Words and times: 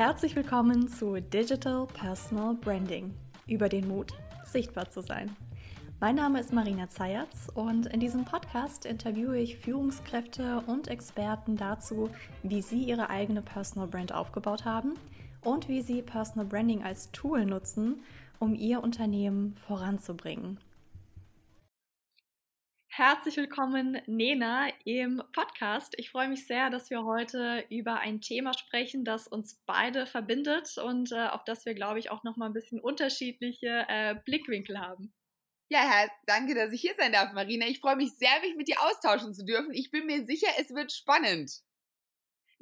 Herzlich 0.00 0.34
willkommen 0.34 0.88
zu 0.88 1.20
Digital 1.20 1.86
Personal 1.86 2.54
Branding. 2.54 3.12
Über 3.46 3.68
den 3.68 3.86
Mut, 3.86 4.14
sichtbar 4.46 4.88
zu 4.88 5.02
sein. 5.02 5.36
Mein 6.00 6.14
Name 6.14 6.40
ist 6.40 6.54
Marina 6.54 6.88
Zayatz 6.88 7.50
und 7.52 7.84
in 7.84 8.00
diesem 8.00 8.24
Podcast 8.24 8.86
interviewe 8.86 9.38
ich 9.38 9.58
Führungskräfte 9.58 10.62
und 10.66 10.88
Experten 10.88 11.58
dazu, 11.58 12.08
wie 12.42 12.62
sie 12.62 12.84
ihre 12.84 13.10
eigene 13.10 13.42
Personal 13.42 13.88
Brand 13.88 14.14
aufgebaut 14.14 14.64
haben 14.64 14.94
und 15.42 15.68
wie 15.68 15.82
sie 15.82 16.00
Personal 16.00 16.46
Branding 16.46 16.82
als 16.82 17.10
Tool 17.12 17.44
nutzen, 17.44 18.02
um 18.38 18.54
ihr 18.54 18.82
Unternehmen 18.82 19.54
voranzubringen. 19.66 20.56
Herzlich 22.92 23.36
willkommen, 23.36 24.02
Nena, 24.08 24.68
im 24.84 25.22
Podcast. 25.32 25.94
Ich 25.96 26.10
freue 26.10 26.28
mich 26.28 26.48
sehr, 26.48 26.70
dass 26.70 26.90
wir 26.90 27.04
heute 27.04 27.64
über 27.70 28.00
ein 28.00 28.20
Thema 28.20 28.52
sprechen, 28.52 29.04
das 29.04 29.28
uns 29.28 29.62
beide 29.64 30.06
verbindet 30.06 30.76
und 30.76 31.12
äh, 31.12 31.28
auf 31.28 31.44
das 31.44 31.64
wir, 31.64 31.74
glaube 31.74 32.00
ich, 32.00 32.10
auch 32.10 32.24
noch 32.24 32.36
mal 32.36 32.46
ein 32.46 32.52
bisschen 32.52 32.80
unterschiedliche 32.80 33.86
äh, 33.88 34.16
Blickwinkel 34.24 34.80
haben. 34.80 35.14
Ja, 35.70 36.08
danke, 36.26 36.56
dass 36.56 36.72
ich 36.72 36.80
hier 36.80 36.94
sein 36.98 37.12
darf, 37.12 37.32
Marina. 37.32 37.64
Ich 37.68 37.78
freue 37.78 37.94
mich 37.94 38.10
sehr, 38.16 38.40
mich 38.42 38.56
mit 38.56 38.66
dir 38.66 38.82
austauschen 38.82 39.34
zu 39.34 39.44
dürfen. 39.44 39.72
Ich 39.72 39.92
bin 39.92 40.06
mir 40.06 40.24
sicher, 40.24 40.48
es 40.58 40.74
wird 40.74 40.90
spannend. 40.90 41.62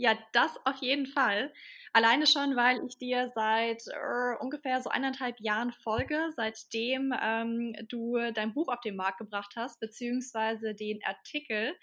Ja, 0.01 0.16
das 0.33 0.52
auf 0.65 0.77
jeden 0.77 1.07
Fall. 1.07 1.52
Alleine 1.93 2.29
schon, 2.29 2.55
weil 2.55 2.84
ich 2.87 2.98
dir 2.98 3.33
seit 3.34 3.83
äh, 3.89 4.37
ungefähr 4.39 4.81
so 4.81 4.91
eineinhalb 4.91 5.41
Jahren 5.41 5.73
folge, 5.73 6.31
seitdem 6.36 7.12
ähm, 7.20 7.75
du 7.89 8.17
dein 8.33 8.55
Buch 8.55 8.69
auf 8.69 8.81
den 8.81 8.95
Markt 8.95 9.19
gebracht 9.19 9.55
hast, 9.56 9.81
beziehungsweise 9.81 10.75
den 10.77 11.00
Artikel, 11.05 11.75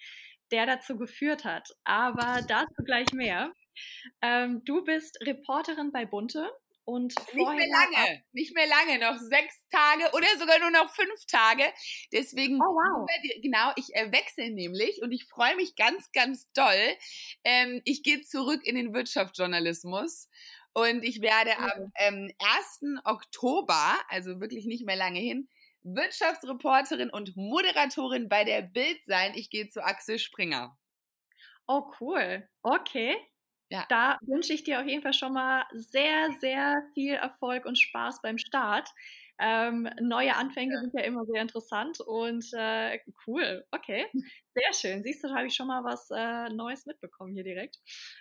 der 0.49 0.65
dazu 0.65 0.97
geführt 0.97 1.43
hat. 1.43 1.67
Aber 1.83 2.41
dazu 2.47 2.83
gleich 2.85 3.11
mehr. 3.11 3.51
Ähm, 4.21 4.63
du 4.63 4.85
bist 4.85 5.17
Reporterin 5.21 5.91
bei 5.91 6.05
Bunte 6.05 6.49
und 6.85 7.15
nicht 7.33 7.35
mehr 7.35 7.67
lange, 7.67 8.23
nicht 8.31 8.55
mehr 8.55 8.67
lange, 8.67 8.99
noch 8.99 9.19
sechs 9.19 9.55
Tage 9.69 10.15
oder 10.15 10.27
sogar 10.37 10.59
nur 10.59 10.71
noch 10.71 10.93
fünf 10.93 11.25
Tage. 11.27 11.63
Deswegen, 12.13 12.61
oh, 12.61 12.65
wow. 12.65 13.09
genau, 13.41 13.71
ich 13.75 13.93
äh, 13.95 14.11
wechsle 14.11 14.51
nämlich 14.51 15.01
und 15.01 15.11
ich 15.11 15.25
freue 15.25 15.55
mich 15.55 15.75
ganz, 15.75 16.11
ganz 16.11 16.51
doll. 16.53 16.95
Ähm, 17.43 17.81
ich 17.85 18.03
gehe 18.03 18.21
zurück 18.21 18.61
in 18.63 18.75
den 18.75 18.93
Wirtschaftsjournalismus 18.93 20.29
und 20.73 21.03
ich 21.03 21.21
werde 21.21 21.57
am 21.57 21.91
ähm, 21.95 22.31
1. 22.39 23.01
Oktober, 23.03 23.97
also 24.09 24.39
wirklich 24.39 24.65
nicht 24.65 24.85
mehr 24.85 24.95
lange 24.95 25.19
hin, 25.19 25.49
Wirtschaftsreporterin 25.83 27.09
und 27.09 27.35
Moderatorin 27.35 28.29
bei 28.29 28.43
der 28.43 28.61
Bild 28.61 29.03
sein. 29.05 29.33
Ich 29.35 29.49
gehe 29.49 29.69
zu 29.69 29.83
Axel 29.83 30.19
Springer. 30.19 30.77
Oh, 31.67 31.91
cool. 31.99 32.47
Okay. 32.61 33.15
Ja. 33.71 33.85
Da 33.89 34.17
wünsche 34.21 34.53
ich 34.53 34.63
dir 34.63 34.79
auf 34.81 34.87
jeden 34.87 35.01
Fall 35.03 35.13
schon 35.13 35.33
mal 35.33 35.63
sehr, 35.71 36.31
sehr 36.39 36.75
viel 36.93 37.13
Erfolg 37.13 37.65
und 37.65 37.77
Spaß 37.77 38.21
beim 38.21 38.37
Start. 38.37 38.89
Ähm, 39.39 39.89
neue 40.01 40.35
Anfänge 40.35 40.75
ja. 40.75 40.79
sind 40.81 40.93
ja 40.93 41.01
immer 41.01 41.25
sehr 41.25 41.41
interessant 41.41 41.99
und 41.99 42.45
äh, 42.53 42.99
cool. 43.27 43.65
Okay, 43.71 44.05
sehr 44.53 44.73
schön. 44.73 45.03
Siehst 45.03 45.23
du, 45.23 45.27
da 45.27 45.35
habe 45.35 45.47
ich 45.47 45.55
schon 45.55 45.67
mal 45.67 45.83
was 45.83 46.09
äh, 46.11 46.49
Neues 46.53 46.85
mitbekommen 46.85 47.33
hier 47.33 47.43
direkt. 47.43 47.77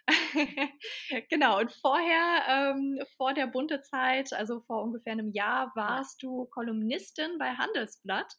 genau, 1.31 1.61
und 1.61 1.73
vorher, 1.73 2.43
ähm, 2.49 3.01
vor 3.17 3.33
der 3.35 3.47
bunte 3.47 3.81
Zeit, 3.83 4.33
also 4.33 4.61
vor 4.61 4.83
ungefähr 4.83 5.13
einem 5.13 5.31
Jahr, 5.31 5.71
warst 5.77 6.23
du 6.23 6.47
Kolumnistin 6.47 7.39
bei 7.39 7.51
Handelsblatt. 7.51 8.35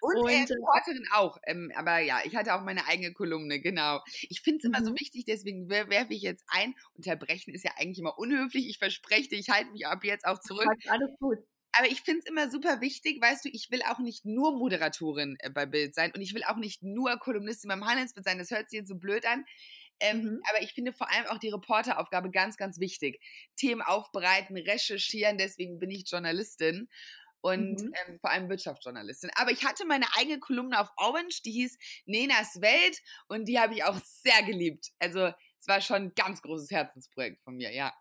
Und, 0.00 0.16
und 0.16 0.30
äh, 0.30 0.52
Reporterin 0.52 1.06
auch. 1.12 1.38
Ähm, 1.46 1.72
aber 1.76 1.98
ja, 1.98 2.20
ich 2.24 2.34
hatte 2.34 2.54
auch 2.54 2.62
meine 2.62 2.86
eigene 2.86 3.12
Kolumne, 3.12 3.60
genau. 3.60 4.02
Ich 4.28 4.40
finde 4.40 4.58
es 4.58 4.64
immer 4.64 4.82
so 4.82 4.90
mhm. 4.90 5.00
wichtig, 5.00 5.24
deswegen 5.26 5.68
werfe 5.68 6.14
ich 6.14 6.22
jetzt 6.22 6.44
ein. 6.48 6.74
Unterbrechen 6.94 7.54
ist 7.54 7.64
ja 7.64 7.72
eigentlich 7.76 7.98
immer 7.98 8.18
unhöflich. 8.18 8.68
Ich 8.68 8.78
verspreche 8.78 9.28
dir, 9.28 9.38
ich 9.38 9.50
halte 9.50 9.70
mich 9.70 9.86
ab 9.86 10.04
jetzt 10.04 10.26
auch 10.26 10.38
zurück. 10.38 10.66
Alles 10.88 11.10
gut. 11.18 11.38
Aber 11.78 11.88
ich 11.88 12.00
finde 12.00 12.20
es 12.20 12.26
immer 12.26 12.50
super 12.50 12.80
wichtig, 12.80 13.20
weißt 13.22 13.44
du, 13.44 13.50
ich 13.50 13.70
will 13.70 13.82
auch 13.82 14.00
nicht 14.00 14.24
nur 14.24 14.52
Moderatorin 14.58 15.36
äh, 15.38 15.48
bei 15.48 15.64
Bild 15.64 15.94
sein 15.94 16.10
und 16.12 16.20
ich 16.20 16.34
will 16.34 16.42
auch 16.42 16.56
nicht 16.56 16.82
nur 16.82 17.16
Kolumnistin 17.18 17.68
beim 17.68 17.86
Handelsbild 17.86 18.26
sein. 18.26 18.38
Das 18.38 18.50
hört 18.50 18.68
sich 18.68 18.78
jetzt 18.78 18.88
so 18.88 18.96
blöd 18.96 19.24
an. 19.24 19.44
Ähm, 20.00 20.22
mhm. 20.22 20.42
Aber 20.50 20.60
ich 20.62 20.72
finde 20.72 20.92
vor 20.92 21.08
allem 21.10 21.26
auch 21.26 21.38
die 21.38 21.50
Reporteraufgabe 21.50 22.30
ganz, 22.30 22.56
ganz 22.56 22.80
wichtig. 22.80 23.20
Themen 23.56 23.80
aufbereiten, 23.80 24.56
recherchieren, 24.56 25.38
deswegen 25.38 25.78
bin 25.78 25.90
ich 25.90 26.10
Journalistin 26.10 26.88
und 27.40 27.80
mhm. 27.80 27.92
ähm, 28.06 28.18
vor 28.18 28.30
allem 28.30 28.48
Wirtschaftsjournalistin. 28.48 29.30
Aber 29.36 29.52
ich 29.52 29.64
hatte 29.64 29.86
meine 29.86 30.06
eigene 30.16 30.40
Kolumne 30.40 30.80
auf 30.80 30.90
Orange, 30.96 31.42
die 31.44 31.52
hieß 31.52 31.78
Nenas 32.06 32.60
Welt 32.60 32.98
und 33.28 33.46
die 33.46 33.60
habe 33.60 33.74
ich 33.74 33.84
auch 33.84 33.98
sehr 34.02 34.42
geliebt. 34.42 34.88
Also 34.98 35.32
es 35.60 35.68
war 35.68 35.80
schon 35.80 35.96
ein 35.96 36.12
ganz 36.16 36.42
großes 36.42 36.70
Herzensprojekt 36.70 37.40
von 37.42 37.56
mir, 37.56 37.72
ja. 37.72 37.94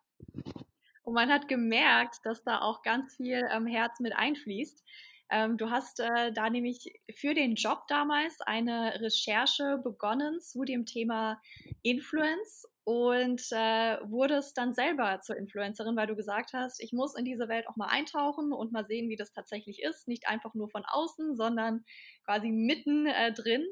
Und 1.08 1.14
man 1.14 1.32
hat 1.32 1.48
gemerkt, 1.48 2.18
dass 2.26 2.44
da 2.44 2.60
auch 2.60 2.82
ganz 2.82 3.16
viel 3.16 3.48
ähm, 3.50 3.66
Herz 3.66 4.02
mit 4.02 4.14
einfließt. 4.14 4.84
Ähm, 5.30 5.58
du 5.58 5.70
hast 5.70 6.02
äh, 6.02 6.34
da 6.34 6.50
nämlich 6.50 7.00
für 7.16 7.34
den 7.34 7.56
Job 7.56 7.88
damals 7.88 8.42
eine 8.42 9.00
Recherche 9.00 9.80
begonnen 9.82 10.42
zu 10.42 10.66
dem 10.66 10.86
Thema 10.86 11.42
Influence 11.82 12.68
und 12.84 13.42
äh, 13.54 14.00
wurdest 14.04 14.58
dann 14.58 14.74
selber 14.74 15.22
zur 15.22 15.38
Influencerin, 15.38 15.96
weil 15.96 16.08
du 16.08 16.18
gesagt 16.18 16.52
hast, 16.52 16.84
ich 16.84 16.92
muss 16.92 17.16
in 17.16 17.24
diese 17.24 17.48
Welt 17.48 17.70
auch 17.70 17.78
mal 17.78 17.88
eintauchen 17.88 18.52
und 18.52 18.74
mal 18.74 18.84
sehen, 18.84 19.08
wie 19.08 19.16
das 19.16 19.32
tatsächlich 19.32 19.82
ist. 19.82 20.10
Nicht 20.10 20.28
einfach 20.28 20.56
nur 20.56 20.68
von 20.68 20.84
außen, 20.86 21.38
sondern 21.38 21.86
quasi 22.26 22.52
mitten 22.52 23.06
äh, 23.06 23.32
drin. 23.32 23.66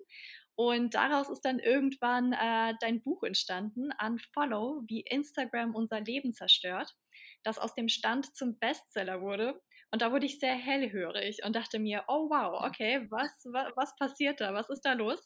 Und 0.56 0.96
daraus 0.96 1.30
ist 1.30 1.42
dann 1.42 1.60
irgendwann 1.60 2.32
äh, 2.32 2.76
dein 2.80 3.02
Buch 3.02 3.24
entstanden, 3.24 3.90
Unfollow, 4.02 4.84
wie 4.88 5.02
Instagram 5.02 5.76
unser 5.76 6.00
Leben 6.00 6.32
zerstört, 6.32 6.96
das 7.46 7.58
aus 7.58 7.76
dem 7.76 7.88
Stand 7.90 8.36
zum 8.36 8.58
Bestseller 8.60 9.22
wurde 9.22 9.62
und 9.92 10.02
da 10.02 10.12
wurde 10.12 10.26
ich 10.26 10.40
sehr 10.40 10.56
hellhörig 10.56 11.40
und 11.46 11.56
dachte 11.56 11.80
mir, 11.80 12.04
oh 12.08 12.30
wow, 12.30 12.64
okay, 12.66 13.08
was, 13.10 13.32
was, 13.46 13.72
was 13.76 13.96
passiert 13.96 14.42
da? 14.42 14.54
Was 14.54 14.70
ist 14.70 14.82
da 14.82 14.94
los? 14.94 15.26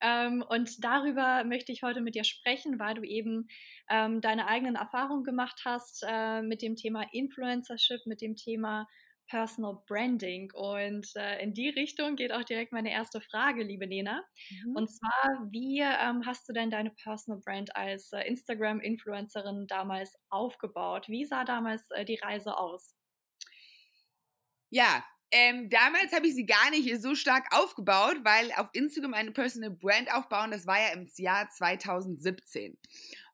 Ähm, 0.00 0.44
und 0.48 0.82
darüber 0.82 1.44
möchte 1.44 1.70
ich 1.70 1.84
heute 1.84 2.00
mit 2.00 2.16
dir 2.16 2.24
sprechen, 2.24 2.80
weil 2.80 2.94
du 2.94 3.02
eben 3.02 3.46
ähm, 3.88 4.20
deine 4.20 4.48
eigenen 4.48 4.74
Erfahrungen 4.74 5.22
gemacht 5.22 5.62
hast 5.64 6.04
äh, 6.04 6.42
mit 6.42 6.62
dem 6.62 6.74
Thema 6.74 7.04
Influencership, 7.12 8.00
mit 8.06 8.20
dem 8.20 8.34
Thema 8.34 8.88
Personal 9.32 9.82
Branding. 9.86 10.52
Und 10.52 11.10
äh, 11.16 11.42
in 11.42 11.54
die 11.54 11.70
Richtung 11.70 12.16
geht 12.16 12.32
auch 12.32 12.44
direkt 12.44 12.70
meine 12.70 12.92
erste 12.92 13.22
Frage, 13.22 13.62
liebe 13.62 13.86
Lena. 13.86 14.22
Mhm. 14.50 14.76
Und 14.76 14.88
zwar, 14.88 15.48
wie 15.50 15.80
ähm, 15.80 16.26
hast 16.26 16.46
du 16.46 16.52
denn 16.52 16.70
deine 16.70 16.90
Personal 16.90 17.40
Brand 17.40 17.74
als 17.74 18.12
äh, 18.12 18.20
Instagram-Influencerin 18.28 19.66
damals 19.68 20.14
aufgebaut? 20.28 21.08
Wie 21.08 21.24
sah 21.24 21.44
damals 21.44 21.90
äh, 21.92 22.04
die 22.04 22.16
Reise 22.16 22.58
aus? 22.58 22.94
Ja, 24.68 25.02
ähm, 25.30 25.70
damals 25.70 26.12
habe 26.12 26.26
ich 26.26 26.34
sie 26.34 26.44
gar 26.44 26.68
nicht 26.68 27.00
so 27.00 27.14
stark 27.14 27.46
aufgebaut, 27.52 28.16
weil 28.24 28.52
auf 28.58 28.68
Instagram 28.74 29.14
eine 29.14 29.32
Personal 29.32 29.70
Brand 29.70 30.12
aufbauen, 30.12 30.50
das 30.50 30.66
war 30.66 30.78
ja 30.78 30.92
im 30.92 31.08
Jahr 31.16 31.48
2017. 31.48 32.76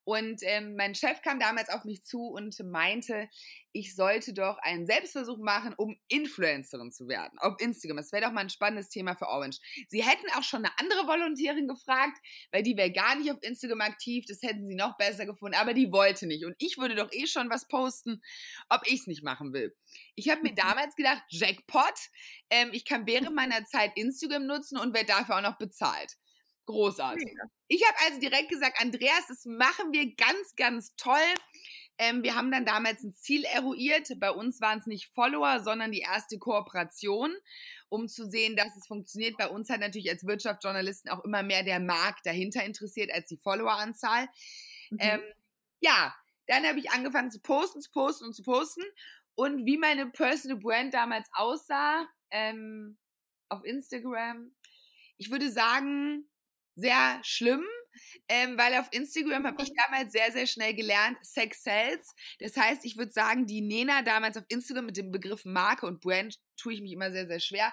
Und 0.08 0.40
ähm, 0.40 0.74
mein 0.74 0.94
Chef 0.94 1.20
kam 1.20 1.38
damals 1.38 1.68
auf 1.68 1.84
mich 1.84 2.02
zu 2.02 2.28
und 2.28 2.58
meinte, 2.60 3.28
ich 3.72 3.94
sollte 3.94 4.32
doch 4.32 4.56
einen 4.62 4.86
Selbstversuch 4.86 5.36
machen, 5.36 5.74
um 5.76 6.00
Influencerin 6.08 6.90
zu 6.90 7.08
werden 7.08 7.38
auf 7.40 7.60
Instagram. 7.60 7.98
Das 7.98 8.10
wäre 8.10 8.24
doch 8.24 8.32
mal 8.32 8.40
ein 8.40 8.48
spannendes 8.48 8.88
Thema 8.88 9.16
für 9.16 9.26
Orange. 9.26 9.58
Sie 9.88 10.02
hätten 10.02 10.24
auch 10.34 10.42
schon 10.42 10.64
eine 10.64 10.72
andere 10.78 11.06
Volontärin 11.06 11.68
gefragt, 11.68 12.16
weil 12.52 12.62
die 12.62 12.74
wäre 12.74 12.90
gar 12.90 13.16
nicht 13.16 13.30
auf 13.30 13.36
Instagram 13.42 13.82
aktiv. 13.82 14.24
Das 14.26 14.40
hätten 14.40 14.66
sie 14.66 14.76
noch 14.76 14.96
besser 14.96 15.26
gefunden, 15.26 15.58
aber 15.58 15.74
die 15.74 15.92
wollte 15.92 16.26
nicht. 16.26 16.46
Und 16.46 16.54
ich 16.56 16.78
würde 16.78 16.94
doch 16.94 17.12
eh 17.12 17.26
schon 17.26 17.50
was 17.50 17.68
posten, 17.68 18.22
ob 18.70 18.80
ich 18.86 19.00
es 19.00 19.06
nicht 19.08 19.22
machen 19.22 19.52
will. 19.52 19.76
Ich 20.14 20.30
habe 20.30 20.40
mir 20.40 20.52
mhm. 20.52 20.56
damals 20.56 20.96
gedacht, 20.96 21.22
Jackpot, 21.28 22.08
ähm, 22.48 22.70
ich 22.72 22.86
kann 22.86 23.06
während 23.06 23.34
meiner 23.34 23.62
Zeit 23.66 23.92
Instagram 23.94 24.46
nutzen 24.46 24.78
und 24.78 24.94
werde 24.94 25.08
dafür 25.08 25.36
auch 25.36 25.42
noch 25.42 25.58
bezahlt. 25.58 26.16
Großartig. 26.68 27.34
Ich 27.68 27.82
habe 27.86 27.96
also 28.04 28.20
direkt 28.20 28.50
gesagt, 28.50 28.78
Andreas, 28.78 29.26
das 29.26 29.46
machen 29.46 29.90
wir 29.90 30.14
ganz, 30.16 30.54
ganz 30.54 30.94
toll. 30.96 31.16
Ähm, 31.96 32.22
wir 32.22 32.34
haben 32.34 32.50
dann 32.50 32.66
damals 32.66 33.02
ein 33.02 33.14
Ziel 33.14 33.44
eruiert. 33.44 34.10
Bei 34.20 34.30
uns 34.30 34.60
waren 34.60 34.78
es 34.78 34.84
nicht 34.84 35.06
Follower, 35.14 35.60
sondern 35.60 35.92
die 35.92 36.00
erste 36.00 36.38
Kooperation, 36.38 37.34
um 37.88 38.06
zu 38.06 38.28
sehen, 38.28 38.54
dass 38.54 38.76
es 38.76 38.86
funktioniert. 38.86 39.38
Bei 39.38 39.48
uns 39.48 39.70
hat 39.70 39.80
natürlich 39.80 40.10
als 40.10 40.26
Wirtschaftsjournalisten 40.26 41.10
auch 41.10 41.24
immer 41.24 41.42
mehr 41.42 41.62
der 41.62 41.80
Markt 41.80 42.26
dahinter 42.26 42.62
interessiert 42.62 43.10
als 43.14 43.28
die 43.28 43.38
Followeranzahl. 43.38 44.28
Mhm. 44.90 44.98
Ähm, 45.00 45.20
ja, 45.80 46.14
dann 46.48 46.66
habe 46.66 46.78
ich 46.80 46.90
angefangen 46.90 47.30
zu 47.30 47.40
posten, 47.40 47.80
zu 47.80 47.90
posten 47.92 48.26
und 48.26 48.34
zu 48.34 48.42
posten. 48.42 48.84
Und 49.34 49.64
wie 49.64 49.78
meine 49.78 50.04
Personal 50.10 50.58
Brand 50.58 50.92
damals 50.92 51.30
aussah 51.32 52.06
ähm, 52.30 52.98
auf 53.48 53.64
Instagram, 53.64 54.54
ich 55.16 55.30
würde 55.30 55.50
sagen, 55.50 56.28
sehr 56.78 57.20
schlimm, 57.22 57.64
ähm, 58.28 58.56
weil 58.56 58.74
auf 58.74 58.86
Instagram 58.92 59.46
habe 59.46 59.62
ich 59.62 59.72
damals 59.84 60.12
sehr, 60.12 60.30
sehr 60.32 60.46
schnell 60.46 60.74
gelernt, 60.74 61.18
Sex 61.22 61.64
sells. 61.64 62.14
Das 62.38 62.56
heißt, 62.56 62.84
ich 62.84 62.96
würde 62.96 63.10
sagen, 63.10 63.46
die 63.46 63.60
Nena 63.60 64.02
damals 64.02 64.36
auf 64.36 64.44
Instagram 64.48 64.86
mit 64.86 64.96
dem 64.96 65.10
Begriff 65.10 65.44
Marke 65.44 65.86
und 65.86 66.00
Brand 66.00 66.38
tue 66.56 66.74
ich 66.74 66.80
mich 66.80 66.92
immer 66.92 67.10
sehr, 67.10 67.26
sehr 67.26 67.40
schwer. 67.40 67.72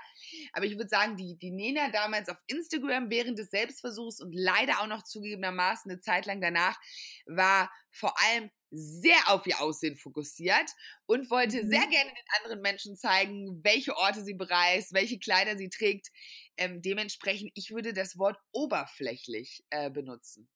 Aber 0.53 0.65
ich 0.65 0.77
würde 0.77 0.89
sagen, 0.89 1.17
die, 1.17 1.37
die 1.37 1.51
Nena 1.51 1.89
damals 1.89 2.29
auf 2.29 2.37
Instagram 2.47 3.09
während 3.09 3.37
des 3.37 3.49
Selbstversuchs 3.49 4.21
und 4.21 4.33
leider 4.33 4.81
auch 4.81 4.87
noch 4.87 5.03
zugegebenermaßen 5.03 5.91
eine 5.91 5.99
Zeit 5.99 6.25
lang 6.25 6.41
danach 6.41 6.79
war 7.25 7.69
vor 7.91 8.13
allem 8.23 8.49
sehr 8.71 9.17
auf 9.27 9.47
ihr 9.47 9.61
Aussehen 9.61 9.95
fokussiert 9.95 10.69
und 11.05 11.29
wollte 11.29 11.63
mhm. 11.63 11.69
sehr 11.69 11.87
gerne 11.87 12.11
den 12.11 12.43
anderen 12.43 12.61
Menschen 12.61 12.97
zeigen, 12.97 13.63
welche 13.63 13.95
Orte 13.95 14.23
sie 14.23 14.33
bereist, 14.33 14.93
welche 14.93 15.17
Kleider 15.17 15.57
sie 15.57 15.69
trägt. 15.69 16.09
Ähm, 16.57 16.81
dementsprechend, 16.81 17.51
ich 17.55 17.71
würde 17.71 17.93
das 17.93 18.17
Wort 18.17 18.37
oberflächlich 18.51 19.63
äh, 19.69 19.89
benutzen. 19.89 20.49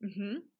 Mhm. 0.00 0.50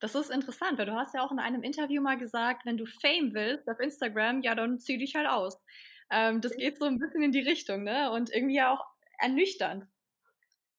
Das 0.00 0.14
ist 0.14 0.30
interessant, 0.30 0.78
weil 0.78 0.86
du 0.86 0.94
hast 0.94 1.14
ja 1.14 1.22
auch 1.22 1.32
in 1.32 1.38
einem 1.38 1.62
Interview 1.62 2.02
mal 2.02 2.18
gesagt, 2.18 2.66
wenn 2.66 2.76
du 2.76 2.86
Fame 2.86 3.32
willst 3.34 3.68
auf 3.68 3.78
Instagram, 3.78 4.42
ja, 4.42 4.54
dann 4.54 4.80
zieh 4.80 4.98
dich 4.98 5.14
halt 5.14 5.28
aus. 5.28 5.58
Ähm, 6.10 6.40
das 6.40 6.56
geht 6.56 6.78
so 6.78 6.86
ein 6.86 6.98
bisschen 6.98 7.22
in 7.22 7.32
die 7.32 7.40
Richtung, 7.40 7.84
ne? 7.84 8.10
Und 8.10 8.30
irgendwie 8.30 8.62
auch 8.62 8.84
ernüchternd. 9.18 9.86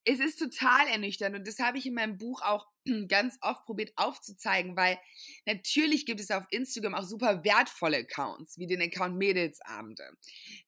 Es 0.06 0.20
ist 0.20 0.38
total 0.38 0.88
ernüchternd 0.88 1.36
und 1.36 1.48
das 1.48 1.60
habe 1.60 1.78
ich 1.78 1.86
in 1.86 1.94
meinem 1.94 2.18
Buch 2.18 2.42
auch 2.42 2.68
ganz 3.08 3.38
oft 3.42 3.66
probiert 3.66 3.92
aufzuzeigen, 3.96 4.76
weil 4.76 4.98
natürlich 5.46 6.06
gibt 6.06 6.20
es 6.20 6.32
auf 6.32 6.46
Instagram 6.50 6.96
auch 6.96 7.04
super 7.04 7.44
wertvolle 7.44 7.98
Accounts, 7.98 8.58
wie 8.58 8.68
den 8.68 8.82
Account 8.82 9.18
Mädelsabende, 9.18 10.04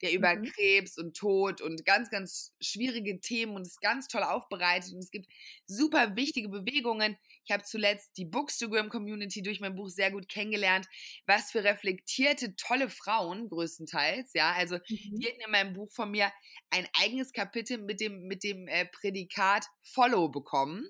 der 0.01 0.13
über 0.13 0.35
mhm. 0.35 0.43
Krebs 0.43 0.97
und 0.97 1.15
Tod 1.15 1.61
und 1.61 1.85
ganz, 1.85 2.09
ganz 2.09 2.53
schwierige 2.61 3.19
Themen 3.19 3.55
und 3.55 3.63
ist 3.63 3.81
ganz 3.81 4.07
toll 4.07 4.23
aufbereitet 4.23 4.93
und 4.93 4.99
es 4.99 5.11
gibt 5.11 5.27
super 5.65 6.15
wichtige 6.15 6.49
Bewegungen. 6.49 7.17
Ich 7.45 7.51
habe 7.51 7.63
zuletzt 7.63 8.17
die 8.17 8.25
Bookstagram-Community 8.25 9.43
durch 9.43 9.59
mein 9.59 9.75
Buch 9.75 9.89
sehr 9.89 10.11
gut 10.11 10.27
kennengelernt, 10.27 10.87
was 11.27 11.51
für 11.51 11.63
reflektierte, 11.63 12.55
tolle 12.55 12.89
Frauen 12.89 13.49
größtenteils, 13.49 14.31
ja, 14.33 14.53
also 14.53 14.75
mhm. 14.75 15.19
die 15.19 15.27
hatten 15.27 15.41
in 15.41 15.51
meinem 15.51 15.73
Buch 15.73 15.91
von 15.91 16.11
mir 16.11 16.31
ein 16.69 16.87
eigenes 16.93 17.33
Kapitel 17.33 17.77
mit 17.77 17.99
dem, 17.99 18.23
mit 18.27 18.43
dem 18.43 18.67
äh, 18.67 18.85
Prädikat 18.85 19.65
Follow 19.83 20.29
bekommen. 20.29 20.89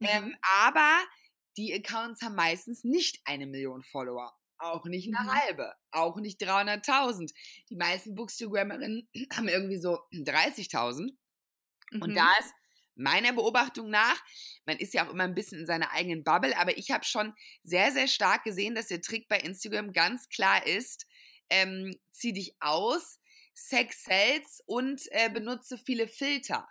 Ähm, 0.00 0.24
mhm. 0.24 0.28
Ähm, 0.30 0.36
aber 0.54 1.04
die 1.56 1.74
Accounts 1.74 2.22
haben 2.22 2.34
meistens 2.34 2.84
nicht 2.84 3.20
eine 3.24 3.46
Million 3.46 3.82
Follower. 3.82 4.32
Auch 4.58 4.84
nicht 4.84 5.08
eine 5.14 5.26
mhm. 5.26 5.34
halbe, 5.34 5.74
auch 5.90 6.16
nicht 6.16 6.40
300.000. 6.40 7.32
Die 7.70 7.76
meisten 7.76 8.14
Bookstagrammerinnen 8.14 9.08
haben 9.32 9.48
irgendwie 9.48 9.78
so 9.78 9.98
30.000. 10.12 11.12
Mhm. 11.90 12.02
Und 12.02 12.14
da 12.14 12.30
ist 12.38 12.52
meiner 12.96 13.32
Beobachtung 13.32 13.90
nach, 13.90 14.22
man 14.66 14.76
ist 14.78 14.94
ja 14.94 15.06
auch 15.06 15.10
immer 15.10 15.24
ein 15.24 15.34
bisschen 15.34 15.60
in 15.60 15.66
seiner 15.66 15.90
eigenen 15.90 16.22
Bubble, 16.22 16.56
aber 16.56 16.78
ich 16.78 16.92
habe 16.92 17.04
schon 17.04 17.34
sehr, 17.64 17.90
sehr 17.90 18.06
stark 18.06 18.44
gesehen, 18.44 18.76
dass 18.76 18.86
der 18.86 19.02
Trick 19.02 19.28
bei 19.28 19.38
Instagram 19.38 19.92
ganz 19.92 20.28
klar 20.28 20.64
ist, 20.64 21.06
ähm, 21.50 21.98
zieh 22.10 22.32
dich 22.32 22.56
aus, 22.60 23.20
Sex 23.54 24.04
sells 24.04 24.62
und 24.66 25.02
äh, 25.10 25.30
benutze 25.30 25.78
viele 25.78 26.08
Filter. 26.08 26.68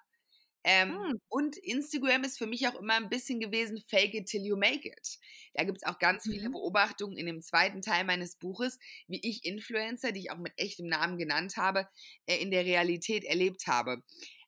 Ähm, 0.64 0.98
hm. 0.98 1.22
Und 1.28 1.58
Instagram 1.58 2.24
ist 2.24 2.38
für 2.38 2.48
mich 2.48 2.68
auch 2.68 2.76
immer 2.76 2.96
ein 2.96 3.10
bisschen 3.10 3.40
gewesen, 3.40 3.84
fake 3.88 4.14
it 4.14 4.28
till 4.28 4.46
you 4.46 4.56
make 4.56 4.88
it. 4.88 5.20
Da 5.54 5.64
gibt 5.64 5.80
es 5.80 5.84
auch 5.84 6.00
ganz 6.00 6.24
viele 6.24 6.50
mhm. 6.50 6.54
Beobachtungen 6.54 7.18
in 7.18 7.26
dem 7.26 7.42
zweiten 7.42 7.82
Teil 7.82 8.06
meines 8.06 8.38
Buches, 8.38 8.80
wie 9.08 9.20
ich 9.22 9.46
Influencer, 9.46 10.12
die 10.12 10.22
ich 10.22 10.32
auch 10.32 10.38
mit 10.38 10.54
echtem 10.58 10.88
Namen 10.88 11.18
genannt 11.18 11.58
habe, 11.58 11.88
äh, 12.26 12.38
in 12.38 12.50
der 12.50 12.66
Realität 12.66 13.26
erlebt 13.26 13.68
habe. 13.68 14.04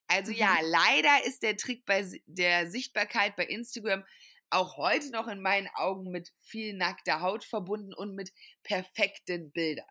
Also 0.08 0.32
mhm. 0.32 0.38
ja, 0.38 0.56
leider 0.62 1.24
ist 1.26 1.42
der 1.42 1.56
Trick 1.56 1.84
bei 1.84 2.08
der 2.26 2.70
Sichtbarkeit 2.70 3.36
bei 3.36 3.44
Instagram 3.44 4.04
auch 4.50 4.76
heute 4.76 5.10
noch 5.10 5.26
in 5.28 5.40
meinen 5.40 5.68
Augen 5.74 6.10
mit 6.10 6.32
viel 6.42 6.72
nackter 6.74 7.20
Haut 7.20 7.44
verbunden 7.44 7.92
und 7.92 8.14
mit 8.14 8.32
perfekten 8.62 9.50
Bildern. 9.50 9.86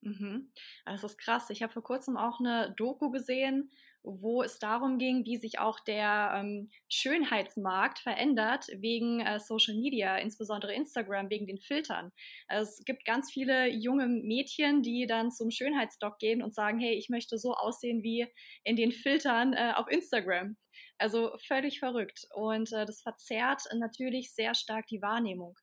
Mhm. 0.00 0.52
Das 0.84 1.04
ist 1.04 1.18
krass. 1.18 1.50
Ich 1.50 1.62
habe 1.62 1.72
vor 1.72 1.82
kurzem 1.82 2.16
auch 2.16 2.40
eine 2.40 2.72
Doku 2.76 3.10
gesehen, 3.10 3.70
wo 4.06 4.42
es 4.42 4.60
darum 4.60 4.98
ging, 4.98 5.24
wie 5.26 5.36
sich 5.36 5.58
auch 5.58 5.80
der 5.80 6.32
ähm, 6.36 6.70
Schönheitsmarkt 6.88 7.98
verändert 7.98 8.68
wegen 8.76 9.20
äh, 9.20 9.40
Social 9.40 9.74
Media, 9.74 10.16
insbesondere 10.16 10.72
Instagram, 10.72 11.28
wegen 11.28 11.46
den 11.46 11.58
Filtern. 11.58 12.12
Es 12.48 12.84
gibt 12.84 13.04
ganz 13.04 13.32
viele 13.32 13.68
junge 13.68 14.06
Mädchen, 14.06 14.82
die 14.82 15.06
dann 15.06 15.32
zum 15.32 15.50
Schönheitsdoc 15.50 16.18
gehen 16.18 16.42
und 16.42 16.54
sagen, 16.54 16.78
hey, 16.78 16.94
ich 16.94 17.08
möchte 17.08 17.36
so 17.36 17.54
aussehen 17.54 18.04
wie 18.04 18.26
in 18.62 18.76
den 18.76 18.92
Filtern 18.92 19.52
äh, 19.52 19.72
auf 19.74 19.88
Instagram. 19.90 20.56
Also 20.98 21.36
völlig 21.46 21.80
verrückt. 21.80 22.26
Und 22.34 22.72
äh, 22.72 22.86
das 22.86 23.02
verzerrt 23.02 23.62
natürlich 23.74 24.32
sehr 24.32 24.54
stark 24.54 24.86
die 24.86 25.02
Wahrnehmung. 25.02 25.56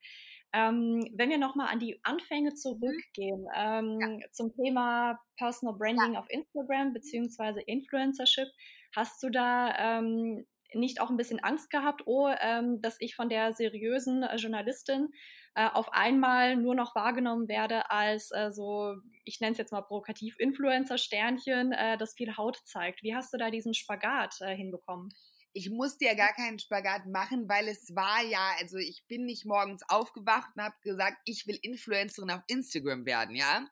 Ähm, 0.54 1.10
wenn 1.16 1.32
wir 1.32 1.40
nochmal 1.40 1.70
an 1.72 1.80
die 1.80 2.00
Anfänge 2.04 2.52
mhm. 2.52 2.56
zurückgehen, 2.56 3.48
ähm, 3.56 4.20
ja. 4.22 4.32
zum 4.32 4.54
Thema 4.54 5.20
Personal 5.38 5.76
Branding 5.76 6.14
ja. 6.14 6.20
auf 6.20 6.30
Instagram 6.30 6.94
beziehungsweise 6.94 7.62
Influencership, 7.62 8.48
hast 8.96 9.22
du 9.24 9.30
da 9.30 10.00
ähm, 10.00 10.46
nicht 10.76 11.02
auch 11.02 11.10
ein 11.10 11.18
bisschen 11.18 11.40
Angst 11.40 11.70
gehabt, 11.70 12.04
oh, 12.06 12.30
ähm, 12.40 12.82
dass 12.82 12.98
ich 13.00 13.16
von 13.16 13.30
der 13.30 13.54
seriösen 13.54 14.24
äh, 14.24 14.36
Journalistin 14.36 15.10
äh, 15.56 15.70
auf 15.72 15.92
einmal 15.94 16.56
nur 16.56 16.76
noch 16.76 16.96
wahrgenommen 16.96 17.48
werde 17.48 17.90
als 17.92 18.32
äh, 18.32 18.52
so, 18.52 18.96
ich 19.24 19.40
nenne 19.40 19.52
es 19.52 19.58
jetzt 19.58 19.72
mal 19.72 19.82
provokativ, 19.82 20.36
Influencer-Sternchen, 20.40 21.72
äh, 21.72 21.98
das 21.98 22.14
viel 22.14 22.38
Haut 22.38 22.58
zeigt. 22.64 23.04
Wie 23.04 23.16
hast 23.16 23.34
du 23.34 23.38
da 23.38 23.50
diesen 23.52 23.74
Spagat 23.74 24.42
äh, 24.42 24.56
hinbekommen? 24.56 25.10
Ich 25.54 25.70
musste 25.70 26.06
ja 26.06 26.16
gar 26.16 26.34
keinen 26.34 26.60
Spagat 26.60 27.06
machen, 27.06 27.48
weil 27.48 27.68
es 27.68 27.96
war 27.96 28.24
ja, 28.24 28.56
also 28.60 28.78
ich 28.78 29.06
bin 29.08 29.26
nicht 29.26 29.46
morgens 29.46 29.84
aufgewacht 29.88 30.50
und 30.56 30.64
habe 30.64 30.76
gesagt, 30.82 31.18
ich 31.26 31.46
will 31.48 31.60
Influencerin 31.62 32.32
auf 32.32 32.42
Instagram 32.48 33.06
werden, 33.06 33.36
ja, 33.36 33.58
ähm, 33.58 33.66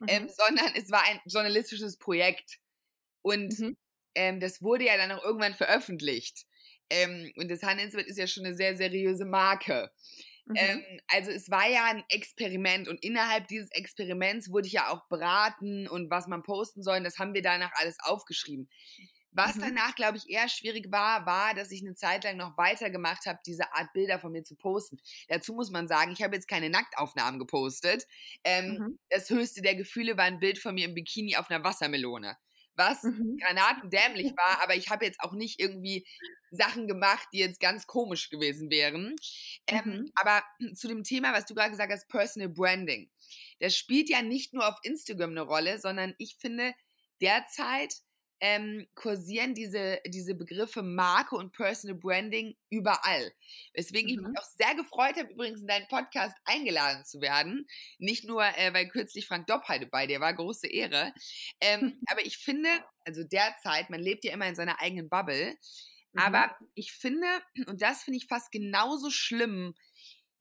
mhm. 0.00 0.08
ähm, 0.08 0.28
sondern 0.28 0.72
es 0.76 0.90
war 0.90 1.02
ein 1.04 1.20
journalistisches 1.26 1.98
Projekt 1.98 2.58
und 3.22 3.58
mhm. 3.58 3.76
ähm, 4.14 4.40
das 4.40 4.62
wurde 4.62 4.84
ja 4.84 4.96
dann 4.96 5.12
auch 5.12 5.24
irgendwann 5.24 5.54
veröffentlicht. 5.54 6.46
Ähm, 6.90 7.32
und 7.36 7.50
das 7.50 7.62
Handelswelt 7.62 8.06
ist 8.06 8.18
ja 8.18 8.26
schon 8.26 8.44
eine 8.44 8.54
sehr 8.54 8.76
seriöse 8.76 9.24
Marke. 9.24 9.90
Mhm. 10.46 10.56
Ähm, 10.56 10.84
also 11.08 11.30
es 11.30 11.50
war 11.50 11.68
ja 11.68 11.84
ein 11.86 12.04
Experiment 12.10 12.86
und 12.86 13.02
innerhalb 13.02 13.48
dieses 13.48 13.70
Experiments 13.70 14.50
wurde 14.50 14.66
ich 14.66 14.74
ja 14.74 14.90
auch 14.90 15.08
beraten 15.08 15.88
und 15.88 16.10
was 16.10 16.26
man 16.26 16.42
posten 16.42 16.82
soll, 16.82 17.02
das 17.02 17.18
haben 17.18 17.34
wir 17.34 17.42
danach 17.42 17.72
alles 17.76 17.96
aufgeschrieben. 18.00 18.68
Was 19.34 19.56
mhm. 19.56 19.60
danach, 19.62 19.94
glaube 19.96 20.16
ich, 20.16 20.30
eher 20.30 20.48
schwierig 20.48 20.90
war, 20.90 21.26
war, 21.26 21.54
dass 21.54 21.70
ich 21.70 21.82
eine 21.82 21.94
Zeit 21.94 22.24
lang 22.24 22.36
noch 22.36 22.56
weitergemacht 22.56 23.26
habe, 23.26 23.40
diese 23.44 23.72
Art 23.74 23.92
Bilder 23.92 24.18
von 24.20 24.32
mir 24.32 24.44
zu 24.44 24.54
posten. 24.56 24.98
Dazu 25.28 25.54
muss 25.54 25.70
man 25.70 25.88
sagen, 25.88 26.12
ich 26.12 26.22
habe 26.22 26.36
jetzt 26.36 26.48
keine 26.48 26.70
Nacktaufnahmen 26.70 27.38
gepostet. 27.40 28.06
Ähm, 28.44 28.78
mhm. 28.78 28.98
Das 29.10 29.28
höchste 29.28 29.60
der 29.60 29.74
Gefühle 29.74 30.16
war 30.16 30.24
ein 30.24 30.38
Bild 30.38 30.58
von 30.58 30.74
mir 30.74 30.86
im 30.86 30.94
Bikini 30.94 31.36
auf 31.36 31.50
einer 31.50 31.64
Wassermelone. 31.64 32.36
Was 32.76 33.02
mhm. 33.02 33.38
granatendämlich 33.40 34.32
war, 34.36 34.62
aber 34.62 34.74
ich 34.74 34.90
habe 34.90 35.04
jetzt 35.04 35.20
auch 35.20 35.32
nicht 35.32 35.60
irgendwie 35.60 36.06
Sachen 36.50 36.88
gemacht, 36.88 37.28
die 37.32 37.38
jetzt 37.38 37.60
ganz 37.60 37.86
komisch 37.86 38.30
gewesen 38.30 38.70
wären. 38.70 39.14
Ähm, 39.66 39.82
mhm. 39.84 40.12
aber 40.14 40.42
zu 40.74 40.88
dem 40.88 41.02
Thema, 41.02 41.32
was 41.32 41.46
du 41.46 41.54
gerade 41.54 41.70
gesagt 41.70 41.92
hast, 41.92 42.08
Personal 42.08 42.48
Branding. 42.48 43.10
Das 43.60 43.76
spielt 43.76 44.08
ja 44.08 44.22
nicht 44.22 44.54
nur 44.54 44.68
auf 44.68 44.78
Instagram 44.82 45.30
eine 45.30 45.42
Rolle, 45.42 45.78
sondern 45.80 46.14
ich 46.18 46.36
finde 46.36 46.72
derzeit 47.20 47.94
ähm, 48.46 48.86
kursieren 48.94 49.54
diese, 49.54 50.00
diese 50.06 50.34
Begriffe 50.34 50.82
Marke 50.82 51.34
und 51.34 51.52
Personal 51.52 51.96
Branding 51.96 52.54
überall. 52.68 53.32
Weswegen 53.72 54.10
mhm. 54.10 54.18
ich 54.18 54.28
mich 54.28 54.38
auch 54.38 54.44
sehr 54.58 54.74
gefreut 54.74 55.16
habe, 55.16 55.32
übrigens 55.32 55.62
in 55.62 55.66
deinen 55.66 55.88
Podcast 55.88 56.36
eingeladen 56.44 57.06
zu 57.06 57.22
werden. 57.22 57.66
Nicht 57.96 58.24
nur, 58.24 58.44
äh, 58.44 58.74
weil 58.74 58.88
kürzlich 58.88 59.26
Frank 59.26 59.46
Doppheide 59.46 59.86
bei 59.86 60.06
dir 60.06 60.20
war, 60.20 60.34
große 60.34 60.66
Ehre. 60.66 61.14
Ähm, 61.62 61.98
aber 62.06 62.26
ich 62.26 62.36
finde, 62.36 62.68
also 63.06 63.24
derzeit, 63.24 63.88
man 63.88 64.00
lebt 64.00 64.26
ja 64.26 64.34
immer 64.34 64.46
in 64.46 64.54
seiner 64.54 64.78
eigenen 64.78 65.08
Bubble. 65.08 65.56
Mhm. 66.12 66.20
Aber 66.20 66.54
ich 66.74 66.92
finde, 66.92 67.26
und 67.66 67.80
das 67.80 68.02
finde 68.02 68.18
ich 68.18 68.26
fast 68.26 68.52
genauso 68.52 69.08
schlimm, 69.10 69.74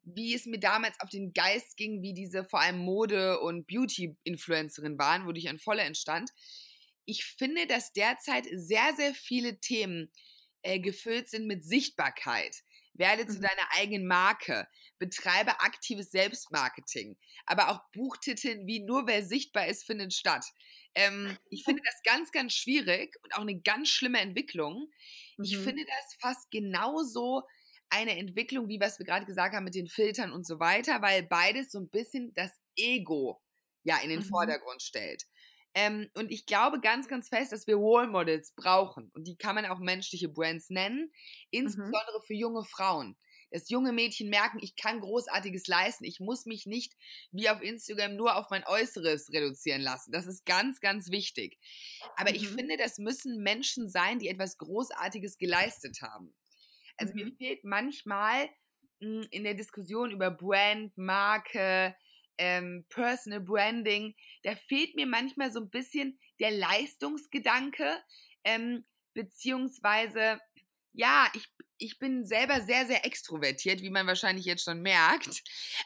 wie 0.02 0.34
es 0.34 0.46
mir 0.46 0.60
damals 0.60 1.00
auf 1.00 1.10
den 1.10 1.32
Geist 1.32 1.78
ging, 1.78 2.02
wie 2.02 2.14
diese 2.14 2.44
vor 2.44 2.60
allem 2.60 2.80
Mode- 2.80 3.40
und 3.40 3.66
Beauty-Influencerin 3.66 4.98
waren, 5.00 5.26
wodurch 5.26 5.48
ein 5.48 5.60
Voller 5.60 5.86
entstand 5.86 6.32
ich 7.06 7.26
finde, 7.26 7.68
dass 7.68 7.94
derzeit 7.94 8.46
sehr, 8.52 8.94
sehr 8.96 9.14
viele 9.14 9.60
Themen 9.60 10.12
äh, 10.62 10.80
gefüllt 10.80 11.30
sind 11.30 11.48
mit 11.48 11.64
Sichtbarkeit. 11.64 12.64
Werde 12.94 13.26
zu 13.26 13.38
mhm. 13.38 13.44
deiner 13.44 13.68
eigenen 13.78 14.08
Marke. 14.08 14.68
Betreibe 15.00 15.60
aktives 15.62 16.12
Selbstmarketing. 16.12 17.18
Aber 17.46 17.70
auch 17.70 17.82
Buchtiteln 17.92 18.68
wie 18.68 18.80
Nur 18.82 19.08
wer 19.08 19.26
sichtbar 19.26 19.68
ist, 19.68 19.84
findet 19.84 20.14
statt. 20.14 20.46
Ähm, 20.96 21.38
ich 21.50 21.64
finde 21.64 21.82
das 21.86 22.02
ganz, 22.04 22.32
ganz 22.32 22.54
schwierig 22.54 23.16
und 23.24 23.36
auch 23.36 23.42
eine 23.42 23.60
ganz 23.60 23.90
schlimme 23.90 24.20
Entwicklung. 24.20 24.92
Ich 25.44 25.58
mhm. 25.58 25.64
finde 25.64 25.86
das 25.86 26.18
fast 26.20 26.52
genauso 26.52 27.44
eine 27.90 28.18
Entwicklung, 28.18 28.70
wie 28.70 28.80
was 28.80 28.98
wir 29.00 29.06
gerade 29.06 29.26
gesagt 29.26 29.56
haben 29.56 29.66
mit 29.66 29.76
den 29.76 29.88
Filtern 29.88 30.32
und 30.32 30.46
so 30.46 30.60
weiter, 30.60 31.02
weil 31.02 31.24
beides 31.24 31.72
so 31.72 31.80
ein 31.80 31.90
bisschen 31.90 32.34
das 32.34 32.52
Ego 32.76 33.42
ja 33.84 33.98
in 33.98 34.10
den 34.10 34.20
mhm. 34.20 34.26
Vordergrund 34.26 34.82
stellt. 34.82 35.26
Ähm, 35.76 36.10
und 36.14 36.32
ich 36.32 36.46
glaube 36.46 36.80
ganz, 36.80 37.08
ganz 37.08 37.30
fest, 37.30 37.52
dass 37.52 37.68
wir 37.68 37.76
Role 37.76 38.08
Models 38.08 38.54
brauchen. 38.56 39.10
Und 39.14 39.26
die 39.26 39.38
kann 39.38 39.56
man 39.56 39.66
auch 39.66 39.80
menschliche 39.80 40.30
Brands 40.30 40.70
nennen, 40.70 41.12
insbesondere 41.50 42.20
mhm. 42.20 42.26
für 42.26 42.36
junge 42.36 42.64
Frauen 42.64 43.18
dass 43.54 43.70
junge 43.70 43.94
Mädchen 43.94 44.30
merken, 44.30 44.58
ich 44.62 44.76
kann 44.76 45.00
Großartiges 45.00 45.68
leisten. 45.68 46.04
Ich 46.06 46.20
muss 46.20 46.46
mich 46.46 46.66
nicht 46.66 46.98
wie 47.32 47.50
auf 47.50 47.62
Instagram 47.62 48.16
nur 48.16 48.36
auf 48.36 48.50
mein 48.50 48.66
Äußeres 48.66 49.32
reduzieren 49.32 49.82
lassen. 49.82 50.12
Das 50.12 50.26
ist 50.26 50.46
ganz, 50.46 50.80
ganz 50.82 51.12
wichtig. 51.12 51.60
Aber 52.18 52.32
mhm. 52.32 52.36
ich 52.36 52.50
finde, 52.50 52.78
das 52.78 52.98
müssen 52.98 53.44
Menschen 53.44 53.88
sein, 53.88 54.20
die 54.20 54.28
etwas 54.28 54.58
Großartiges 54.58 55.38
geleistet 55.38 56.02
haben. 56.02 56.34
Also 56.98 57.14
mhm. 57.14 57.26
mir 57.26 57.32
fehlt 57.38 57.64
manchmal 57.64 58.50
mh, 59.00 59.22
hm, 59.22 59.28
in 59.30 59.44
der 59.44 59.54
Diskussion 59.54 60.10
über 60.10 60.32
Brand, 60.32 60.98
Marke, 60.98 61.96
ähm, 62.38 62.86
Personal 62.90 63.42
Branding, 63.42 64.16
da 64.44 64.56
fehlt 64.56 64.96
mir 64.96 65.06
manchmal 65.06 65.52
so 65.52 65.60
ein 65.60 65.70
bisschen 65.70 66.20
der 66.40 66.52
Leistungsgedanke, 66.52 68.02
ähm, 68.44 68.84
beziehungsweise 69.14 70.40
ja, 70.94 71.28
ich, 71.34 71.52
ich 71.80 71.98
bin 71.98 72.24
selber 72.24 72.62
sehr, 72.62 72.86
sehr 72.86 73.06
extrovertiert, 73.06 73.82
wie 73.82 73.90
man 73.90 74.06
wahrscheinlich 74.06 74.46
jetzt 74.46 74.64
schon 74.64 74.82
merkt. 74.82 75.44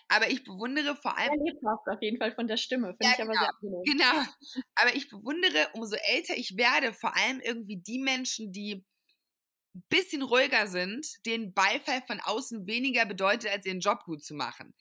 Aber 0.09 0.29
ich 0.29 0.43
bewundere 0.43 0.95
vor 0.95 1.17
allem. 1.17 1.31
Ja, 1.45 1.53
lebhaft 1.53 1.87
auf 1.87 2.01
jeden 2.01 2.17
Fall 2.17 2.33
von 2.33 2.47
der 2.47 2.57
Stimme, 2.57 2.93
finde 2.93 3.05
ja, 3.05 3.11
ich 3.13 3.21
aber 3.21 3.31
genau, 3.31 3.41
sehr 3.41 3.53
angenehm. 3.55 3.83
Genau. 3.85 4.63
Aber 4.75 4.95
ich 4.95 5.09
bewundere, 5.09 5.69
umso 5.73 5.95
älter 5.95 6.35
ich 6.35 6.57
werde, 6.57 6.93
vor 6.93 7.15
allem 7.15 7.39
irgendwie 7.39 7.77
die 7.77 7.99
Menschen, 7.99 8.51
die 8.51 8.85
ein 9.75 9.83
bisschen 9.89 10.23
ruhiger 10.23 10.67
sind, 10.67 11.07
denen 11.25 11.53
Beifall 11.53 12.01
von 12.05 12.19
außen 12.19 12.67
weniger 12.67 13.05
bedeutet, 13.05 13.51
als 13.51 13.65
ihren 13.65 13.79
Job 13.79 14.03
gut 14.03 14.23
zu 14.23 14.33
machen. 14.33 14.73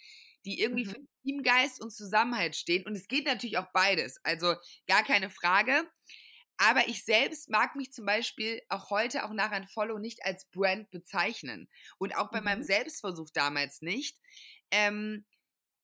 Die 0.46 0.60
irgendwie 0.60 0.84
mhm. 0.84 0.90
für 0.90 1.00
Teamgeist 1.22 1.82
und 1.82 1.90
Zusammenhalt 1.90 2.56
stehen. 2.56 2.86
Und 2.86 2.96
es 2.96 3.08
geht 3.08 3.26
natürlich 3.26 3.58
auch 3.58 3.70
beides. 3.72 4.18
Also 4.22 4.54
gar 4.86 5.04
keine 5.04 5.28
Frage. 5.28 5.84
Aber 6.58 6.88
ich 6.88 7.04
selbst 7.04 7.50
mag 7.50 7.76
mich 7.76 7.92
zum 7.92 8.06
Beispiel 8.06 8.62
auch 8.68 8.90
heute, 8.90 9.24
auch 9.24 9.32
nach 9.32 9.50
ein 9.50 9.66
Follow, 9.66 9.98
nicht 9.98 10.24
als 10.24 10.46
Brand 10.50 10.90
bezeichnen. 10.90 11.68
Und 11.98 12.16
auch 12.16 12.30
bei 12.30 12.40
mhm. 12.40 12.44
meinem 12.44 12.62
Selbstversuch 12.62 13.30
damals 13.34 13.82
nicht. 13.82 14.18
Ähm, 14.70 15.26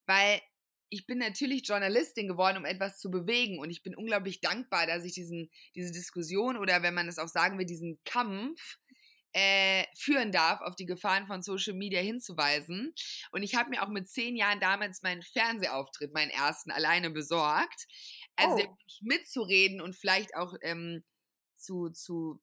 weil 0.06 0.40
ich 0.88 1.06
bin 1.06 1.18
natürlich 1.18 1.66
Journalistin 1.66 2.28
geworden, 2.28 2.58
um 2.58 2.64
etwas 2.66 2.98
zu 2.98 3.10
bewegen. 3.10 3.58
Und 3.58 3.70
ich 3.70 3.82
bin 3.82 3.96
unglaublich 3.96 4.40
dankbar, 4.40 4.86
dass 4.86 5.04
ich 5.04 5.12
diesen, 5.14 5.50
diese 5.74 5.90
Diskussion 5.90 6.58
oder 6.58 6.82
wenn 6.82 6.94
man 6.94 7.08
es 7.08 7.18
auch 7.18 7.28
sagen 7.28 7.58
will, 7.58 7.64
diesen 7.64 7.98
Kampf 8.04 8.76
äh, 9.32 9.84
führen 9.96 10.32
darf, 10.32 10.60
auf 10.60 10.76
die 10.76 10.86
Gefahren 10.86 11.26
von 11.26 11.42
Social 11.42 11.74
Media 11.74 12.00
hinzuweisen. 12.00 12.94
Und 13.30 13.42
ich 13.42 13.54
habe 13.54 13.70
mir 13.70 13.82
auch 13.82 13.88
mit 13.88 14.08
zehn 14.08 14.36
Jahren 14.36 14.60
damals 14.60 15.02
meinen 15.02 15.22
Fernsehauftritt, 15.22 16.12
meinen 16.12 16.30
ersten, 16.30 16.70
alleine 16.70 17.10
besorgt. 17.10 17.86
Also 18.36 18.64
oh. 18.66 18.76
mitzureden 19.00 19.80
und 19.80 19.96
vielleicht 19.96 20.34
auch 20.34 20.54
ähm, 20.62 21.04
zu, 21.56 21.90
zu 21.90 22.40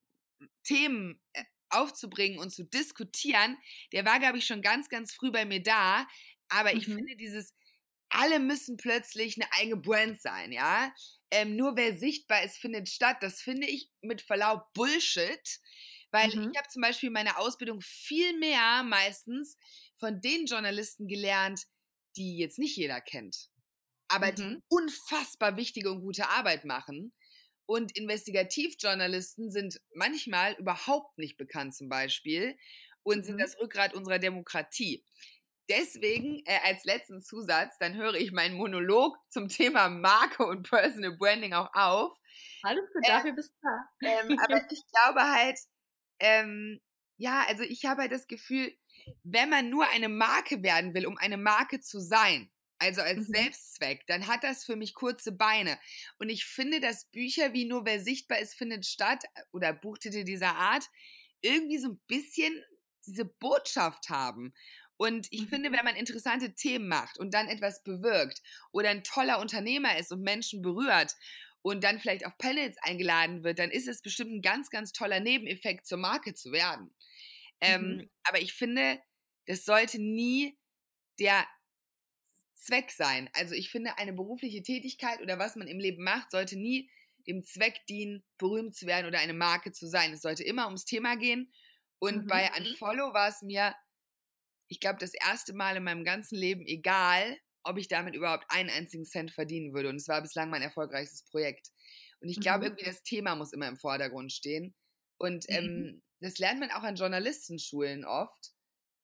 Themen 0.64 1.22
äh, 1.34 1.44
aufzubringen 1.70 2.40
und 2.40 2.50
zu 2.50 2.64
diskutieren, 2.64 3.58
der 3.92 4.06
war, 4.06 4.20
glaube 4.20 4.40
ich, 4.40 4.46
schon 4.46 4.62
ganz, 4.62 4.90
ganz 4.90 5.14
früh 5.14 5.32
bei 5.32 5.46
mir 5.46 5.62
da. 5.62 6.08
Aber 6.50 6.74
ich 6.74 6.88
mhm. 6.88 6.96
finde 6.96 7.16
dieses, 7.16 7.56
alle 8.10 8.40
müssen 8.40 8.78
plötzlich 8.78 9.38
eine 9.38 9.52
eigene 9.54 9.78
Brand 9.78 10.20
sein, 10.20 10.52
ja. 10.52 10.94
Ähm, 11.32 11.56
nur 11.56 11.76
wer 11.76 11.96
sichtbar 11.96 12.44
ist, 12.44 12.58
findet 12.58 12.90
statt. 12.90 13.18
Das 13.22 13.42
finde 13.42 13.68
ich 13.68 13.92
mit 14.02 14.22
Verlaub 14.22 14.74
Bullshit. 14.74 15.60
Weil 16.12 16.28
mhm. 16.36 16.52
ich 16.52 16.58
habe 16.58 16.70
zum 16.70 16.82
Beispiel 16.82 17.10
meine 17.10 17.38
Ausbildung 17.38 17.82
viel 17.82 18.38
mehr 18.38 18.84
meistens 18.84 19.58
von 19.98 20.22
den 20.22 20.46
Journalisten 20.46 21.08
gelernt, 21.08 21.64
die 22.18 22.38
jetzt 22.38 22.60
nicht 22.60 22.76
jeder 22.76 23.02
kennt 23.02 23.50
aber 24.10 24.28
mhm. 24.28 24.36
die 24.36 24.64
unfassbar 24.68 25.56
wichtige 25.56 25.92
und 25.92 26.02
gute 26.02 26.28
Arbeit 26.28 26.66
machen. 26.66 27.14
Und 27.66 27.96
Investigativjournalisten 27.96 29.52
sind 29.52 29.80
manchmal 29.94 30.54
überhaupt 30.56 31.18
nicht 31.20 31.38
bekannt 31.38 31.76
zum 31.76 31.88
Beispiel 31.88 32.58
und 33.04 33.24
sind 33.24 33.36
mhm. 33.36 33.42
das 33.42 33.58
Rückgrat 33.60 33.94
unserer 33.94 34.20
Demokratie. 34.20 35.06
Deswegen 35.70 36.42
äh, 36.46 36.60
als 36.66 36.84
letzten 36.84 37.22
Zusatz, 37.22 37.78
dann 37.80 37.96
höre 37.96 38.16
ich 38.16 38.32
meinen 38.32 38.58
Monolog 38.58 39.16
zum 39.30 39.50
Thema 39.50 39.88
Marke 39.88 40.44
und 40.48 40.68
Personal 40.68 41.16
Branding 41.16 41.54
auch 41.54 41.70
auf. 41.74 42.18
Alles 42.64 42.86
gut, 42.92 43.04
ähm, 43.06 43.14
dafür 43.14 43.34
bist 43.34 43.52
du 43.52 43.68
da. 43.68 44.10
Ähm, 44.10 44.40
aber 44.40 44.62
ich 44.72 44.82
glaube 44.92 45.22
halt, 45.22 45.60
ähm, 46.20 46.80
ja, 47.18 47.46
also 47.48 47.64
ich 47.64 47.86
habe 47.86 48.02
halt 48.04 48.12
das 48.12 48.28
Gefühl, 48.28 48.74
wenn 49.24 49.50
man 49.50 49.70
nur 49.70 49.88
eine 49.90 50.10
Marke 50.10 50.64
werden 50.64 50.94
will, 50.94 51.06
um 51.06 51.18
eine 51.18 51.38
Marke 51.38 51.82
zu 51.82 52.00
sein, 52.00 52.50
also 52.80 53.02
als 53.02 53.28
mhm. 53.28 53.34
Selbstzweck, 53.34 54.08
dann 54.08 54.28
hat 54.28 54.44
das 54.44 54.64
für 54.64 54.78
mich 54.78 54.94
kurze 54.94 55.34
Beine. 55.34 55.78
Und 56.18 56.30
ich 56.30 56.46
finde, 56.46 56.80
dass 56.80 57.12
Bücher 57.12 57.54
wie 57.54 57.66
Nur 57.66 57.86
wer 57.86 58.02
sichtbar 58.02 58.40
ist, 58.40 58.54
findet 58.54 58.86
statt 58.86 59.24
äh, 59.36 59.42
oder 59.52 59.74
Buchtitel 59.74 60.24
dieser 60.24 60.56
Art 60.56 60.86
irgendwie 61.42 61.78
so 61.78 61.90
ein 61.90 62.02
bisschen 62.08 62.64
diese 63.06 63.26
Botschaft 63.26 64.10
haben. 64.10 64.54
Und 64.96 65.28
ich 65.32 65.42
mhm. 65.42 65.48
finde, 65.48 65.72
wenn 65.72 65.86
man 65.86 65.96
interessante 65.96 66.56
Themen 66.56 66.88
macht 66.88 67.18
und 67.20 67.34
dann 67.34 67.48
etwas 67.48 67.84
bewirkt 67.84 68.42
oder 68.72 68.90
ein 68.90 69.04
toller 69.04 69.40
Unternehmer 69.40 69.98
ist 69.98 70.12
und 70.12 70.22
Menschen 70.22 70.62
berührt 70.62 71.16
und 71.62 71.84
dann 71.84 72.00
vielleicht 72.00 72.26
auf 72.26 72.38
Panels 72.38 72.78
eingeladen 72.82 73.44
wird, 73.44 73.60
dann 73.60 73.72
ist 73.72 73.88
es 73.88 74.02
bestimmt 74.02 74.32
ein 74.32 74.42
ganz, 74.42 74.70
ganz 74.70 74.92
toller 74.92 75.20
Nebeneffekt 75.20 75.86
zur 75.86 75.98
Marke 75.98 76.34
zu 76.34 76.52
werden. 76.52 76.94
Ähm, 77.62 77.82
mhm. 77.82 78.00
Ähm, 78.00 78.10
aber 78.24 78.42
ich 78.42 78.54
finde, 78.54 79.00
das 79.46 79.66
sollte 79.66 80.00
nie 80.00 80.58
der 81.20 81.46
Zweck 82.56 82.92
sein. 82.92 83.30
Also 83.34 83.56
ich 83.56 83.70
finde, 83.70 83.98
eine 83.98 84.14
berufliche 84.14 84.62
Tätigkeit 84.62 85.22
oder 85.22 85.40
was 85.40 85.56
man 85.56 85.68
im 85.68 85.80
Leben 85.80 86.04
macht, 86.04 86.32
sollte 86.32 86.58
nie 86.58 86.90
dem 87.28 87.44
Zweck 87.44 87.86
dienen, 87.88 88.24
berühmt 88.38 88.76
zu 88.76 88.86
werden 88.86 89.08
oder 89.08 89.20
eine 89.20 89.34
Marke 89.34 89.72
zu 89.72 89.88
sein. 89.88 90.14
Es 90.14 90.22
sollte 90.22 90.44
immer 90.44 90.66
ums 90.66 90.86
Thema 90.86 91.16
gehen. 91.16 91.52
Und 92.00 92.24
mhm. 92.24 92.28
bei 92.28 92.50
mhm. 92.50 92.66
Unfollow 92.66 93.14
war 93.14 93.30
es 93.30 93.42
mir, 93.42 93.76
ich 94.68 94.80
glaube, 94.80 95.00
das 95.00 95.14
erste 95.14 95.54
Mal 95.54 95.78
in 95.78 95.84
meinem 95.84 96.04
ganzen 96.04 96.36
Leben 96.36 96.66
egal, 96.66 97.38
ob 97.70 97.78
ich 97.78 97.88
damit 97.88 98.16
überhaupt 98.16 98.46
einen 98.50 98.70
einzigen 98.70 99.06
Cent 99.06 99.32
verdienen 99.32 99.74
würde. 99.74 99.90
Und 99.90 99.98
es 99.98 100.08
war 100.08 100.22
bislang 100.22 100.50
mein 100.50 100.62
erfolgreichstes 100.62 101.24
Projekt. 101.24 101.70
Und 102.20 102.30
ich 102.30 102.40
glaube, 102.40 102.60
mhm. 102.60 102.66
irgendwie 102.66 102.86
das 102.86 103.04
Thema 103.04 103.36
muss 103.36 103.54
immer 103.54 103.68
im 103.68 103.78
Vordergrund 103.78 104.32
stehen. 104.32 104.74
Und 105.18 105.46
ähm, 105.50 105.66
mhm. 105.66 106.02
das 106.20 106.38
lernt 106.40 106.60
man 106.60 106.72
auch 106.72 106.84
an 106.84 106.96
Journalistenschulen 106.96 108.06
oft. 108.06 108.52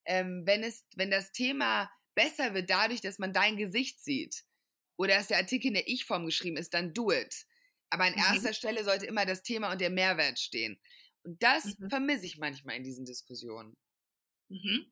Ähm, 0.05 0.43
wenn, 0.45 0.63
es, 0.63 0.86
wenn 0.95 1.12
das 1.12 1.31
Thema 1.31 1.89
besser 2.15 2.53
wird 2.53 2.69
dadurch, 2.69 3.01
dass 3.01 3.19
man 3.19 3.34
dein 3.34 3.57
Gesicht 3.57 4.03
sieht 4.03 4.43
oder 4.98 5.15
dass 5.15 5.27
der 5.27 5.38
Artikel 5.38 5.67
in 5.67 5.74
der 5.74 5.88
Ich-Form 5.88 6.25
geschrieben 6.25 6.57
ist, 6.57 6.74
dann 6.74 6.93
do 6.93 7.12
it. 7.12 7.45
Aber 7.89 8.05
an 8.05 8.13
mhm. 8.13 8.19
erster 8.19 8.53
Stelle 8.53 8.84
sollte 8.84 9.05
immer 9.05 9.25
das 9.25 9.43
Thema 9.43 9.72
und 9.72 9.81
der 9.81 9.89
Mehrwert 9.89 10.39
stehen. 10.39 10.79
Und 11.24 11.41
das 11.41 11.77
mhm. 11.79 11.89
vermisse 11.89 12.25
ich 12.25 12.38
manchmal 12.38 12.75
in 12.75 12.84
diesen 12.84 13.05
Diskussionen. 13.05 13.77
Mhm. 14.50 14.91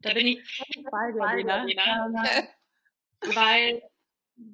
Da, 0.00 0.10
da 0.10 0.14
bin 0.14 0.26
ich 0.26 0.56
voll 0.56 0.82
bei 0.82 1.42
dir. 1.42 1.66
Ähm, 1.68 2.48
weil 3.34 3.82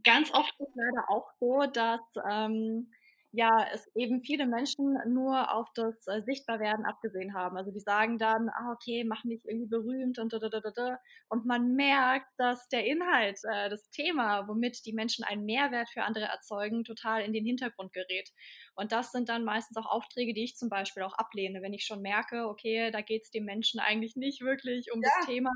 ganz 0.05 0.33
oft 0.33 0.55
ist 0.61 0.75
leider 0.75 1.11
auch 1.11 1.31
so, 1.41 1.67
dass 1.67 2.01
ähm, 2.29 2.93
ja, 3.33 3.67
es 3.73 3.87
eben 3.95 4.23
viele 4.23 4.47
Menschen 4.47 4.97
nur 5.07 5.53
auf 5.53 5.69
das 5.75 5.95
äh, 6.07 6.23
Sichtbarwerden 6.23 6.87
abgesehen 6.87 7.35
haben. 7.35 7.59
Also 7.59 7.71
die 7.71 7.81
sagen 7.81 8.17
dann, 8.17 8.49
ah, 8.49 8.73
okay, 8.73 9.05
mach 9.05 9.23
mich 9.25 9.45
irgendwie 9.45 9.69
berühmt 9.69 10.19
und 10.19 10.33
da, 10.33 10.39
da, 10.39 10.49
da, 10.49 10.61
da. 10.75 10.99
Und 11.29 11.45
man 11.45 11.75
merkt, 11.75 12.27
dass 12.39 12.69
der 12.69 12.87
Inhalt, 12.87 13.39
äh, 13.45 13.69
das 13.69 13.91
Thema, 13.91 14.49
womit 14.49 14.87
die 14.87 14.95
Menschen 14.95 15.25
einen 15.25 15.45
Mehrwert 15.45 15.91
für 15.91 16.05
andere 16.05 16.25
erzeugen, 16.25 16.85
total 16.85 17.21
in 17.23 17.35
den 17.35 17.45
Hintergrund 17.45 17.93
gerät. 17.93 18.31
Und 18.75 18.93
das 18.93 19.13
sind 19.13 19.29
dann 19.29 19.45
meistens 19.45 19.77
auch 19.77 19.91
Aufträge, 19.91 20.33
die 20.33 20.45
ich 20.45 20.57
zum 20.57 20.71
Beispiel 20.71 21.03
auch 21.03 21.15
ablehne, 21.15 21.61
wenn 21.61 21.75
ich 21.75 21.85
schon 21.85 22.01
merke, 22.01 22.49
okay, 22.49 22.91
da 22.91 23.03
geht 23.03 23.25
es 23.25 23.31
dem 23.31 23.45
Menschen 23.45 23.79
eigentlich 23.79 24.17
nicht 24.17 24.41
wirklich 24.41 24.91
um 24.91 25.03
ja. 25.03 25.09
das 25.19 25.27
Thema, 25.27 25.51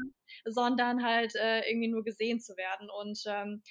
sondern 0.45 1.03
halt 1.03 1.35
äh, 1.37 1.61
irgendwie 1.71 1.89
nur 1.89 2.05
gesehen 2.05 2.39
zu 2.39 2.55
werden. 2.59 2.91
Und 2.91 3.23
ähm, 3.27 3.63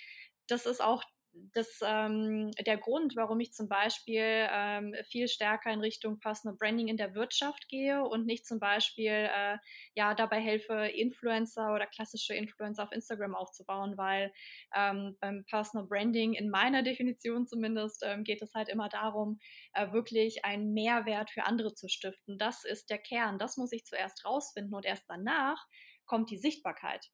das 0.47 0.65
ist 0.65 0.81
auch 0.81 1.03
das, 1.33 1.79
ähm, 1.83 2.51
der 2.65 2.77
Grund, 2.77 3.15
warum 3.15 3.39
ich 3.39 3.53
zum 3.53 3.67
Beispiel 3.67 4.47
ähm, 4.51 4.95
viel 5.09 5.27
stärker 5.27 5.71
in 5.71 5.79
Richtung 5.79 6.19
Personal 6.19 6.57
Branding 6.57 6.87
in 6.87 6.97
der 6.97 7.15
Wirtschaft 7.15 7.67
gehe 7.69 8.03
und 8.03 8.25
nicht 8.25 8.45
zum 8.45 8.59
Beispiel 8.59 9.29
äh, 9.33 9.57
ja 9.95 10.13
dabei 10.13 10.39
helfe, 10.41 10.87
Influencer 10.87 11.73
oder 11.73 11.87
klassische 11.87 12.33
Influencer 12.33 12.83
auf 12.83 12.91
Instagram 12.91 13.35
aufzubauen, 13.35 13.97
weil 13.97 14.33
ähm, 14.75 15.17
beim 15.19 15.45
Personal 15.45 15.87
Branding 15.87 16.33
in 16.33 16.49
meiner 16.49 16.83
Definition 17.01 17.47
zumindest 17.47 18.03
ähm, 18.05 18.23
geht 18.23 18.41
es 18.41 18.53
halt 18.53 18.69
immer 18.69 18.89
darum, 18.89 19.39
äh, 19.73 19.91
wirklich 19.91 20.43
einen 20.45 20.73
Mehrwert 20.73 21.31
für 21.31 21.45
andere 21.45 21.73
zu 21.73 21.87
stiften. 21.87 22.37
Das 22.37 22.63
ist 22.63 22.89
der 22.89 22.99
Kern. 22.99 23.39
Das 23.39 23.57
muss 23.57 23.71
ich 23.71 23.85
zuerst 23.85 24.25
rausfinden 24.25 24.73
und 24.73 24.85
erst 24.85 25.05
danach 25.07 25.65
kommt 26.05 26.29
die 26.29 26.37
Sichtbarkeit. 26.37 27.09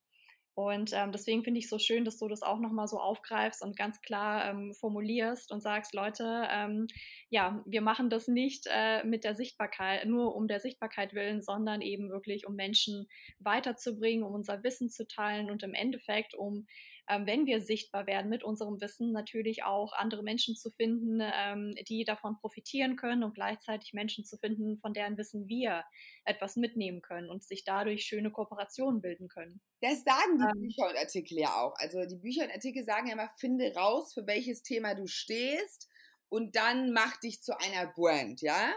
Und 0.57 0.89
ähm, 0.91 1.11
deswegen 1.11 1.43
finde 1.43 1.59
ich 1.59 1.69
so 1.69 1.77
schön, 1.77 2.03
dass 2.03 2.17
du 2.17 2.27
das 2.27 2.41
auch 2.41 2.57
nochmal 2.57 2.87
so 2.87 2.99
aufgreifst 2.99 3.61
und 3.61 3.77
ganz 3.77 4.01
klar 4.01 4.49
ähm, 4.49 4.73
formulierst 4.73 5.51
und 5.51 5.61
sagst, 5.61 5.93
Leute, 5.93 6.47
ähm, 6.49 6.87
ja, 7.29 7.61
wir 7.67 7.81
machen 7.81 8.09
das 8.09 8.27
nicht 8.27 8.65
äh, 8.67 9.03
mit 9.03 9.23
der 9.23 9.35
Sichtbarkeit, 9.35 10.07
nur 10.07 10.35
um 10.35 10.47
der 10.47 10.59
Sichtbarkeit 10.59 11.13
willen, 11.13 11.43
sondern 11.43 11.81
eben 11.81 12.09
wirklich, 12.09 12.47
um 12.47 12.55
Menschen 12.55 13.07
weiterzubringen, 13.37 14.25
um 14.25 14.33
unser 14.33 14.63
Wissen 14.63 14.89
zu 14.89 15.05
teilen 15.05 15.51
und 15.51 15.61
im 15.61 15.75
Endeffekt, 15.75 16.33
um 16.33 16.65
wenn 17.07 17.45
wir 17.45 17.61
sichtbar 17.61 18.05
werden 18.05 18.29
mit 18.29 18.43
unserem 18.43 18.81
Wissen, 18.81 19.11
natürlich 19.11 19.63
auch 19.63 19.93
andere 19.93 20.23
Menschen 20.23 20.55
zu 20.55 20.69
finden, 20.71 21.21
ähm, 21.21 21.73
die 21.87 22.03
davon 22.03 22.37
profitieren 22.37 22.97
können 22.97 23.23
und 23.23 23.33
gleichzeitig 23.33 23.93
Menschen 23.93 24.25
zu 24.25 24.37
finden, 24.37 24.77
von 24.79 24.93
deren 24.93 25.17
Wissen 25.17 25.47
wir 25.47 25.85
etwas 26.25 26.57
mitnehmen 26.57 27.01
können 27.01 27.29
und 27.29 27.43
sich 27.43 27.63
dadurch 27.63 28.05
schöne 28.05 28.31
Kooperationen 28.31 29.01
bilden 29.01 29.29
können. 29.29 29.61
Das 29.81 30.03
sagen 30.03 30.37
die 30.37 30.43
ähm, 30.43 30.61
Bücher 30.61 30.89
und 30.89 30.97
Artikel 30.97 31.39
ja 31.39 31.61
auch. 31.61 31.73
Also 31.77 32.05
die 32.05 32.17
Bücher 32.17 32.43
und 32.43 32.51
Artikel 32.51 32.83
sagen 32.83 33.07
ja 33.07 33.13
immer, 33.13 33.29
finde 33.37 33.73
raus, 33.73 34.13
für 34.13 34.27
welches 34.27 34.63
Thema 34.63 34.93
du 34.93 35.07
stehst 35.07 35.89
und 36.29 36.55
dann 36.55 36.91
mach 36.91 37.17
dich 37.17 37.41
zu 37.41 37.57
einer 37.59 37.87
Brand, 37.87 38.41
ja? 38.41 38.73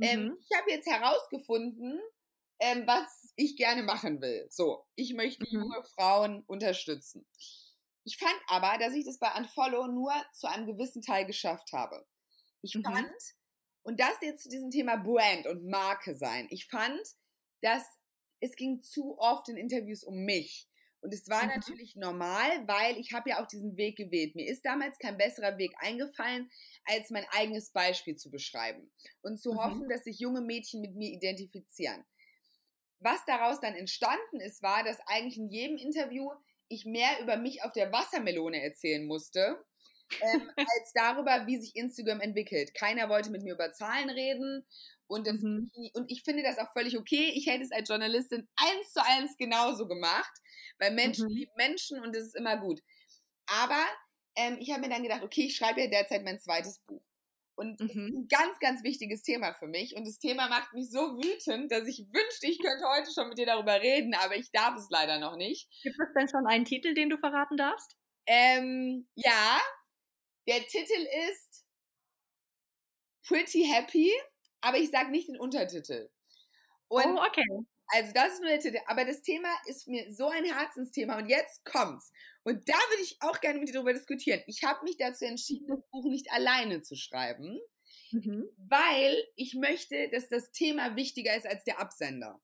Ähm, 0.00 0.20
mhm. 0.20 0.26
Ähm, 0.26 0.38
ich 0.48 0.58
habe 0.58 0.70
jetzt 0.70 0.86
herausgefunden, 0.86 2.00
ähm, 2.58 2.86
was 2.86 3.32
ich 3.36 3.56
gerne 3.56 3.82
machen 3.82 4.20
will. 4.20 4.46
So, 4.50 4.84
ich 4.94 5.14
möchte 5.14 5.44
mhm. 5.44 5.62
junge 5.62 5.84
Frauen 5.94 6.42
unterstützen. 6.46 7.26
Ich 8.06 8.18
fand 8.18 8.40
aber, 8.46 8.78
dass 8.78 8.94
ich 8.94 9.04
das 9.04 9.18
bei 9.18 9.34
Unfollow 9.36 9.88
nur 9.88 10.12
zu 10.32 10.46
einem 10.46 10.64
gewissen 10.64 11.02
Teil 11.02 11.26
geschafft 11.26 11.72
habe. 11.72 12.06
Ich 12.62 12.72
mhm. 12.76 12.84
fand, 12.84 13.12
und 13.82 13.98
das 13.98 14.14
jetzt 14.20 14.44
zu 14.44 14.48
diesem 14.48 14.70
Thema 14.70 14.96
Brand 14.96 15.48
und 15.48 15.68
Marke 15.68 16.14
sein, 16.14 16.46
ich 16.50 16.68
fand, 16.68 17.00
dass 17.62 17.82
es 18.38 18.54
ging 18.54 18.80
zu 18.80 19.18
oft 19.18 19.48
in 19.48 19.56
Interviews 19.56 20.04
um 20.04 20.24
mich. 20.24 20.68
Und 21.00 21.12
es 21.12 21.28
war 21.28 21.42
mhm. 21.42 21.50
natürlich 21.56 21.96
normal, 21.96 22.68
weil 22.68 22.96
ich 22.96 23.12
habe 23.12 23.30
ja 23.30 23.42
auch 23.42 23.48
diesen 23.48 23.76
Weg 23.76 23.96
gewählt. 23.96 24.36
Mir 24.36 24.46
ist 24.46 24.64
damals 24.64 24.98
kein 24.98 25.18
besserer 25.18 25.58
Weg 25.58 25.74
eingefallen, 25.78 26.48
als 26.84 27.10
mein 27.10 27.26
eigenes 27.30 27.72
Beispiel 27.72 28.16
zu 28.16 28.30
beschreiben 28.30 28.88
und 29.22 29.40
zu 29.40 29.54
mhm. 29.54 29.58
hoffen, 29.58 29.88
dass 29.88 30.04
sich 30.04 30.20
junge 30.20 30.42
Mädchen 30.42 30.80
mit 30.80 30.94
mir 30.94 31.10
identifizieren. 31.10 32.04
Was 33.00 33.24
daraus 33.26 33.60
dann 33.60 33.74
entstanden 33.74 34.40
ist, 34.40 34.62
war, 34.62 34.84
dass 34.84 35.00
eigentlich 35.06 35.38
in 35.38 35.48
jedem 35.48 35.76
Interview 35.76 36.30
ich 36.68 36.84
mehr 36.84 37.20
über 37.22 37.36
mich 37.36 37.62
auf 37.62 37.72
der 37.72 37.92
Wassermelone 37.92 38.62
erzählen 38.62 39.06
musste, 39.06 39.64
ähm, 40.20 40.50
als 40.56 40.92
darüber, 40.94 41.46
wie 41.46 41.58
sich 41.58 41.76
Instagram 41.76 42.20
entwickelt. 42.20 42.74
Keiner 42.74 43.08
wollte 43.08 43.30
mit 43.30 43.42
mir 43.42 43.54
über 43.54 43.72
Zahlen 43.72 44.10
reden. 44.10 44.66
Und, 45.08 45.26
das, 45.26 45.40
mhm. 45.40 45.70
und 45.94 46.10
ich 46.10 46.22
finde 46.22 46.42
das 46.42 46.58
auch 46.58 46.72
völlig 46.72 46.98
okay. 46.98 47.32
Ich 47.34 47.46
hätte 47.46 47.62
es 47.62 47.72
als 47.72 47.88
Journalistin 47.88 48.48
eins 48.56 48.92
zu 48.92 49.04
eins 49.04 49.36
genauso 49.36 49.86
gemacht, 49.86 50.32
weil 50.78 50.92
Menschen 50.92 51.28
mhm. 51.28 51.34
lieben 51.34 51.52
Menschen 51.56 52.00
und 52.00 52.14
das 52.14 52.24
ist 52.24 52.36
immer 52.36 52.56
gut. 52.56 52.80
Aber 53.46 53.84
ähm, 54.34 54.58
ich 54.60 54.70
habe 54.70 54.80
mir 54.80 54.88
dann 54.88 55.02
gedacht, 55.02 55.22
okay, 55.22 55.46
ich 55.46 55.56
schreibe 55.56 55.80
ja 55.80 55.86
derzeit 55.86 56.24
mein 56.24 56.40
zweites 56.40 56.80
Buch. 56.80 57.02
Und 57.56 57.80
mhm. 57.80 58.12
ein 58.14 58.28
ganz, 58.28 58.58
ganz 58.60 58.84
wichtiges 58.84 59.22
Thema 59.22 59.54
für 59.54 59.66
mich. 59.66 59.96
Und 59.96 60.06
das 60.06 60.18
Thema 60.18 60.48
macht 60.48 60.74
mich 60.74 60.90
so 60.90 61.16
wütend, 61.16 61.72
dass 61.72 61.86
ich 61.86 62.00
wünschte, 62.00 62.46
ich 62.46 62.58
könnte 62.58 62.84
heute 62.86 63.10
schon 63.10 63.28
mit 63.28 63.38
dir 63.38 63.46
darüber 63.46 63.80
reden, 63.80 64.14
aber 64.14 64.36
ich 64.36 64.52
darf 64.52 64.76
es 64.76 64.88
leider 64.90 65.18
noch 65.18 65.36
nicht. 65.36 65.68
Gibt 65.82 65.96
es 65.98 66.12
denn 66.14 66.28
schon 66.28 66.46
einen 66.46 66.66
Titel, 66.66 66.92
den 66.92 67.08
du 67.08 67.16
verraten 67.16 67.56
darfst? 67.56 67.96
Ähm, 68.26 69.08
ja. 69.14 69.58
Der 70.46 70.66
Titel 70.66 71.06
ist 71.30 71.64
Pretty 73.26 73.64
Happy, 73.64 74.12
aber 74.60 74.76
ich 74.76 74.90
sage 74.90 75.10
nicht 75.10 75.28
den 75.28 75.40
Untertitel. 75.40 76.10
Und 76.88 77.18
oh, 77.18 77.24
okay. 77.26 77.46
Also 77.88 78.12
das 78.12 78.34
ist 78.34 78.40
nur 78.40 78.50
der 78.50 78.60
Titel. 78.60 78.78
Aber 78.86 79.04
das 79.04 79.22
Thema 79.22 79.48
ist 79.66 79.88
mir 79.88 80.12
so 80.12 80.28
ein 80.28 80.44
Herzensthema 80.44 81.16
und 81.18 81.28
jetzt 81.28 81.64
kommt's. 81.64 82.12
Und 82.46 82.68
da 82.68 82.74
würde 82.74 83.02
ich 83.02 83.16
auch 83.22 83.40
gerne 83.40 83.58
mit 83.58 83.68
dir 83.68 83.72
darüber 83.72 83.92
diskutieren. 83.92 84.40
Ich 84.46 84.62
habe 84.62 84.84
mich 84.84 84.96
dazu 84.96 85.24
entschieden, 85.24 85.66
das 85.66 85.80
Buch 85.90 86.04
nicht 86.04 86.30
alleine 86.30 86.80
zu 86.80 86.94
schreiben, 86.94 87.58
mhm. 88.12 88.48
weil 88.56 89.20
ich 89.34 89.54
möchte, 89.54 90.08
dass 90.10 90.28
das 90.28 90.52
Thema 90.52 90.94
wichtiger 90.94 91.36
ist 91.36 91.44
als 91.44 91.64
der 91.64 91.80
Absender. 91.80 92.40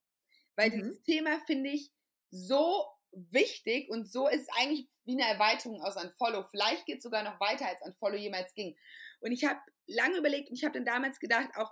Weil 0.56 0.70
mhm. 0.70 0.74
dieses 0.74 1.02
Thema 1.04 1.40
finde 1.46 1.70
ich 1.70 1.92
so 2.32 2.84
wichtig 3.12 3.90
und 3.90 4.10
so 4.10 4.26
ist 4.26 4.42
es 4.42 4.48
eigentlich 4.58 4.88
wie 5.04 5.12
eine 5.12 5.30
Erweiterung 5.30 5.80
aus 5.82 5.94
Unfollow. 5.94 6.48
Vielleicht 6.50 6.84
geht 6.86 6.96
es 6.96 7.04
sogar 7.04 7.22
noch 7.22 7.38
weiter, 7.38 7.68
als 7.68 7.80
Unfollow 7.82 8.16
jemals 8.16 8.52
ging. 8.56 8.76
Und 9.20 9.30
ich 9.30 9.44
habe 9.44 9.60
lange 9.86 10.18
überlegt 10.18 10.50
und 10.50 10.56
ich 10.56 10.64
habe 10.64 10.74
dann 10.74 10.84
damals 10.84 11.20
gedacht, 11.20 11.50
auch 11.54 11.70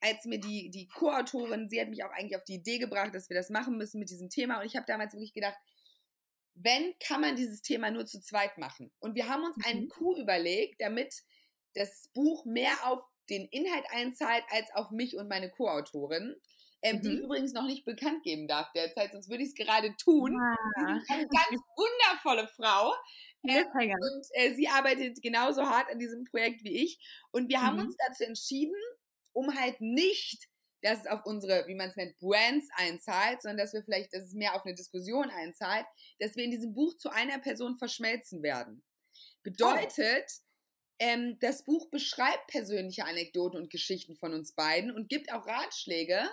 als 0.00 0.24
mir 0.24 0.40
die, 0.40 0.70
die 0.70 0.88
Co-Autorin, 0.88 1.68
sie 1.68 1.82
hat 1.82 1.90
mich 1.90 2.02
auch 2.02 2.12
eigentlich 2.12 2.36
auf 2.38 2.44
die 2.44 2.54
Idee 2.54 2.78
gebracht, 2.78 3.14
dass 3.14 3.28
wir 3.28 3.36
das 3.36 3.50
machen 3.50 3.76
müssen 3.76 3.98
mit 3.98 4.08
diesem 4.08 4.30
Thema. 4.30 4.60
Und 4.60 4.66
ich 4.66 4.74
habe 4.74 4.86
damals 4.86 5.12
wirklich 5.12 5.34
gedacht, 5.34 5.58
wenn, 6.62 6.94
kann 6.98 7.20
man 7.20 7.36
dieses 7.36 7.62
Thema 7.62 7.90
nur 7.90 8.06
zu 8.06 8.20
zweit 8.20 8.58
machen. 8.58 8.90
Und 9.00 9.14
wir 9.14 9.28
haben 9.28 9.44
uns 9.44 9.56
mhm. 9.56 9.64
einen 9.66 9.88
Coup 9.88 10.16
überlegt, 10.16 10.80
damit 10.80 11.22
das 11.74 12.10
Buch 12.14 12.44
mehr 12.44 12.72
auf 12.84 13.02
den 13.30 13.46
Inhalt 13.46 13.84
einzahlt 13.90 14.44
als 14.50 14.66
auf 14.74 14.90
mich 14.90 15.16
und 15.16 15.28
meine 15.28 15.50
Co-Autorin. 15.50 16.34
Ähm, 16.80 16.96
mhm. 16.96 17.02
Die 17.02 17.16
übrigens 17.16 17.52
noch 17.52 17.66
nicht 17.66 17.84
bekannt 17.84 18.22
geben 18.22 18.46
darf 18.46 18.70
derzeit, 18.72 19.10
sonst 19.12 19.28
würde 19.28 19.42
ich 19.42 19.50
es 19.50 19.54
gerade 19.54 19.94
tun. 19.96 20.32
Ja. 20.76 21.00
Eine 21.08 21.26
ganz 21.26 21.62
wundervolle 21.76 22.48
Frau. 22.56 22.94
Äh, 23.42 23.64
und 23.64 24.26
äh, 24.32 24.54
sie 24.54 24.68
arbeitet 24.68 25.20
genauso 25.22 25.62
hart 25.62 25.90
an 25.90 25.98
diesem 25.98 26.24
Projekt 26.24 26.64
wie 26.64 26.84
ich. 26.84 26.98
Und 27.30 27.48
wir 27.48 27.62
haben 27.62 27.76
mhm. 27.76 27.86
uns 27.86 27.96
dazu 28.06 28.24
entschieden, 28.24 28.76
um 29.32 29.54
halt 29.58 29.80
nicht, 29.80 30.47
dass 30.82 31.00
es 31.00 31.06
auf 31.06 31.24
unsere, 31.24 31.66
wie 31.66 31.74
man 31.74 31.88
es 31.88 31.96
nennt, 31.96 32.18
Brands 32.18 32.68
einzahlt, 32.76 33.42
sondern 33.42 33.58
dass 33.58 33.72
wir 33.72 33.82
vielleicht, 33.82 34.12
dass 34.12 34.24
es 34.24 34.34
mehr 34.34 34.54
auf 34.54 34.64
eine 34.64 34.74
Diskussion 34.74 35.30
einzahlt, 35.30 35.86
dass 36.18 36.36
wir 36.36 36.44
in 36.44 36.50
diesem 36.50 36.74
Buch 36.74 36.96
zu 36.96 37.10
einer 37.10 37.38
Person 37.38 37.76
verschmelzen 37.76 38.42
werden. 38.42 38.82
Bedeutet, 39.42 40.26
oh. 40.28 40.42
ähm, 41.00 41.38
das 41.40 41.64
Buch 41.64 41.90
beschreibt 41.90 42.46
persönliche 42.48 43.04
Anekdoten 43.04 43.58
und 43.58 43.70
Geschichten 43.70 44.16
von 44.16 44.34
uns 44.34 44.52
beiden 44.52 44.90
und 44.90 45.08
gibt 45.08 45.32
auch 45.32 45.46
Ratschläge, 45.46 46.28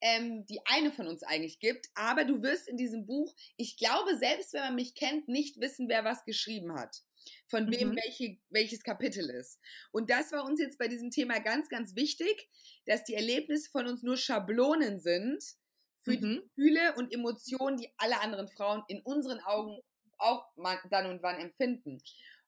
ähm, 0.00 0.44
die 0.46 0.60
eine 0.66 0.90
von 0.90 1.06
uns 1.06 1.22
eigentlich 1.22 1.60
gibt. 1.60 1.88
Aber 1.94 2.24
du 2.24 2.42
wirst 2.42 2.68
in 2.68 2.76
diesem 2.76 3.06
Buch, 3.06 3.34
ich 3.56 3.76
glaube, 3.76 4.16
selbst 4.16 4.52
wenn 4.52 4.62
man 4.62 4.74
mich 4.74 4.94
kennt, 4.94 5.28
nicht 5.28 5.60
wissen, 5.60 5.88
wer 5.88 6.04
was 6.04 6.24
geschrieben 6.24 6.74
hat 6.74 7.02
von 7.46 7.70
wem 7.70 7.90
mhm. 7.90 7.96
welche, 7.96 8.38
welches 8.50 8.82
Kapitel 8.82 9.28
ist. 9.30 9.58
Und 9.90 10.10
das 10.10 10.32
war 10.32 10.44
uns 10.44 10.60
jetzt 10.60 10.78
bei 10.78 10.88
diesem 10.88 11.10
Thema 11.10 11.38
ganz, 11.38 11.68
ganz 11.68 11.94
wichtig, 11.94 12.48
dass 12.86 13.04
die 13.04 13.14
Erlebnisse 13.14 13.70
von 13.70 13.86
uns 13.86 14.02
nur 14.02 14.16
Schablonen 14.16 15.00
sind 15.00 15.42
für 16.02 16.12
mhm. 16.12 16.20
die 16.20 16.40
Gefühle 16.40 16.94
und 16.96 17.12
Emotionen, 17.12 17.76
die 17.76 17.90
alle 17.96 18.20
anderen 18.20 18.48
Frauen 18.48 18.82
in 18.88 19.00
unseren 19.02 19.40
Augen 19.40 19.80
auch 20.18 20.46
dann 20.90 21.06
und 21.06 21.22
wann 21.22 21.40
empfinden. 21.40 21.98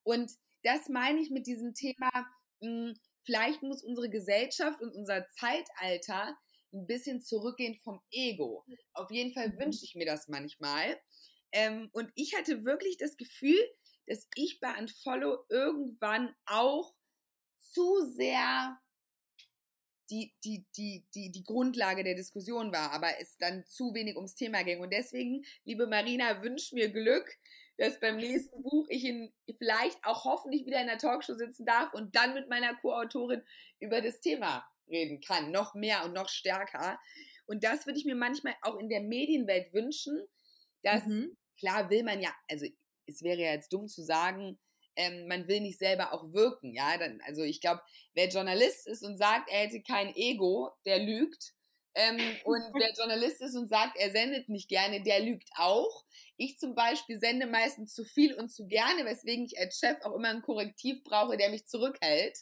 Und 0.02 0.30
das 0.62 0.88
meine 0.88 1.20
ich 1.20 1.30
mit 1.30 1.46
diesem 1.46 1.74
Thema, 1.74 2.10
mh, 2.60 2.68
hm, 2.68 2.94
vielleicht 3.24 3.62
muss 3.62 3.82
unsere 3.82 4.10
Gesellschaft 4.10 4.80
und 4.80 4.94
unser 4.94 5.26
Zeitalter 5.28 6.37
ein 6.72 6.87
bisschen 6.87 7.22
zurückgehen 7.22 7.78
vom 7.82 8.00
Ego. 8.10 8.64
Auf 8.92 9.10
jeden 9.10 9.32
Fall 9.32 9.48
mhm. 9.50 9.58
wünsche 9.58 9.84
ich 9.84 9.94
mir 9.94 10.06
das 10.06 10.28
manchmal. 10.28 11.00
Ähm, 11.52 11.88
und 11.92 12.10
ich 12.14 12.34
hatte 12.34 12.64
wirklich 12.64 12.96
das 12.96 13.16
Gefühl, 13.16 13.58
dass 14.06 14.28
ich 14.34 14.60
bei 14.60 14.76
Unfollow 14.78 15.44
irgendwann 15.48 16.34
auch 16.46 16.94
zu 17.58 18.06
sehr 18.10 18.78
die, 20.10 20.34
die, 20.44 20.66
die, 20.76 21.04
die, 21.14 21.30
die 21.30 21.44
Grundlage 21.44 22.04
der 22.04 22.14
Diskussion 22.14 22.72
war, 22.72 22.92
aber 22.92 23.08
es 23.20 23.36
dann 23.38 23.64
zu 23.66 23.94
wenig 23.94 24.16
ums 24.16 24.34
Thema 24.34 24.62
ging. 24.62 24.80
Und 24.80 24.92
deswegen, 24.92 25.44
liebe 25.64 25.86
Marina, 25.86 26.42
wünsch 26.42 26.72
mir 26.72 26.90
Glück, 26.90 27.26
dass 27.76 27.98
beim 28.00 28.16
nächsten 28.16 28.62
Buch 28.62 28.86
ich 28.88 29.04
in, 29.04 29.32
vielleicht 29.58 29.98
auch 30.04 30.24
hoffentlich 30.24 30.66
wieder 30.66 30.80
in 30.80 30.86
der 30.86 30.98
Talkshow 30.98 31.34
sitzen 31.34 31.66
darf 31.66 31.92
und 31.94 32.14
dann 32.14 32.34
mit 32.34 32.48
meiner 32.48 32.74
Co-Autorin 32.76 33.42
über 33.80 34.00
das 34.00 34.20
Thema 34.20 34.64
reden 34.88 35.20
kann. 35.20 35.50
Noch 35.50 35.74
mehr 35.74 36.04
und 36.04 36.12
noch 36.12 36.28
stärker. 36.28 37.00
Und 37.46 37.64
das 37.64 37.86
würde 37.86 37.98
ich 37.98 38.04
mir 38.04 38.14
manchmal 38.14 38.54
auch 38.62 38.78
in 38.78 38.88
der 38.88 39.00
Medienwelt 39.00 39.72
wünschen, 39.72 40.22
dass, 40.82 41.04
mhm. 41.06 41.36
klar 41.58 41.90
will 41.90 42.04
man 42.04 42.20
ja, 42.20 42.34
also 42.48 42.66
es 43.06 43.22
wäre 43.22 43.40
ja 43.40 43.52
jetzt 43.52 43.72
dumm 43.72 43.88
zu 43.88 44.02
sagen, 44.02 44.58
ähm, 44.96 45.26
man 45.26 45.48
will 45.48 45.60
nicht 45.60 45.78
selber 45.78 46.12
auch 46.12 46.32
wirken, 46.32 46.72
ja. 46.72 46.96
Dann, 46.98 47.20
also 47.26 47.42
ich 47.42 47.60
glaube, 47.60 47.82
wer 48.14 48.28
Journalist 48.28 48.86
ist 48.86 49.02
und 49.02 49.16
sagt, 49.16 49.50
er 49.50 49.60
hätte 49.60 49.82
kein 49.82 50.14
Ego, 50.14 50.70
der 50.84 50.98
lügt. 50.98 51.52
Ähm, 51.96 52.18
und 52.44 52.62
wer 52.74 52.92
Journalist 52.96 53.40
ist 53.40 53.54
und 53.54 53.68
sagt, 53.68 53.96
er 53.96 54.10
sendet 54.10 54.48
nicht 54.48 54.68
gerne, 54.68 55.02
der 55.02 55.20
lügt 55.20 55.48
auch. 55.56 56.04
Ich 56.36 56.58
zum 56.58 56.74
Beispiel 56.74 57.18
sende 57.20 57.46
meistens 57.46 57.94
zu 57.94 58.04
viel 58.04 58.34
und 58.34 58.50
zu 58.50 58.66
gerne, 58.66 59.04
weswegen 59.04 59.44
ich 59.44 59.58
als 59.58 59.78
Chef 59.78 60.00
auch 60.02 60.14
immer 60.14 60.28
ein 60.28 60.42
Korrektiv 60.42 61.04
brauche, 61.04 61.36
der 61.36 61.50
mich 61.50 61.66
zurückhält. 61.66 62.38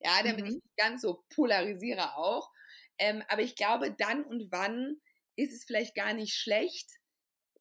Ja, 0.00 0.22
damit 0.24 0.40
mhm. 0.40 0.46
ich 0.46 0.54
nicht 0.54 0.76
ganz 0.76 1.02
so 1.02 1.24
polarisiere 1.34 2.16
auch. 2.16 2.50
Ähm, 2.98 3.22
aber 3.28 3.42
ich 3.42 3.56
glaube, 3.56 3.94
dann 3.96 4.24
und 4.24 4.50
wann 4.50 5.00
ist 5.36 5.52
es 5.52 5.64
vielleicht 5.64 5.94
gar 5.94 6.14
nicht 6.14 6.34
schlecht, 6.34 6.90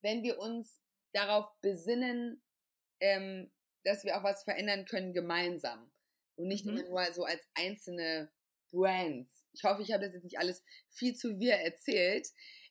wenn 0.01 0.23
wir 0.23 0.39
uns 0.39 0.81
darauf 1.13 1.47
besinnen, 1.61 2.41
ähm, 2.99 3.51
dass 3.83 4.03
wir 4.03 4.17
auch 4.17 4.23
was 4.23 4.43
verändern 4.43 4.85
können 4.85 5.13
gemeinsam 5.13 5.91
und 6.35 6.47
nicht 6.47 6.65
mhm. 6.65 6.77
immer 6.77 6.89
nur 6.89 7.13
so 7.13 7.23
als 7.23 7.43
einzelne 7.53 8.29
Brands. 8.71 9.45
Ich 9.53 9.63
hoffe, 9.63 9.81
ich 9.81 9.91
habe 9.91 10.03
das 10.03 10.13
jetzt 10.13 10.23
nicht 10.23 10.39
alles 10.39 10.63
viel 10.89 11.15
zu 11.15 11.39
wir 11.39 11.55
erzählt. 11.55 12.27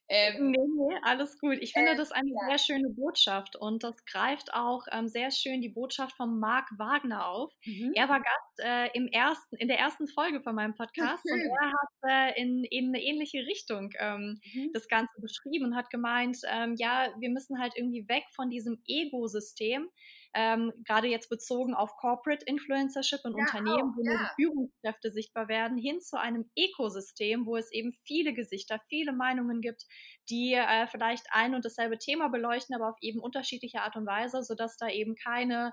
Ähm, 0.09 0.51
nee, 0.51 0.59
nee, 0.59 0.97
alles 1.03 1.39
gut. 1.39 1.57
Ich 1.61 1.73
finde 1.73 1.93
äh, 1.93 1.97
das 1.97 2.13
eine 2.13 2.29
ja. 2.29 2.49
sehr 2.49 2.59
schöne 2.59 2.91
Botschaft 2.91 3.57
und 3.57 3.83
das 3.83 4.05
greift 4.05 4.53
auch 4.53 4.85
ähm, 4.93 5.09
sehr 5.09 5.31
schön 5.31 5.63
die 5.63 5.71
Botschaft 5.71 6.15
von 6.17 6.39
Marc 6.39 6.69
Wagner 6.77 7.27
auf. 7.27 7.53
Mhm. 7.65 7.93
Er 7.95 8.09
war 8.09 8.21
Gast 8.21 8.61
äh, 8.63 8.91
im 8.93 9.09
ersten, 9.09 9.57
in 9.57 9.69
der 9.69 9.79
ersten 9.79 10.07
Folge 10.09 10.43
von 10.43 10.55
meinem 10.55 10.75
Podcast 10.75 11.25
und 11.25 11.41
er 11.41 11.73
hat 11.73 12.35
äh, 12.37 12.43
in, 12.43 12.65
in 12.65 12.89
eine 12.89 13.03
ähnliche 13.03 13.39
Richtung 13.47 13.93
ähm, 13.99 14.41
mhm. 14.53 14.71
das 14.75 14.89
Ganze 14.89 15.21
beschrieben 15.21 15.67
und 15.67 15.77
hat 15.77 15.89
gemeint, 15.89 16.39
ähm, 16.51 16.75
ja, 16.77 17.09
wir 17.19 17.31
müssen 17.31 17.59
halt 17.59 17.73
irgendwie 17.77 18.07
weg 18.07 18.25
von 18.35 18.51
diesem 18.51 18.83
Ego-System 18.87 19.89
ähm, 20.35 20.73
gerade 20.85 21.09
jetzt 21.09 21.29
bezogen 21.29 21.75
auf 21.75 21.97
Corporate 21.97 22.45
Influencership 22.47 23.21
und 23.25 23.33
ja, 23.33 23.45
Unternehmen, 23.45 23.95
wo 23.97 24.05
ja. 24.05 24.19
die 24.19 24.43
Führungskräfte 24.43 25.11
sichtbar 25.11 25.49
werden, 25.49 25.79
hin 25.79 26.01
zu 26.01 26.19
einem 26.19 26.51
Ökosystem, 26.59 27.47
wo 27.47 27.57
es 27.57 27.71
eben 27.73 27.93
viele 28.05 28.35
Gesichter, 28.35 28.81
viele 28.89 29.13
Meinungen 29.13 29.61
gibt, 29.61 29.85
die 30.29 30.55
äh, 30.55 30.87
vielleicht 30.89 31.27
ein 31.31 31.55
und 31.55 31.65
dasselbe 31.65 31.99
Thema 31.99 32.29
beleuchten, 32.29 32.75
aber 32.75 32.91
auf 32.91 32.97
eben 33.01 33.21
unterschiedliche 33.21 33.83
Art 33.83 33.97
und 33.97 34.07
Weise, 34.07 34.43
sodass 34.43 34.77
da 34.77 34.89
eben 34.89 35.15
keine 35.15 35.73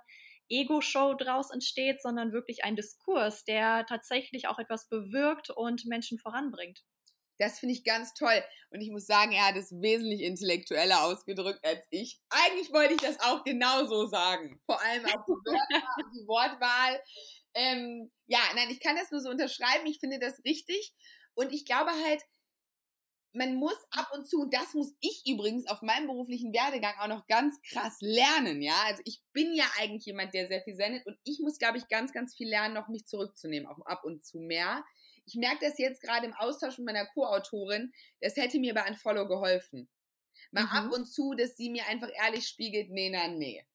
Ego-Show 0.49 1.15
draus 1.15 1.49
entsteht, 1.51 2.01
sondern 2.01 2.33
wirklich 2.33 2.63
ein 2.63 2.75
Diskurs, 2.75 3.45
der 3.45 3.85
tatsächlich 3.85 4.47
auch 4.47 4.59
etwas 4.59 4.89
bewirkt 4.89 5.49
und 5.49 5.85
Menschen 5.85 6.19
voranbringt. 6.19 6.81
Das 7.41 7.59
finde 7.59 7.73
ich 7.73 7.83
ganz 7.83 8.13
toll. 8.13 8.43
Und 8.69 8.81
ich 8.81 8.91
muss 8.91 9.07
sagen, 9.07 9.31
er 9.31 9.47
hat 9.47 9.55
es 9.55 9.71
wesentlich 9.81 10.21
intellektueller 10.21 11.03
ausgedrückt 11.03 11.65
als 11.65 11.83
ich. 11.89 12.21
Eigentlich 12.29 12.71
wollte 12.71 12.93
ich 12.93 13.01
das 13.01 13.19
auch 13.19 13.43
genauso 13.43 14.05
sagen. 14.05 14.61
Vor 14.67 14.79
allem 14.79 15.05
auch 15.05 15.25
die, 15.25 15.31
Wörter, 15.31 15.87
die 16.13 16.27
Wortwahl. 16.27 17.01
Ähm, 17.55 18.11
ja, 18.27 18.39
nein, 18.55 18.69
ich 18.69 18.79
kann 18.79 18.95
das 18.95 19.09
nur 19.09 19.21
so 19.21 19.29
unterschreiben. 19.29 19.87
Ich 19.87 19.99
finde 19.99 20.19
das 20.19 20.39
richtig. 20.45 20.93
Und 21.33 21.51
ich 21.51 21.65
glaube 21.65 21.91
halt, 21.91 22.21
man 23.33 23.55
muss 23.55 23.77
ab 23.91 24.11
und 24.13 24.27
zu, 24.27 24.41
und 24.41 24.53
das 24.53 24.73
muss 24.73 24.93
ich 24.99 25.23
übrigens 25.25 25.67
auf 25.67 25.81
meinem 25.81 26.07
beruflichen 26.07 26.53
Werdegang 26.53 26.93
auch 26.99 27.07
noch 27.07 27.27
ganz 27.27 27.59
krass 27.61 27.97
lernen, 28.01 28.61
ja. 28.61 28.75
Also 28.85 29.01
ich 29.05 29.21
bin 29.31 29.55
ja 29.55 29.65
eigentlich 29.79 30.05
jemand, 30.05 30.33
der 30.33 30.47
sehr 30.47 30.61
viel 30.61 30.75
sendet 30.75 31.05
und 31.05 31.17
ich 31.23 31.39
muss, 31.39 31.57
glaube 31.57 31.77
ich, 31.77 31.87
ganz, 31.87 32.11
ganz 32.11 32.35
viel 32.35 32.49
lernen, 32.49 32.73
noch 32.73 32.89
mich 32.89 33.05
zurückzunehmen, 33.05 33.67
auch 33.67 33.79
ab 33.85 34.03
und 34.03 34.23
zu 34.23 34.37
mehr 34.37 34.83
ich 35.25 35.35
merke 35.35 35.65
das 35.65 35.77
jetzt 35.77 36.01
gerade 36.01 36.25
im 36.25 36.33
Austausch 36.33 36.77
mit 36.77 36.87
meiner 36.87 37.05
Co-Autorin, 37.07 37.93
das 38.19 38.35
hätte 38.35 38.59
mir 38.59 38.73
bei 38.73 38.87
Unfollow 38.87 39.27
geholfen. 39.27 39.89
Mal 40.51 40.63
mhm. 40.63 40.69
ab 40.69 40.91
und 40.93 41.05
zu, 41.05 41.33
dass 41.33 41.55
sie 41.55 41.69
mir 41.69 41.85
einfach 41.87 42.09
ehrlich 42.23 42.47
spiegelt, 42.47 42.89
nee, 42.89 43.09
na, 43.09 43.27
nee. 43.27 43.65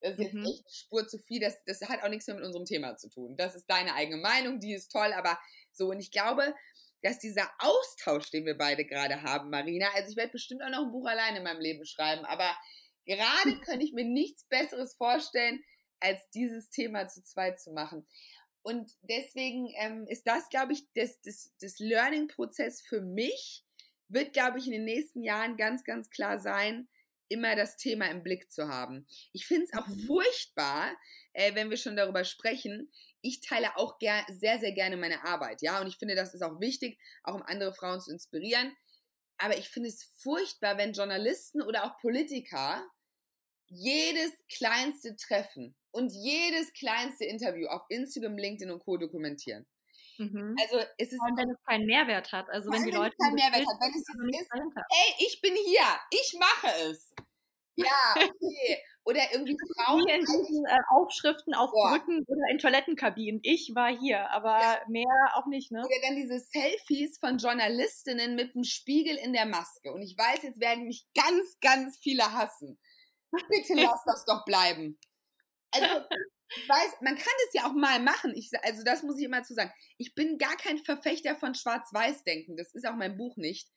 Das 0.00 0.12
ist 0.12 0.20
jetzt 0.20 0.34
mhm. 0.34 0.46
echt 0.46 0.74
Spur 0.74 1.06
zu 1.06 1.18
viel. 1.18 1.40
Das, 1.40 1.62
das 1.64 1.80
hat 1.82 2.02
auch 2.02 2.08
nichts 2.08 2.26
mehr 2.26 2.36
mit 2.36 2.44
unserem 2.44 2.64
Thema 2.64 2.96
zu 2.96 3.08
tun. 3.08 3.36
Das 3.36 3.54
ist 3.54 3.66
deine 3.70 3.94
eigene 3.94 4.16
Meinung, 4.20 4.58
die 4.58 4.74
ist 4.74 4.90
toll, 4.90 5.12
aber 5.12 5.38
so. 5.72 5.90
Und 5.90 6.00
ich 6.00 6.10
glaube, 6.10 6.54
dass 7.02 7.18
dieser 7.18 7.50
Austausch, 7.58 8.30
den 8.30 8.44
wir 8.44 8.56
beide 8.56 8.84
gerade 8.84 9.22
haben, 9.22 9.50
Marina, 9.50 9.88
also 9.94 10.10
ich 10.10 10.16
werde 10.16 10.32
bestimmt 10.32 10.62
auch 10.62 10.70
noch 10.70 10.84
ein 10.84 10.92
Buch 10.92 11.06
alleine 11.06 11.38
in 11.38 11.44
meinem 11.44 11.60
Leben 11.60 11.84
schreiben, 11.84 12.24
aber 12.24 12.50
gerade 13.04 13.60
könnte 13.64 13.84
ich 13.84 13.92
mir 13.92 14.04
nichts 14.04 14.44
Besseres 14.44 14.94
vorstellen, 14.94 15.62
als 16.00 16.28
dieses 16.30 16.70
Thema 16.70 17.06
zu 17.06 17.22
zweit 17.22 17.60
zu 17.60 17.72
machen. 17.72 18.06
Und 18.62 18.92
deswegen 19.02 19.72
ähm, 19.76 20.06
ist 20.06 20.26
das, 20.26 20.48
glaube 20.48 20.72
ich, 20.72 20.86
das, 20.94 21.20
das, 21.22 21.52
das 21.60 21.78
Learning-Prozess 21.78 22.80
für 22.82 23.00
mich, 23.00 23.64
wird, 24.08 24.32
glaube 24.32 24.58
ich, 24.58 24.66
in 24.66 24.72
den 24.72 24.84
nächsten 24.84 25.22
Jahren 25.22 25.56
ganz, 25.56 25.84
ganz 25.84 26.10
klar 26.10 26.38
sein, 26.38 26.88
immer 27.28 27.56
das 27.56 27.76
Thema 27.76 28.10
im 28.10 28.22
Blick 28.22 28.52
zu 28.52 28.68
haben. 28.68 29.06
Ich 29.32 29.46
finde 29.46 29.64
es 29.64 29.78
auch 29.78 29.88
mhm. 29.88 30.00
furchtbar, 30.00 30.94
äh, 31.32 31.54
wenn 31.54 31.70
wir 31.70 31.78
schon 31.78 31.96
darüber 31.96 32.24
sprechen. 32.24 32.92
Ich 33.22 33.40
teile 33.40 33.76
auch 33.76 33.98
sehr, 33.98 34.58
sehr 34.58 34.72
gerne 34.72 34.96
meine 34.96 35.24
Arbeit, 35.24 35.62
ja, 35.62 35.80
und 35.80 35.86
ich 35.86 35.96
finde, 35.96 36.14
das 36.14 36.34
ist 36.34 36.42
auch 36.42 36.60
wichtig, 36.60 36.98
auch 37.22 37.34
um 37.34 37.42
andere 37.42 37.72
Frauen 37.72 38.00
zu 38.00 38.12
inspirieren. 38.12 38.76
Aber 39.38 39.56
ich 39.56 39.68
finde 39.68 39.88
es 39.88 40.12
furchtbar, 40.16 40.76
wenn 40.76 40.92
Journalisten 40.92 41.62
oder 41.62 41.84
auch 41.84 41.98
Politiker 41.98 42.84
jedes 43.72 44.32
kleinste 44.48 45.16
Treffen 45.16 45.74
und 45.90 46.12
jedes 46.12 46.72
kleinste 46.72 47.24
Interview 47.24 47.66
auf 47.68 47.82
Instagram, 47.88 48.36
LinkedIn 48.36 48.70
und 48.70 48.80
Co. 48.80 48.96
dokumentieren. 48.96 49.66
Mhm. 50.18 50.54
Also 50.60 50.84
es 50.98 51.12
ist 51.12 51.20
und 51.20 51.36
wenn 51.36 51.50
es 51.50 51.58
keinen 51.66 51.86
Mehrwert 51.86 52.32
hat, 52.32 52.48
also 52.50 52.70
wenn 52.70 52.84
die 52.84 52.90
Leute 52.90 53.16
keinen 53.16 53.34
Mehrwert 53.34 53.66
hat, 53.66 53.80
wenn 53.80 53.90
es 53.90 54.40
ist, 54.40 54.50
hey, 54.52 55.26
ich 55.26 55.40
bin 55.40 55.54
hier, 55.54 55.86
ich 56.10 56.36
mache 56.38 56.90
es. 56.90 57.12
Ja, 57.74 58.14
okay. 58.16 58.82
Oder 59.04 59.20
irgendwie 59.32 59.56
Frauen. 59.76 60.04
Hier 60.06 60.16
in 60.16 60.24
diesen 60.24 60.64
äh, 60.66 60.78
Aufschriften 60.90 61.54
auf 61.54 61.70
Boah. 61.70 61.90
Brücken 61.90 62.24
oder 62.26 62.50
in 62.50 62.58
Toilettenkabinen. 62.58 63.40
Ich 63.42 63.72
war 63.74 63.96
hier, 63.96 64.30
aber 64.30 64.60
ja. 64.60 64.80
mehr 64.88 65.32
auch 65.34 65.46
nicht, 65.46 65.72
ne? 65.72 65.80
Oder 65.80 65.96
dann 66.06 66.16
diese 66.16 66.38
Selfies 66.38 67.18
von 67.18 67.38
Journalistinnen 67.38 68.34
mit 68.34 68.54
dem 68.54 68.64
Spiegel 68.64 69.16
in 69.16 69.32
der 69.32 69.46
Maske. 69.46 69.92
Und 69.92 70.02
ich 70.02 70.16
weiß, 70.16 70.42
jetzt 70.42 70.60
werden 70.60 70.84
mich 70.84 71.06
ganz, 71.14 71.58
ganz 71.60 71.98
viele 71.98 72.32
hassen. 72.32 72.78
Bitte 73.48 73.74
lass 73.74 74.04
das 74.04 74.24
doch 74.24 74.44
bleiben. 74.44 74.98
Also, 75.72 75.86
ich 76.54 76.68
weiß, 76.68 77.00
man 77.00 77.16
kann 77.16 77.34
es 77.48 77.54
ja 77.54 77.66
auch 77.66 77.72
mal 77.72 78.00
machen. 78.00 78.34
Ich, 78.36 78.50
also, 78.62 78.82
das 78.84 79.02
muss 79.02 79.18
ich 79.18 79.24
immer 79.24 79.42
zu 79.42 79.54
sagen. 79.54 79.72
Ich 79.96 80.14
bin 80.14 80.38
gar 80.38 80.56
kein 80.56 80.78
Verfechter 80.78 81.36
von 81.36 81.54
Schwarz-Weiß-Denken. 81.54 82.56
Das 82.56 82.74
ist 82.74 82.86
auch 82.86 82.96
mein 82.96 83.16
Buch 83.16 83.36
nicht. 83.36 83.68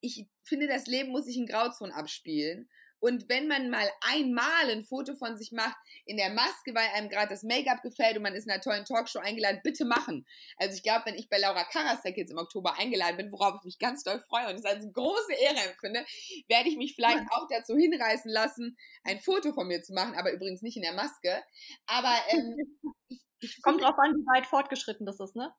Ich 0.00 0.26
finde, 0.44 0.68
das 0.68 0.86
Leben 0.86 1.10
muss 1.10 1.24
sich 1.24 1.36
in 1.36 1.46
Grauzonen 1.46 1.92
abspielen. 1.92 2.68
Und 3.00 3.28
wenn 3.28 3.46
man 3.48 3.70
mal 3.70 3.88
einmal 4.00 4.70
ein 4.70 4.84
Foto 4.84 5.14
von 5.14 5.36
sich 5.36 5.52
macht 5.52 5.76
in 6.04 6.16
der 6.16 6.30
Maske, 6.30 6.74
weil 6.74 6.88
einem 6.94 7.08
gerade 7.08 7.28
das 7.28 7.42
Make-up 7.42 7.82
gefällt 7.82 8.16
und 8.16 8.22
man 8.22 8.34
ist 8.34 8.46
in 8.46 8.50
einer 8.50 8.60
tollen 8.60 8.84
Talkshow 8.84 9.20
eingeladen, 9.20 9.60
bitte 9.62 9.84
machen. 9.84 10.26
Also 10.56 10.74
ich 10.74 10.82
glaube, 10.82 11.06
wenn 11.06 11.14
ich 11.14 11.28
bei 11.28 11.38
Laura 11.38 11.64
Karasek 11.64 12.16
jetzt 12.16 12.30
im 12.30 12.38
Oktober 12.38 12.78
eingeladen 12.78 13.16
bin, 13.16 13.32
worauf 13.32 13.56
ich 13.58 13.64
mich 13.64 13.78
ganz 13.78 14.02
doll 14.02 14.20
freue 14.20 14.48
und 14.48 14.56
es 14.56 14.64
als 14.64 14.84
große 14.92 15.32
Ehre 15.34 15.68
empfinde, 15.68 16.04
werde 16.48 16.68
ich 16.68 16.76
mich 16.76 16.94
vielleicht 16.94 17.24
auch 17.30 17.46
dazu 17.48 17.76
hinreißen 17.76 18.30
lassen, 18.30 18.76
ein 19.04 19.20
Foto 19.20 19.52
von 19.52 19.66
mir 19.66 19.82
zu 19.82 19.92
machen, 19.92 20.14
aber 20.14 20.32
übrigens 20.32 20.62
nicht 20.62 20.76
in 20.76 20.82
der 20.82 20.94
Maske. 20.94 21.42
Aber 21.86 22.14
ähm, 22.30 22.56
ich, 23.08 23.20
ich 23.40 23.62
Kommt 23.62 23.82
drauf 23.82 23.98
an, 23.98 24.14
wie 24.14 24.26
weit 24.26 24.46
fortgeschritten 24.46 25.06
das 25.06 25.20
ist, 25.20 25.36
ne? 25.36 25.52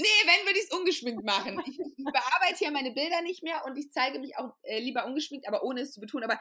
Nee, 0.00 0.06
wenn 0.26 0.46
würde 0.46 0.58
ich 0.58 0.66
es 0.70 0.76
ungeschminkt 0.76 1.24
machen. 1.24 1.60
Ich, 1.66 1.76
bearbeite 2.04 2.64
ja 2.64 2.70
meine 2.70 2.92
Bilder 2.92 3.20
nicht 3.22 3.42
mehr 3.42 3.64
und 3.66 3.76
ich 3.76 3.90
zeige 3.90 4.18
mich 4.18 4.36
auch 4.36 4.54
äh, 4.62 4.78
lieber 4.78 5.04
ungeschminkt, 5.06 5.46
aber 5.46 5.62
ohne 5.62 5.82
es 5.82 5.92
zu 5.92 6.00
betonen. 6.00 6.24
Aber 6.24 6.40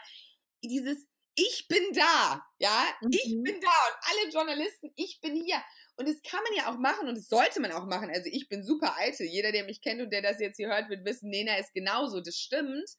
dieses 0.63 1.08
Ich 1.36 1.67
bin 1.67 1.84
da, 1.93 2.41
ja, 2.60 2.86
mhm. 3.02 3.10
ich 3.12 3.38
bin 3.43 3.60
da 3.60 3.67
und 3.67 3.97
alle 4.02 4.32
Journalisten, 4.32 4.91
ich 4.95 5.19
bin 5.21 5.36
hier. 5.36 5.62
Und 5.95 6.08
das 6.08 6.21
kann 6.21 6.41
man 6.43 6.54
ja 6.56 6.71
auch 6.71 6.78
machen 6.78 7.08
und 7.08 7.15
das 7.15 7.28
sollte 7.28 7.60
man 7.60 7.71
auch 7.71 7.86
machen. 7.86 8.10
Also 8.10 8.30
ich 8.32 8.47
bin 8.47 8.63
super 8.63 8.95
alte. 8.97 9.23
Jeder, 9.23 9.52
der 9.52 9.65
mich 9.65 9.82
kennt 9.82 10.02
und 10.02 10.12
der 10.12 10.21
das 10.21 10.39
jetzt 10.39 10.58
hier 10.58 10.67
hört, 10.67 10.89
wird 10.89 11.06
wissen, 11.06 11.30
Nena 11.30 11.58
ist 11.58 11.73
genauso. 11.73 12.21
Das 12.21 12.36
stimmt. 12.36 12.89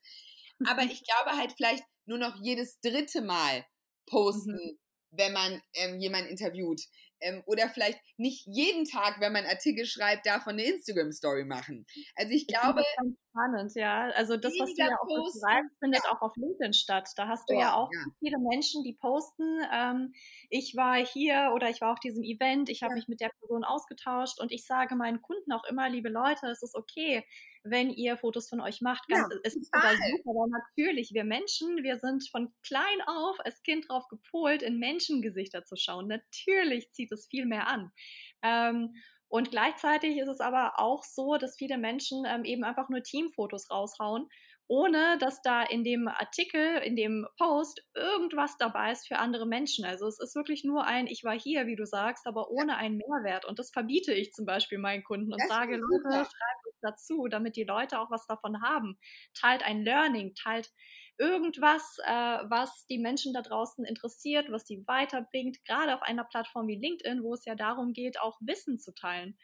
Aber 0.66 0.83
ich 0.83 1.05
glaube 1.05 1.38
halt 1.38 1.53
vielleicht 1.57 1.85
nur 2.07 2.18
noch 2.18 2.37
jedes 2.42 2.81
dritte 2.81 3.22
Mal 3.22 3.64
posten, 4.07 4.55
mhm. 4.55 4.79
wenn 5.11 5.33
man 5.33 5.62
ähm, 5.74 6.01
jemanden 6.01 6.31
interviewt. 6.31 6.83
Ähm, 7.20 7.42
oder 7.46 7.68
vielleicht 7.68 8.00
nicht 8.16 8.46
jeden 8.46 8.85
Tag, 8.85 9.20
wenn 9.20 9.33
man 9.33 9.44
Artikel 9.46 9.87
schreibt, 9.87 10.26
davon 10.26 10.54
eine 10.54 10.64
Instagram-Story 10.64 11.44
machen. 11.44 11.87
Also 12.16 12.33
ich 12.33 12.46
glaube. 12.46 12.83
Spannend, 13.38 13.74
ja. 13.74 14.11
Also 14.16 14.37
das, 14.37 14.53
was 14.59 14.74
du 14.74 14.83
ja 14.83 14.96
auch 15.01 15.07
posten, 15.07 15.38
sagst, 15.38 15.79
findet 15.79 16.03
ja. 16.05 16.11
auch 16.11 16.22
auf 16.22 16.37
LinkedIn 16.37 16.72
statt. 16.72 17.09
Da 17.16 17.29
hast 17.29 17.48
du 17.48 17.55
oh, 17.55 17.61
ja 17.61 17.74
auch 17.74 17.90
ja. 17.92 18.01
viele 18.18 18.38
Menschen, 18.38 18.83
die 18.83 18.94
posten, 18.94 19.61
ähm, 19.72 20.12
ich 20.51 20.74
war 20.77 20.96
hier 20.96 21.53
oder 21.55 21.70
ich 21.70 21.81
war 21.81 21.92
auf 21.92 22.01
diesem 22.01 22.24
Event, 22.24 22.68
ich 22.68 22.83
habe 22.83 22.92
ja. 22.92 22.96
mich 22.96 23.09
mit 23.09 23.20
der 23.20 23.31
Person 23.40 23.64
ausgetauscht 23.64 24.40
und 24.40 24.51
ich 24.51 24.66
sage 24.66 24.96
meinen 24.96 25.22
Kunden 25.22 25.53
auch 25.53 25.64
immer, 25.64 25.88
liebe 25.88 26.09
Leute, 26.09 26.46
es 26.46 26.62
ist 26.62 26.74
okay, 26.74 27.24
wenn 27.62 27.90
ihr 27.90 28.16
Fotos 28.16 28.48
von 28.48 28.61
euch 28.61 28.81
macht. 28.81 29.09
Ganz, 29.09 29.33
ja, 29.33 29.40
es 29.44 29.57
ist 29.57 29.72
aber 29.72 29.90
super, 29.90 30.31
weil 30.31 30.48
natürlich, 30.51 31.12
wir 31.12 31.24
Menschen, 31.24 31.83
wir 31.83 31.98
sind 31.98 32.29
von 32.31 32.53
klein 32.62 32.83
auf 33.07 33.37
als 33.44 33.62
Kind 33.62 33.88
drauf 33.88 34.09
gepolt, 34.09 34.62
in 34.62 34.79
Menschengesichter 34.79 35.64
zu 35.64 35.77
schauen. 35.77 36.09
Natürlich 36.09 36.90
zieht 36.92 37.12
es 37.12 37.27
viel 37.27 37.46
mehr 37.46 37.68
an. 37.68 37.92
Ähm, 38.42 38.94
und 39.28 39.50
gleichzeitig 39.50 40.18
ist 40.18 40.28
es 40.28 40.40
aber 40.40 40.78
auch 40.78 41.02
so, 41.04 41.36
dass 41.36 41.56
viele 41.56 41.78
Menschen 41.78 42.24
ähm, 42.26 42.44
eben 42.44 42.64
einfach 42.64 42.88
nur 42.88 43.02
Teamfotos 43.02 43.70
raushauen 43.70 44.28
ohne 44.68 45.16
dass 45.18 45.40
da 45.40 45.62
in 45.62 45.82
dem 45.82 46.08
Artikel, 46.08 46.76
in 46.84 46.94
dem 46.94 47.26
Post 47.38 47.82
irgendwas 47.94 48.58
dabei 48.58 48.92
ist 48.92 49.08
für 49.08 49.18
andere 49.18 49.46
Menschen. 49.46 49.86
Also 49.86 50.06
es 50.06 50.20
ist 50.20 50.36
wirklich 50.36 50.62
nur 50.62 50.84
ein, 50.84 51.06
ich 51.06 51.24
war 51.24 51.38
hier, 51.38 51.66
wie 51.66 51.74
du 51.74 51.86
sagst, 51.86 52.26
aber 52.26 52.50
ohne 52.50 52.76
einen 52.76 52.98
Mehrwert. 52.98 53.46
Und 53.46 53.58
das 53.58 53.70
verbiete 53.70 54.12
ich 54.12 54.32
zum 54.32 54.44
Beispiel 54.44 54.78
meinen 54.78 55.04
Kunden 55.04 55.32
und 55.32 55.40
das 55.40 55.48
sage, 55.48 55.76
Leute, 55.76 56.10
schreibt 56.12 56.66
es 56.68 56.78
dazu, 56.82 57.28
damit 57.28 57.56
die 57.56 57.64
Leute 57.64 57.98
auch 57.98 58.10
was 58.10 58.26
davon 58.26 58.60
haben. 58.60 58.98
Teilt 59.32 59.62
ein 59.62 59.82
Learning, 59.82 60.34
teilt 60.34 60.70
irgendwas, 61.18 61.98
äh, 62.04 62.11
was 62.11 62.87
die 62.87 62.98
Menschen 62.98 63.33
da 63.33 63.42
draußen 63.42 63.85
interessiert, 63.85 64.50
was 64.50 64.64
die 64.64 64.87
weiterbringt, 64.87 65.64
gerade 65.64 65.94
auf 65.94 66.02
einer 66.02 66.24
Plattform 66.24 66.68
wie 66.68 66.76
LinkedIn, 66.76 67.22
wo 67.22 67.35
es 67.35 67.44
ja 67.44 67.54
darum 67.54 67.92
geht, 67.92 68.20
auch 68.20 68.38
Wissen 68.40 68.78
zu 68.78 68.94
teilen. 68.94 69.37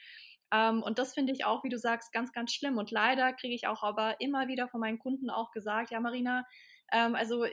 Ähm, 0.53 0.83
und 0.83 0.99
das 0.99 1.15
finde 1.15 1.33
ich 1.33 1.45
auch, 1.45 1.65
wie 1.65 1.69
du 1.69 1.79
sagst, 1.79 2.13
ganz, 2.13 2.33
ganz 2.33 2.53
schlimm. 2.53 2.79
Und 2.79 2.91
leider 2.91 3.33
kriege 3.33 3.55
ich 3.55 3.67
auch 3.67 3.83
aber 3.83 4.21
immer 4.21 4.49
wieder 4.49 4.69
von 4.69 4.81
meinen 4.81 4.99
Kunden 4.99 5.31
auch 5.31 5.51
gesagt, 5.51 5.91
ja, 5.91 6.01
Marina, 6.01 6.45
ähm, 6.93 7.15
also 7.15 7.45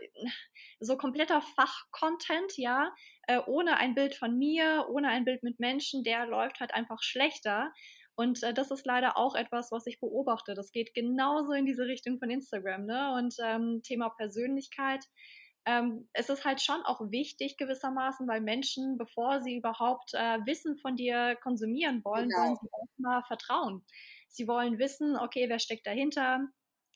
so 0.79 0.97
kompletter 0.97 1.41
Fachcontent, 1.41 2.57
ja, 2.57 2.93
äh, 3.27 3.39
ohne 3.47 3.77
ein 3.77 3.95
Bild 3.95 4.15
von 4.15 4.37
mir, 4.37 4.85
ohne 4.89 5.09
ein 5.09 5.25
Bild 5.25 5.43
mit 5.43 5.59
Menschen, 5.59 6.03
der 6.03 6.27
läuft 6.27 6.59
halt 6.59 6.73
einfach 6.73 7.01
schlechter. 7.01 7.73
Und 8.15 8.43
äh, 8.43 8.53
das 8.53 8.71
ist 8.71 8.85
leider 8.85 9.17
auch 9.17 9.35
etwas, 9.35 9.71
was 9.71 9.87
ich 9.87 9.99
beobachte. 9.99 10.53
Das 10.53 10.71
geht 10.71 10.93
genauso 10.93 11.53
in 11.53 11.65
diese 11.65 11.85
Richtung 11.85 12.19
von 12.19 12.29
Instagram. 12.29 12.85
Ne? 12.85 13.13
Und 13.15 13.35
ähm, 13.43 13.81
Thema 13.83 14.09
Persönlichkeit. 14.09 15.05
Ähm, 15.65 16.09
es 16.13 16.29
ist 16.29 16.43
halt 16.43 16.59
schon 16.61 16.81
auch 16.83 17.11
wichtig 17.11 17.57
gewissermaßen, 17.57 18.27
weil 18.27 18.41
Menschen, 18.41 18.97
bevor 18.97 19.41
sie 19.41 19.57
überhaupt 19.57 20.13
äh, 20.13 20.39
Wissen 20.45 20.77
von 20.77 20.95
dir 20.95 21.37
konsumieren 21.43 22.03
wollen, 22.03 22.29
genau. 22.29 22.41
wollen 22.41 22.57
sie 22.59 22.69
erstmal 22.81 23.23
vertrauen. 23.23 23.85
Sie 24.27 24.47
wollen 24.47 24.79
wissen, 24.79 25.17
okay, 25.17 25.47
wer 25.49 25.59
steckt 25.59 25.85
dahinter? 25.85 26.47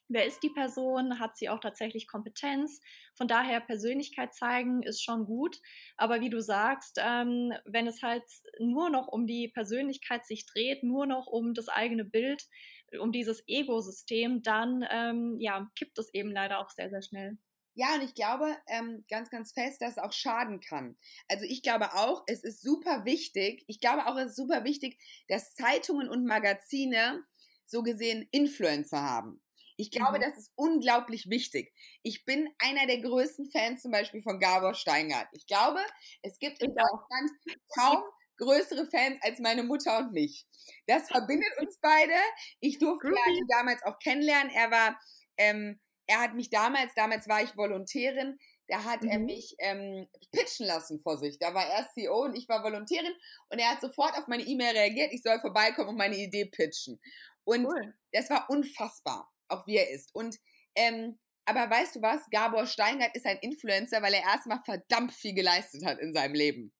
Wer 0.08 0.26
ist 0.26 0.42
die 0.44 0.50
Person, 0.50 1.20
hat 1.20 1.38
sie 1.38 1.50
auch 1.50 1.60
tatsächlich 1.60 2.08
Kompetenz. 2.08 2.82
Von 3.16 3.28
daher 3.28 3.60
Persönlichkeit 3.60 4.34
zeigen 4.34 4.84
ist 4.84 5.04
schon 5.04 5.26
gut. 5.26 5.60
Aber 5.98 6.22
wie 6.22 6.30
du 6.30 6.42
sagst, 6.42 7.00
ähm, 7.02 7.54
wenn 7.66 7.88
es 7.88 8.02
halt 8.02 8.24
nur 8.60 8.90
noch 8.90 9.08
um 9.08 9.28
die 9.28 9.48
Persönlichkeit 9.48 10.26
sich 10.26 10.46
dreht, 10.46 10.84
nur 10.84 11.06
noch 11.06 11.28
um 11.28 11.54
das 11.54 11.70
eigene 11.70 12.06
Bild, 12.06 12.46
um 13.00 13.12
dieses 13.12 13.44
Ego-System, 13.48 14.42
dann 14.42 14.86
ähm, 14.90 15.38
ja, 15.40 15.70
kippt 15.76 15.98
es 15.98 16.14
eben 16.14 16.32
leider 16.32 16.60
auch 16.60 16.70
sehr, 16.70 16.90
sehr 16.90 17.02
schnell. 17.02 17.38
Ja, 17.78 17.96
und 17.96 18.04
ich 18.04 18.14
glaube 18.16 18.56
ähm, 18.68 19.04
ganz, 19.10 19.30
ganz 19.30 19.52
fest, 19.52 19.82
dass 19.82 19.92
es 19.92 19.98
auch 19.98 20.14
schaden 20.14 20.62
kann. 20.62 20.98
Also 21.28 21.44
ich 21.44 21.62
glaube 21.62 21.94
auch, 21.94 22.24
es 22.26 22.42
ist 22.42 22.62
super 22.62 23.04
wichtig, 23.04 23.66
ich 23.68 23.82
glaube 23.82 24.08
auch, 24.08 24.16
es 24.18 24.30
ist 24.30 24.38
super 24.38 24.64
wichtig, 24.64 24.98
dass 25.28 25.56
Zeitungen 25.56 26.08
und 26.08 26.26
Magazine 26.26 27.26
so 27.66 27.84
gesehen 27.84 28.28
Influencer 28.32 29.02
haben. 29.02 29.42
Ich 29.78 29.92
glaube, 29.92 30.18
mhm. 30.18 30.22
das 30.22 30.38
ist 30.38 30.54
unglaublich 30.56 31.30
wichtig. 31.30 31.74
Ich 32.02 32.26
bin 32.26 32.50
einer 32.60 32.88
der 32.88 33.02
größten 33.02 33.50
Fans 33.52 33.82
zum 33.82 33.92
Beispiel 33.92 34.22
von 34.22 34.40
Gabor 34.40 34.74
Steingart. 34.74 35.28
Ich 35.34 35.48
glaube, 35.48 35.80
es 36.22 36.40
gibt 36.40 36.62
in 36.62 36.74
Deutschland 36.74 37.32
kaum 37.78 38.04
größere 38.38 38.88
Fans 38.88 39.18
als 39.22 39.40
meine 39.40 39.64
Mutter 39.64 39.98
und 39.98 40.14
mich. 40.14 40.46
Das 40.88 41.08
verbindet 41.08 41.50
uns 41.60 41.78
beide. 41.82 42.14
Ich 42.60 42.80
durfte 42.80 43.08
ihn 43.08 43.48
damals 43.50 43.84
auch 43.84 44.00
kennenlernen. 44.00 44.54
Er 44.54 44.72
war, 44.72 45.00
ähm, 45.38 45.80
er 46.08 46.22
hat 46.22 46.36
mich 46.36 46.50
damals, 46.50 46.94
damals 46.96 47.28
war 47.28 47.44
ich 47.44 47.56
Volontärin, 47.58 48.38
da 48.68 48.84
hat 48.84 49.04
mhm. 49.04 49.10
er 49.10 49.20
mich 49.20 49.56
ähm, 49.60 50.08
pitchen 50.32 50.66
lassen 50.66 51.00
vor 51.00 51.18
sich. 51.18 51.38
Da 51.38 51.54
war 51.54 51.68
er 51.68 51.88
CEO 51.94 52.24
und 52.24 52.36
ich 52.36 52.48
war 52.48 52.64
Volontärin 52.64 53.14
und 53.50 53.60
er 53.60 53.72
hat 53.72 53.82
sofort 53.82 54.18
auf 54.18 54.28
meine 54.28 54.44
E-Mail 54.44 54.76
reagiert, 54.76 55.12
ich 55.14 55.22
soll 55.22 55.40
vorbeikommen 55.40 55.90
und 55.90 55.98
meine 55.98 56.18
Idee 56.18 56.46
pitchen. 56.46 57.00
Und 57.44 57.66
cool. 57.66 57.94
das 58.12 58.30
war 58.30 58.50
unfassbar 58.50 59.32
auch 59.48 59.66
wie 59.68 59.78
er 59.78 59.90
ist. 59.90 60.14
Und 60.14 60.38
ähm, 60.76 61.18
aber 61.46 61.70
weißt 61.70 61.96
du 61.96 62.02
was? 62.02 62.28
Gabor 62.32 62.66
Steingart 62.66 63.16
ist 63.16 63.26
ein 63.26 63.38
Influencer, 63.38 64.02
weil 64.02 64.16
er 64.16 64.24
erstmal 64.24 64.62
verdammt 64.64 65.14
viel 65.14 65.36
geleistet 65.36 65.86
hat 65.86 66.00
in 66.00 66.14
seinem 66.14 66.34
Leben. 66.34 66.74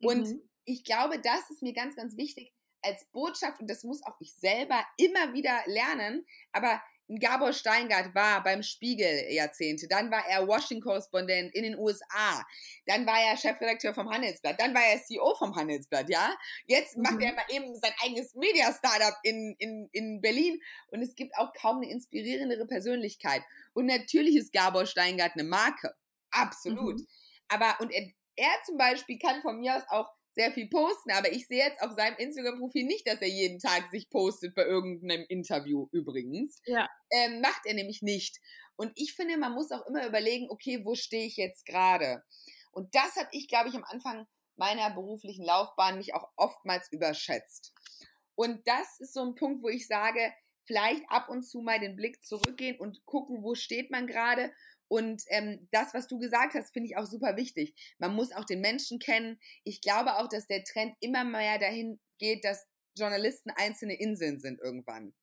Und 0.00 0.26
mhm. 0.26 0.42
ich 0.64 0.84
glaube, 0.84 1.20
das 1.20 1.50
ist 1.50 1.62
mir 1.62 1.74
ganz, 1.74 1.96
ganz 1.96 2.16
wichtig 2.16 2.52
als 2.82 3.04
Botschaft, 3.12 3.60
und 3.60 3.68
das 3.68 3.82
muss 3.82 4.02
auch 4.04 4.16
ich 4.20 4.32
selber 4.34 4.84
immer 4.96 5.34
wieder 5.34 5.60
lernen, 5.66 6.24
aber 6.52 6.80
Gabor 7.08 7.52
Steingart 7.52 8.14
war 8.14 8.42
beim 8.42 8.62
Spiegel 8.62 9.30
Jahrzehnte, 9.30 9.86
dann 9.88 10.10
war 10.10 10.26
er 10.28 10.46
Washington-Korrespondent 10.46 11.54
in 11.54 11.62
den 11.62 11.78
USA, 11.78 12.44
dann 12.86 13.06
war 13.06 13.20
er 13.20 13.36
Chefredakteur 13.36 13.94
vom 13.94 14.10
Handelsblatt, 14.10 14.60
dann 14.60 14.74
war 14.74 14.82
er 14.82 15.02
CEO 15.02 15.34
vom 15.36 15.54
Handelsblatt, 15.54 16.08
ja. 16.08 16.36
Jetzt 16.66 16.96
macht 16.96 17.16
mhm. 17.16 17.22
er 17.22 17.34
mal 17.34 17.44
eben 17.48 17.74
sein 17.76 17.92
eigenes 18.02 18.34
Media-Startup 18.34 19.16
in, 19.22 19.54
in, 19.58 19.88
in 19.92 20.20
Berlin 20.20 20.60
und 20.88 21.00
es 21.02 21.14
gibt 21.14 21.36
auch 21.36 21.52
kaum 21.52 21.76
eine 21.76 21.90
inspirierendere 21.90 22.66
Persönlichkeit. 22.66 23.42
Und 23.72 23.86
natürlich 23.86 24.36
ist 24.36 24.52
Gabor 24.52 24.86
Steingart 24.86 25.32
eine 25.34 25.44
Marke. 25.44 25.94
Absolut. 26.30 26.96
Mhm. 26.96 27.06
Aber, 27.48 27.76
und 27.80 27.92
er, 27.92 28.08
er 28.36 28.50
zum 28.64 28.76
Beispiel 28.76 29.18
kann 29.18 29.42
von 29.42 29.60
mir 29.60 29.76
aus 29.76 29.82
auch 29.88 30.10
sehr 30.36 30.52
viel 30.52 30.68
posten, 30.68 31.10
aber 31.12 31.32
ich 31.32 31.48
sehe 31.48 31.64
jetzt 31.64 31.82
auf 31.82 31.92
seinem 31.96 32.16
Instagram-Profil 32.18 32.84
nicht, 32.84 33.08
dass 33.08 33.20
er 33.22 33.28
jeden 33.28 33.58
Tag 33.58 33.90
sich 33.90 34.10
postet 34.10 34.54
bei 34.54 34.64
irgendeinem 34.64 35.24
Interview 35.28 35.88
übrigens. 35.92 36.60
Ja. 36.66 36.88
Ähm, 37.10 37.40
macht 37.40 37.62
er 37.64 37.74
nämlich 37.74 38.02
nicht. 38.02 38.38
Und 38.76 38.92
ich 38.94 39.14
finde, 39.14 39.38
man 39.38 39.54
muss 39.54 39.72
auch 39.72 39.86
immer 39.86 40.06
überlegen, 40.06 40.48
okay, 40.50 40.84
wo 40.84 40.94
stehe 40.94 41.26
ich 41.26 41.36
jetzt 41.36 41.64
gerade? 41.64 42.22
Und 42.70 42.94
das 42.94 43.16
habe 43.16 43.28
ich, 43.32 43.48
glaube 43.48 43.70
ich, 43.70 43.74
am 43.74 43.84
Anfang 43.84 44.26
meiner 44.56 44.90
beruflichen 44.90 45.44
Laufbahn 45.44 45.96
mich 45.96 46.14
auch 46.14 46.28
oftmals 46.36 46.92
überschätzt. 46.92 47.72
Und 48.34 48.60
das 48.68 49.00
ist 49.00 49.14
so 49.14 49.22
ein 49.22 49.34
Punkt, 49.34 49.62
wo 49.62 49.68
ich 49.68 49.86
sage, 49.86 50.32
vielleicht 50.64 51.08
ab 51.08 51.30
und 51.30 51.42
zu 51.42 51.62
mal 51.62 51.80
den 51.80 51.96
Blick 51.96 52.22
zurückgehen 52.22 52.78
und 52.78 53.06
gucken, 53.06 53.42
wo 53.42 53.54
steht 53.54 53.90
man 53.90 54.06
gerade 54.06 54.52
und 54.88 55.22
ähm, 55.28 55.68
das, 55.72 55.94
was 55.94 56.06
du 56.06 56.18
gesagt 56.18 56.54
hast, 56.54 56.72
finde 56.72 56.88
ich 56.88 56.96
auch 56.96 57.06
super 57.06 57.36
wichtig. 57.36 57.74
Man 57.98 58.14
muss 58.14 58.32
auch 58.32 58.44
den 58.44 58.60
Menschen 58.60 58.98
kennen. 58.98 59.40
Ich 59.64 59.80
glaube 59.80 60.16
auch, 60.16 60.28
dass 60.28 60.46
der 60.46 60.64
Trend 60.64 60.94
immer 61.00 61.24
mehr 61.24 61.58
dahin 61.58 62.00
geht, 62.18 62.44
dass 62.44 62.66
Journalisten 62.96 63.50
einzelne 63.50 63.94
Inseln 63.94 64.38
sind 64.38 64.60
irgendwann. 64.60 65.14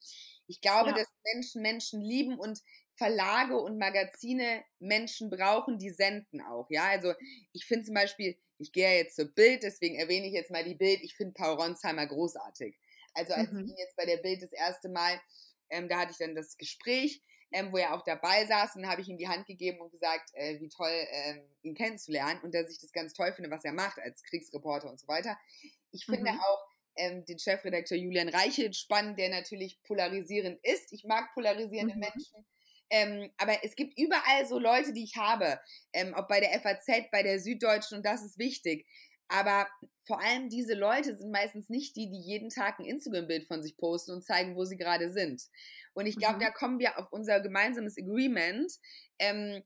Ich 0.47 0.61
glaube, 0.61 0.89
ja. 0.89 0.95
dass 0.97 1.07
Menschen 1.33 1.61
Menschen 1.61 2.01
lieben 2.01 2.37
und 2.37 2.61
Verlage 2.95 3.57
und 3.57 3.79
Magazine 3.79 4.63
Menschen 4.79 5.29
brauchen, 5.29 5.79
die 5.79 5.89
senden 5.89 6.41
auch. 6.41 6.69
Ja, 6.69 6.83
also 6.89 7.13
ich 7.51 7.65
finde 7.65 7.85
zum 7.85 7.95
Beispiel, 7.95 8.37
ich 8.59 8.71
gehe 8.71 8.83
ja 8.83 8.97
jetzt 8.97 9.15
zur 9.15 9.33
Bild, 9.33 9.63
deswegen 9.63 9.95
erwähne 9.95 10.27
ich 10.27 10.33
jetzt 10.33 10.51
mal 10.51 10.63
die 10.63 10.75
Bild. 10.75 10.99
Ich 11.01 11.15
finde 11.15 11.33
Paul 11.33 11.55
Ronsheimer 11.55 12.05
großartig. 12.05 12.77
Also 13.13 13.33
als 13.33 13.51
mhm. 13.51 13.59
ich 13.59 13.71
ihn 13.71 13.77
jetzt 13.77 13.95
bei 13.95 14.05
der 14.05 14.17
Bild 14.17 14.43
das 14.43 14.51
erste 14.51 14.89
Mal, 14.89 15.19
ähm, 15.69 15.89
da 15.89 15.99
hatte 15.99 16.11
ich 16.11 16.17
dann 16.17 16.35
das 16.35 16.57
Gespräch 16.57 17.23
ähm, 17.53 17.71
wo 17.71 17.77
er 17.77 17.93
auch 17.93 18.03
dabei 18.03 18.45
saß. 18.45 18.75
Und 18.75 18.81
dann 18.81 18.91
habe 18.91 19.01
ich 19.01 19.07
ihm 19.07 19.17
die 19.17 19.27
Hand 19.27 19.45
gegeben 19.45 19.79
und 19.79 19.91
gesagt, 19.91 20.31
äh, 20.33 20.59
wie 20.59 20.69
toll, 20.69 20.89
äh, 20.89 21.41
ihn 21.61 21.75
kennenzulernen 21.75 22.41
und 22.41 22.53
dass 22.53 22.69
ich 22.69 22.79
das 22.79 22.91
ganz 22.91 23.13
toll 23.13 23.31
finde, 23.33 23.51
was 23.51 23.63
er 23.63 23.73
macht 23.73 23.99
als 23.99 24.23
Kriegsreporter 24.23 24.89
und 24.89 24.99
so 24.99 25.07
weiter. 25.07 25.37
Ich 25.91 26.05
finde 26.05 26.31
mhm. 26.31 26.39
auch 26.39 26.67
ähm, 26.95 27.25
den 27.25 27.39
Chefredakteur 27.39 27.97
Julian 27.97 28.29
Reichelt 28.29 28.75
spannend, 28.75 29.19
der 29.19 29.29
natürlich 29.29 29.81
polarisierend 29.83 30.59
ist. 30.63 30.91
Ich 30.91 31.03
mag 31.05 31.33
polarisierende 31.33 31.95
mhm. 31.95 32.01
Menschen. 32.01 32.45
Ähm, 32.89 33.31
aber 33.37 33.63
es 33.63 33.75
gibt 33.75 33.97
überall 33.97 34.45
so 34.47 34.59
Leute, 34.59 34.93
die 34.93 35.03
ich 35.03 35.15
habe, 35.15 35.59
ähm, 35.93 36.13
ob 36.15 36.27
bei 36.27 36.39
der 36.39 36.59
FAZ, 36.59 36.85
bei 37.11 37.23
der 37.23 37.39
Süddeutschen, 37.39 37.97
und 37.97 38.05
das 38.05 38.23
ist 38.23 38.37
wichtig. 38.37 38.85
Aber 39.29 39.67
vor 40.05 40.21
allem 40.21 40.49
diese 40.49 40.73
Leute 40.73 41.15
sind 41.15 41.31
meistens 41.31 41.69
nicht 41.69 41.95
die, 41.95 42.09
die 42.09 42.21
jeden 42.21 42.49
Tag 42.49 42.79
ein 42.79 42.85
Instagram-Bild 42.85 43.47
von 43.47 43.63
sich 43.63 43.77
posten 43.77 44.11
und 44.11 44.23
zeigen, 44.23 44.55
wo 44.55 44.65
sie 44.65 44.77
gerade 44.77 45.11
sind. 45.11 45.41
Und 45.93 46.05
ich 46.05 46.17
glaube, 46.17 46.35
mhm. 46.35 46.41
da 46.41 46.51
kommen 46.51 46.79
wir 46.79 46.97
auf 46.97 47.11
unser 47.11 47.39
gemeinsames 47.39 47.97
Agreement. 47.97 48.71
Ähm, 49.19 49.63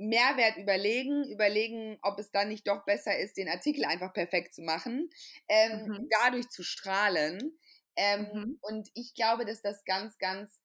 Mehrwert 0.00 0.56
überlegen, 0.56 1.30
überlegen, 1.30 1.98
ob 2.00 2.18
es 2.18 2.30
dann 2.30 2.48
nicht 2.48 2.66
doch 2.66 2.84
besser 2.86 3.18
ist, 3.18 3.36
den 3.36 3.50
Artikel 3.50 3.84
einfach 3.84 4.14
perfekt 4.14 4.54
zu 4.54 4.62
machen, 4.62 5.10
ähm, 5.48 5.86
mhm. 5.86 6.08
dadurch 6.22 6.48
zu 6.48 6.62
strahlen. 6.62 7.58
Ähm, 7.96 8.28
mhm. 8.32 8.58
Und 8.62 8.88
ich 8.94 9.14
glaube, 9.14 9.44
dass 9.44 9.60
das 9.60 9.84
ganz, 9.84 10.16
ganz, 10.16 10.58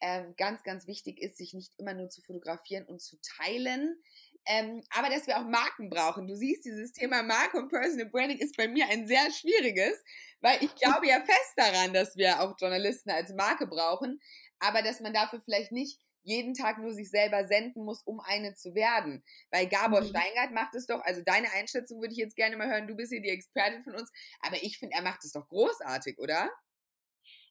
ähm, 0.00 0.34
ganz, 0.36 0.64
ganz 0.64 0.88
wichtig 0.88 1.20
ist, 1.20 1.36
sich 1.36 1.54
nicht 1.54 1.72
immer 1.78 1.94
nur 1.94 2.08
zu 2.08 2.20
fotografieren 2.20 2.84
und 2.84 3.00
zu 3.00 3.16
teilen, 3.22 4.02
ähm, 4.46 4.82
aber 4.90 5.10
dass 5.10 5.26
wir 5.26 5.38
auch 5.38 5.44
Marken 5.44 5.90
brauchen. 5.90 6.26
Du 6.26 6.34
siehst, 6.34 6.64
dieses 6.64 6.92
Thema 6.92 7.22
Marke 7.22 7.58
und 7.58 7.68
Personal 7.68 8.08
Branding 8.08 8.38
ist 8.38 8.56
bei 8.56 8.68
mir 8.68 8.88
ein 8.88 9.06
sehr 9.06 9.30
schwieriges, 9.30 10.02
weil 10.40 10.62
ich 10.62 10.74
glaube 10.74 11.06
ja 11.06 11.20
fest 11.20 11.52
daran, 11.56 11.92
dass 11.92 12.16
wir 12.16 12.40
auch 12.40 12.56
Journalisten 12.58 13.10
als 13.10 13.32
Marke 13.34 13.66
brauchen, 13.66 14.20
aber 14.58 14.82
dass 14.82 15.00
man 15.00 15.12
dafür 15.12 15.40
vielleicht 15.40 15.72
nicht 15.72 16.00
jeden 16.22 16.54
Tag 16.54 16.78
nur 16.78 16.92
sich 16.92 17.10
selber 17.10 17.46
senden 17.46 17.84
muss, 17.84 18.02
um 18.02 18.20
eine 18.20 18.54
zu 18.54 18.74
werden. 18.74 19.24
Weil 19.50 19.68
Gabor 19.68 20.02
mhm. 20.02 20.08
Steingart 20.08 20.52
macht 20.52 20.74
es 20.74 20.86
doch, 20.86 21.00
also 21.02 21.22
deine 21.24 21.50
Einschätzung 21.52 22.00
würde 22.00 22.12
ich 22.12 22.18
jetzt 22.18 22.36
gerne 22.36 22.56
mal 22.56 22.68
hören, 22.68 22.86
du 22.86 22.94
bist 22.94 23.12
hier 23.12 23.22
die 23.22 23.30
Expertin 23.30 23.82
von 23.82 23.94
uns, 23.94 24.12
aber 24.40 24.56
ich 24.62 24.78
finde, 24.78 24.96
er 24.96 25.02
macht 25.02 25.24
es 25.24 25.32
doch 25.32 25.48
großartig, 25.48 26.18
oder? 26.18 26.50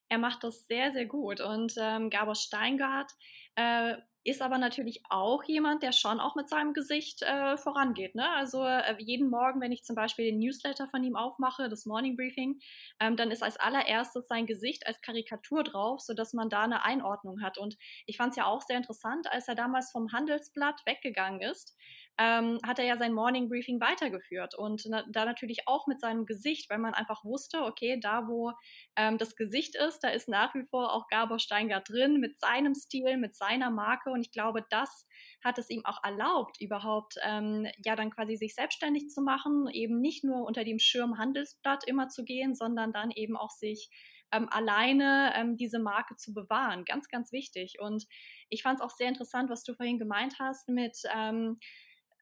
Er 0.09 0.17
macht 0.17 0.43
das 0.43 0.65
sehr, 0.67 0.91
sehr 0.91 1.05
gut. 1.05 1.39
Und 1.39 1.75
ähm, 1.79 2.09
Gabor 2.09 2.35
Steingart 2.35 3.11
äh, 3.55 3.95
ist 4.29 4.41
aber 4.41 4.57
natürlich 4.57 5.03
auch 5.09 5.43
jemand, 5.43 5.83
der 5.83 5.91
schon 5.91 6.19
auch 6.19 6.35
mit 6.35 6.49
seinem 6.49 6.73
Gesicht 6.73 7.21
äh, 7.21 7.57
vorangeht. 7.57 8.15
Ne? 8.15 8.29
Also 8.29 8.63
äh, 8.63 8.95
jeden 8.99 9.29
Morgen, 9.29 9.61
wenn 9.61 9.71
ich 9.71 9.83
zum 9.83 9.95
Beispiel 9.95 10.25
den 10.25 10.39
Newsletter 10.39 10.87
von 10.87 11.03
ihm 11.03 11.15
aufmache, 11.15 11.69
das 11.69 11.85
Morning 11.85 12.15
Briefing, 12.15 12.59
ähm, 12.99 13.15
dann 13.17 13.31
ist 13.31 13.43
als 13.43 13.57
allererstes 13.57 14.27
sein 14.27 14.45
Gesicht 14.45 14.87
als 14.87 15.01
Karikatur 15.01 15.63
drauf, 15.63 16.01
sodass 16.01 16.33
man 16.33 16.49
da 16.49 16.63
eine 16.63 16.83
Einordnung 16.83 17.41
hat. 17.41 17.57
Und 17.57 17.77
ich 18.05 18.17
fand 18.17 18.31
es 18.31 18.37
ja 18.37 18.45
auch 18.45 18.61
sehr 18.61 18.77
interessant, 18.77 19.27
als 19.31 19.47
er 19.47 19.55
damals 19.55 19.91
vom 19.91 20.11
Handelsblatt 20.11 20.81
weggegangen 20.85 21.41
ist, 21.41 21.75
ähm, 22.19 22.59
hat 22.65 22.79
er 22.79 22.85
ja 22.85 22.97
sein 22.97 23.13
Morning 23.13 23.47
Briefing 23.47 23.79
weitergeführt 23.79 24.53
und 24.53 24.83
na, 24.89 25.05
da 25.09 25.23
natürlich 25.23 25.67
auch 25.67 25.87
mit 25.87 26.01
seinem 26.01 26.25
Gesicht, 26.25 26.69
weil 26.69 26.77
man 26.77 26.93
einfach 26.93 27.23
wusste, 27.23 27.63
okay, 27.63 27.97
da 27.97 28.27
wo 28.27 28.51
ähm, 28.97 29.17
das 29.17 29.37
Gesicht 29.37 29.75
ist, 29.75 30.01
da 30.01 30.09
ist 30.09 30.27
nach 30.27 30.53
wie 30.53 30.65
vor 30.65 30.93
auch 30.93 31.07
Gabor 31.07 31.39
Steingart 31.39 31.87
drin 31.87 32.19
mit 32.19 32.37
seinem 32.37 32.75
Stil, 32.75 33.15
mit 33.15 33.35
seiner 33.35 33.69
Marke 33.69 34.09
und 34.09 34.18
ich 34.21 34.31
glaube, 34.31 34.65
das 34.69 35.07
hat 35.43 35.57
es 35.57 35.69
ihm 35.69 35.85
auch 35.85 36.03
erlaubt, 36.03 36.59
überhaupt 36.59 37.15
ähm, 37.23 37.67
ja 37.83 37.95
dann 37.95 38.11
quasi 38.11 38.35
sich 38.35 38.55
selbstständig 38.55 39.09
zu 39.09 39.21
machen, 39.21 39.67
eben 39.71 39.99
nicht 39.99 40.23
nur 40.23 40.45
unter 40.45 40.63
dem 40.63 40.79
Schirm 40.79 41.17
Handelsblatt 41.17 41.85
immer 41.87 42.09
zu 42.09 42.23
gehen, 42.23 42.55
sondern 42.55 42.91
dann 42.91 43.11
eben 43.11 43.37
auch 43.37 43.51
sich 43.51 43.89
ähm, 44.31 44.47
alleine 44.49 45.33
ähm, 45.35 45.55
diese 45.55 45.79
Marke 45.79 46.15
zu 46.15 46.33
bewahren. 46.33 46.85
Ganz, 46.85 47.09
ganz 47.09 47.31
wichtig. 47.31 47.77
Und 47.79 48.05
ich 48.49 48.61
fand 48.63 48.79
es 48.79 48.85
auch 48.85 48.91
sehr 48.91 49.07
interessant, 49.07 49.49
was 49.49 49.63
du 49.63 49.73
vorhin 49.73 49.97
gemeint 49.99 50.35
hast 50.39 50.69
mit, 50.69 50.97
ähm, 51.15 51.59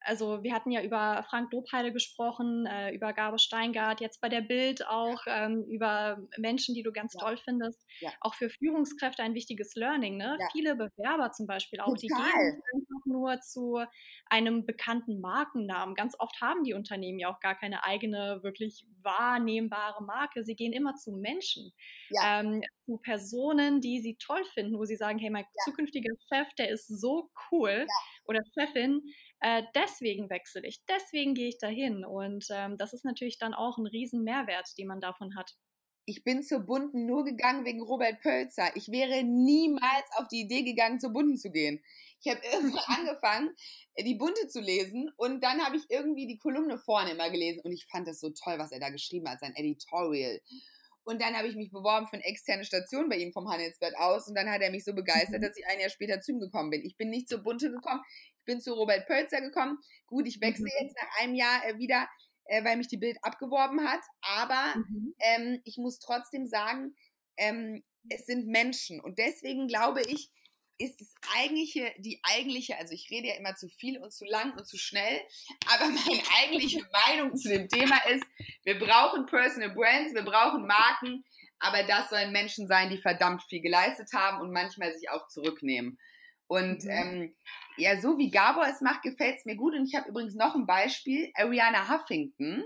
also 0.07 0.41
wir 0.41 0.53
hatten 0.53 0.71
ja 0.71 0.81
über 0.81 1.25
Frank 1.29 1.51
Dobheide 1.51 1.91
gesprochen, 1.91 2.65
äh, 2.65 2.95
über 2.95 3.11
Gabe 3.11 3.39
Steingart, 3.39 3.99
jetzt 3.99 4.21
bei 4.21 4.29
der 4.29 4.39
Bild 4.39 4.87
auch 4.87 5.19
ähm, 5.27 5.65
über 5.69 6.17
Menschen, 6.37 6.73
die 6.73 6.81
du 6.81 6.93
ganz 6.93 7.13
ja. 7.13 7.19
toll 7.19 7.37
findest. 7.37 7.85
Ja. 7.99 8.11
Auch 8.21 8.33
für 8.33 8.49
Führungskräfte 8.49 9.21
ein 9.21 9.33
wichtiges 9.33 9.75
Learning. 9.75 10.15
Ne? 10.15 10.37
Ja. 10.39 10.47
Viele 10.53 10.75
Bewerber 10.75 11.31
zum 11.33 11.45
Beispiel 11.45 11.81
auch, 11.81 11.87
Total. 11.87 11.99
die 12.01 12.07
gehen 12.07 12.61
einfach 12.73 13.05
nur 13.05 13.41
zu 13.41 13.81
einem 14.29 14.65
bekannten 14.65 15.19
Markennamen. 15.19 15.93
Ganz 15.93 16.15
oft 16.19 16.39
haben 16.41 16.63
die 16.63 16.73
Unternehmen 16.73 17.19
ja 17.19 17.29
auch 17.29 17.41
gar 17.41 17.55
keine 17.55 17.83
eigene, 17.83 18.39
wirklich 18.43 18.85
wahrnehmbare 19.01 20.03
Marke. 20.03 20.43
Sie 20.43 20.55
gehen 20.55 20.71
immer 20.71 20.95
zu 20.95 21.11
Menschen, 21.11 21.73
ähm, 22.25 22.61
zu 22.85 22.97
Personen, 22.97 23.81
die 23.81 23.99
sie 23.99 24.15
toll 24.15 24.43
finden, 24.53 24.77
wo 24.77 24.85
sie 24.85 24.95
sagen, 24.95 25.19
hey, 25.19 25.29
mein 25.29 25.45
zukünftiger 25.65 26.13
Chef, 26.31 26.47
der 26.57 26.69
ist 26.69 26.87
so 26.87 27.29
cool 27.51 27.85
oder 28.25 28.41
Chefin, 28.57 29.01
äh, 29.39 29.63
deswegen 29.75 30.29
wechsle 30.29 30.65
ich, 30.65 30.83
deswegen 30.85 31.33
gehe 31.33 31.49
ich 31.49 31.57
dahin. 31.57 32.05
Und 32.05 32.47
ähm, 32.51 32.77
das 32.77 32.93
ist 32.93 33.05
natürlich 33.05 33.37
dann 33.37 33.53
auch 33.53 33.77
ein 33.77 33.87
riesen 33.87 34.23
Mehrwert, 34.23 34.77
den 34.77 34.87
man 34.87 34.99
davon 34.99 35.35
hat. 35.35 35.55
Ich 36.09 36.23
bin 36.23 36.41
zur 36.41 36.59
Bunten 36.59 37.05
nur 37.05 37.25
gegangen 37.25 37.65
wegen 37.65 37.81
Robert 37.81 38.21
Pölzer. 38.21 38.73
Ich 38.75 38.87
wäre 38.89 39.23
niemals 39.23 40.05
auf 40.15 40.29
die 40.29 40.39
Idee 40.39 40.63
gegangen, 40.63 41.01
zur 41.01 41.11
Bunten 41.11 41.35
zu 41.35 41.51
gehen. 41.51 41.83
Ich 42.23 42.31
habe 42.31 42.41
irgendwann 42.51 42.83
angefangen, 43.07 43.53
die 43.99 44.15
Bunte 44.15 44.47
zu 44.47 44.61
lesen 44.61 45.11
und 45.17 45.43
dann 45.43 45.63
habe 45.63 45.75
ich 45.75 45.83
irgendwie 45.89 46.25
die 46.25 46.37
Kolumne 46.37 46.79
vorne 46.79 47.11
immer 47.11 47.29
gelesen 47.29 47.61
und 47.63 47.73
ich 47.73 47.85
fand 47.91 48.07
das 48.07 48.19
so 48.19 48.29
toll, 48.29 48.57
was 48.57 48.71
er 48.71 48.79
da 48.79 48.89
geschrieben 48.89 49.29
hat, 49.29 49.41
sein 49.41 49.55
Editorial. 49.55 50.39
Und 51.03 51.21
dann 51.21 51.37
habe 51.37 51.47
ich 51.47 51.55
mich 51.55 51.71
beworben 51.71 52.07
für 52.07 52.15
eine 52.15 52.25
externe 52.25 52.65
Station 52.65 53.07
bei 53.07 53.17
ihm 53.17 53.31
vom 53.31 53.49
Handelsblatt 53.49 53.95
aus 53.97 54.27
und 54.27 54.35
dann 54.35 54.49
hat 54.49 54.61
er 54.61 54.71
mich 54.71 54.83
so 54.83 54.93
begeistert, 54.93 55.41
dass 55.43 55.57
ich 55.57 55.65
ein 55.67 55.79
Jahr 55.79 55.89
später 55.89 56.21
zu 56.21 56.31
ihm 56.31 56.39
gekommen 56.39 56.69
bin. 56.69 56.83
Ich 56.83 56.97
bin 56.97 57.09
nicht 57.09 57.29
zur 57.29 57.43
Bunte 57.43 57.71
gekommen, 57.71 58.01
bin 58.47 58.59
zu 58.59 58.73
Robert 58.73 59.05
Pölzer 59.05 59.41
gekommen. 59.41 59.77
Gut, 60.07 60.27
ich 60.27 60.41
wechsle 60.41 60.65
mhm. 60.65 60.85
jetzt 60.85 60.95
nach 60.95 61.21
einem 61.21 61.35
Jahr 61.35 61.63
äh, 61.67 61.77
wieder, 61.77 62.09
äh, 62.45 62.63
weil 62.63 62.77
mich 62.77 62.87
die 62.87 62.97
Bild 62.97 63.17
abgeworben 63.21 63.87
hat. 63.87 64.01
Aber 64.21 64.73
mhm. 64.75 65.13
ähm, 65.19 65.61
ich 65.65 65.77
muss 65.77 65.99
trotzdem 65.99 66.47
sagen, 66.47 66.95
ähm, 67.37 67.83
es 68.09 68.25
sind 68.25 68.47
Menschen. 68.47 68.99
Und 68.99 69.19
deswegen 69.19 69.67
glaube 69.67 70.01
ich, 70.01 70.31
ist 70.79 71.01
das 71.01 71.13
eigentliche, 71.35 71.91
die 71.97 72.19
eigentliche, 72.23 72.77
also 72.77 72.93
ich 72.93 73.09
rede 73.09 73.29
ja 73.29 73.35
immer 73.35 73.55
zu 73.55 73.67
viel 73.67 73.97
und 73.99 74.11
zu 74.11 74.25
lang 74.25 74.55
und 74.57 74.67
zu 74.67 74.77
schnell, 74.77 75.21
aber 75.67 75.85
meine 75.89 76.21
eigentliche 76.41 76.81
Meinung 77.07 77.35
zu 77.35 77.49
dem 77.49 77.67
Thema 77.67 77.97
ist, 78.09 78.25
wir 78.63 78.77
brauchen 78.77 79.25
Personal 79.25 79.71
Brands, 79.71 80.13
wir 80.13 80.23
brauchen 80.23 80.67
Marken, 80.67 81.23
aber 81.59 81.83
das 81.83 82.09
sollen 82.09 82.31
Menschen 82.31 82.67
sein, 82.67 82.89
die 82.89 82.99
verdammt 82.99 83.41
viel 83.49 83.61
geleistet 83.61 84.09
haben 84.13 84.41
und 84.41 84.51
manchmal 84.51 84.93
sich 84.93 85.09
auch 85.09 85.27
zurücknehmen. 85.27 85.97
Und 86.47 86.83
mhm. 86.83 86.89
ähm, 86.89 87.35
ja, 87.77 87.99
so 88.01 88.17
wie 88.17 88.31
Gabor 88.31 88.65
es 88.67 88.81
macht, 88.81 89.03
gefällt 89.03 89.37
es 89.37 89.45
mir 89.45 89.55
gut. 89.55 89.73
Und 89.75 89.85
ich 89.85 89.95
habe 89.95 90.09
übrigens 90.09 90.35
noch 90.35 90.55
ein 90.55 90.65
Beispiel, 90.65 91.31
Ariana 91.35 91.89
Huffington, 91.89 92.63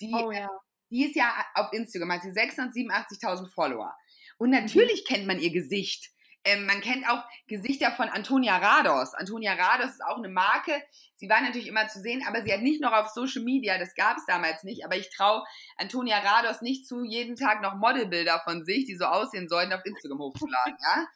die, 0.00 0.12
oh, 0.12 0.30
ja. 0.30 0.48
die 0.90 1.04
ist 1.04 1.16
ja 1.16 1.32
auf 1.54 1.72
Instagram, 1.72 2.12
hat 2.12 2.22
sie 2.22 2.30
687.000 2.30 3.52
Follower. 3.52 3.94
Und 4.38 4.50
mhm. 4.50 4.56
natürlich 4.56 5.04
kennt 5.06 5.26
man 5.26 5.38
ihr 5.38 5.52
Gesicht. 5.52 6.10
Ähm, 6.46 6.66
man 6.66 6.82
kennt 6.82 7.08
auch 7.08 7.24
Gesichter 7.46 7.90
von 7.92 8.10
Antonia 8.10 8.58
Rados. 8.58 9.14
Antonia 9.14 9.54
Rados 9.54 9.92
ist 9.92 10.04
auch 10.04 10.18
eine 10.18 10.28
Marke. 10.28 10.82
Sie 11.16 11.28
war 11.28 11.40
natürlich 11.40 11.68
immer 11.68 11.88
zu 11.88 12.00
sehen, 12.00 12.22
aber 12.28 12.42
sie 12.42 12.52
hat 12.52 12.60
nicht 12.60 12.82
noch 12.82 12.92
auf 12.92 13.08
Social 13.08 13.42
Media, 13.42 13.78
das 13.78 13.94
gab 13.94 14.18
es 14.18 14.26
damals 14.26 14.62
nicht. 14.62 14.84
Aber 14.84 14.96
ich 14.96 15.08
traue 15.08 15.42
Antonia 15.78 16.18
Rados 16.18 16.60
nicht 16.60 16.86
zu, 16.86 17.02
jeden 17.02 17.36
Tag 17.36 17.62
noch 17.62 17.76
Modelbilder 17.76 18.42
von 18.44 18.62
sich, 18.64 18.84
die 18.84 18.96
so 18.96 19.06
aussehen 19.06 19.48
sollten, 19.48 19.72
auf 19.72 19.86
Instagram 19.86 20.18
hochzuladen. 20.18 20.76
ja? 20.82 21.06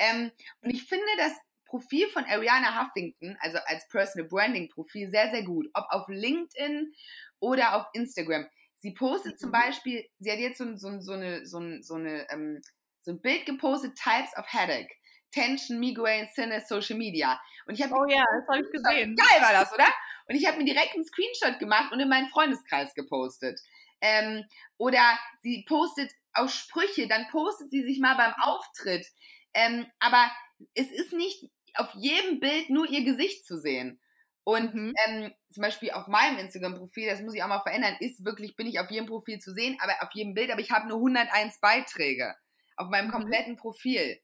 Ähm, 0.00 0.32
und 0.62 0.70
ich 0.70 0.84
finde 0.84 1.04
das 1.18 1.32
Profil 1.66 2.08
von 2.08 2.24
Ariana 2.24 2.82
Huffington, 2.82 3.36
also 3.40 3.58
als 3.66 3.86
Personal 3.88 4.28
Branding 4.28 4.68
Profil, 4.68 5.08
sehr, 5.08 5.30
sehr 5.30 5.44
gut. 5.44 5.68
Ob 5.74 5.86
auf 5.90 6.08
LinkedIn 6.08 6.92
oder 7.38 7.76
auf 7.76 7.86
Instagram. 7.92 8.48
Sie 8.76 8.92
postet 8.92 9.38
zum 9.38 9.50
mhm. 9.50 9.52
Beispiel, 9.52 10.04
sie 10.18 10.32
hat 10.32 10.38
jetzt 10.38 10.58
so, 10.58 10.76
so, 10.76 11.00
so 11.00 11.12
eine, 11.12 11.46
so, 11.46 11.60
so, 11.82 11.94
eine, 11.94 12.28
ähm, 12.30 12.60
so 13.02 13.12
ein 13.12 13.20
Bild 13.20 13.46
gepostet, 13.46 13.96
Types 13.96 14.36
of 14.36 14.46
Headache. 14.52 14.90
Tension, 15.32 15.78
Migraine, 15.78 16.28
Sinne, 16.34 16.60
Social 16.66 16.96
Media. 16.96 17.40
Und 17.66 17.74
ich 17.74 17.84
oh 17.84 18.06
ja, 18.06 18.24
das 18.34 18.48
habe 18.48 18.64
ich 18.64 18.72
gesehen. 18.72 19.14
Geil 19.14 19.40
war 19.40 19.52
das, 19.52 19.72
oder? 19.72 19.86
Und 20.26 20.34
ich 20.34 20.46
habe 20.46 20.58
mir 20.58 20.64
direkt 20.64 20.94
einen 20.94 21.04
Screenshot 21.04 21.58
gemacht 21.60 21.92
und 21.92 22.00
in 22.00 22.08
meinen 22.08 22.28
Freundeskreis 22.30 22.94
gepostet. 22.94 23.60
Ähm, 24.00 24.44
oder 24.76 25.18
sie 25.40 25.64
postet 25.68 26.10
auch 26.32 26.48
Sprüche, 26.48 27.06
dann 27.06 27.28
postet 27.28 27.70
sie 27.70 27.82
sich 27.82 28.00
mal 28.00 28.16
beim 28.16 28.34
Auftritt. 28.40 29.06
Ähm, 29.54 29.86
aber 29.98 30.30
es 30.74 30.90
ist 30.90 31.12
nicht 31.12 31.50
auf 31.74 31.92
jedem 31.94 32.40
Bild 32.40 32.70
nur 32.70 32.88
ihr 32.88 33.04
Gesicht 33.04 33.46
zu 33.46 33.58
sehen. 33.58 34.00
Und 34.44 34.74
mhm. 34.74 34.92
ähm, 35.06 35.32
zum 35.50 35.62
Beispiel 35.62 35.90
auf 35.90 36.06
meinem 36.06 36.38
Instagram-Profil, 36.38 37.08
das 37.08 37.20
muss 37.20 37.34
ich 37.34 37.42
auch 37.42 37.48
mal 37.48 37.60
verändern, 37.60 37.96
ist 38.00 38.24
wirklich, 38.24 38.56
bin 38.56 38.66
ich 38.66 38.80
auf 38.80 38.90
jedem 38.90 39.06
Profil 39.06 39.38
zu 39.38 39.52
sehen, 39.52 39.76
aber 39.80 39.92
auf 40.00 40.12
jedem 40.12 40.34
Bild, 40.34 40.50
aber 40.50 40.60
ich 40.60 40.70
habe 40.70 40.88
nur 40.88 40.96
101 40.96 41.60
Beiträge 41.60 42.34
auf 42.76 42.88
meinem 42.88 43.08
mhm. 43.08 43.12
kompletten 43.12 43.56
Profil. 43.56 44.18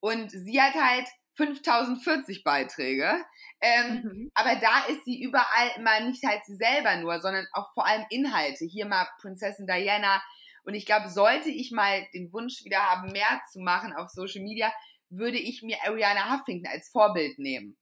Und 0.00 0.30
sie 0.30 0.60
hat 0.60 0.74
halt 0.74 1.08
5040 1.34 2.44
Beiträge. 2.44 3.24
Ähm, 3.60 4.02
mhm. 4.02 4.30
Aber 4.34 4.56
da 4.56 4.84
ist 4.88 5.04
sie 5.04 5.22
überall 5.22 5.70
immer 5.76 6.00
nicht 6.00 6.24
halt 6.24 6.44
sie 6.44 6.56
selber 6.56 6.96
nur, 6.96 7.20
sondern 7.20 7.46
auch 7.52 7.72
vor 7.74 7.86
allem 7.86 8.04
Inhalte. 8.10 8.64
Hier 8.64 8.86
mal 8.86 9.08
Prinzessin 9.20 9.66
Diana. 9.66 10.22
Und 10.70 10.76
ich 10.76 10.86
glaube, 10.86 11.08
sollte 11.08 11.50
ich 11.50 11.72
mal 11.72 12.06
den 12.14 12.32
Wunsch 12.32 12.64
wieder 12.64 12.78
haben, 12.78 13.10
mehr 13.10 13.42
zu 13.50 13.58
machen 13.58 13.92
auf 13.92 14.08
Social 14.08 14.40
Media, 14.40 14.72
würde 15.08 15.36
ich 15.36 15.64
mir 15.64 15.76
Ariana 15.84 16.32
Huffington 16.32 16.70
als 16.72 16.90
Vorbild 16.90 17.40
nehmen. 17.40 17.76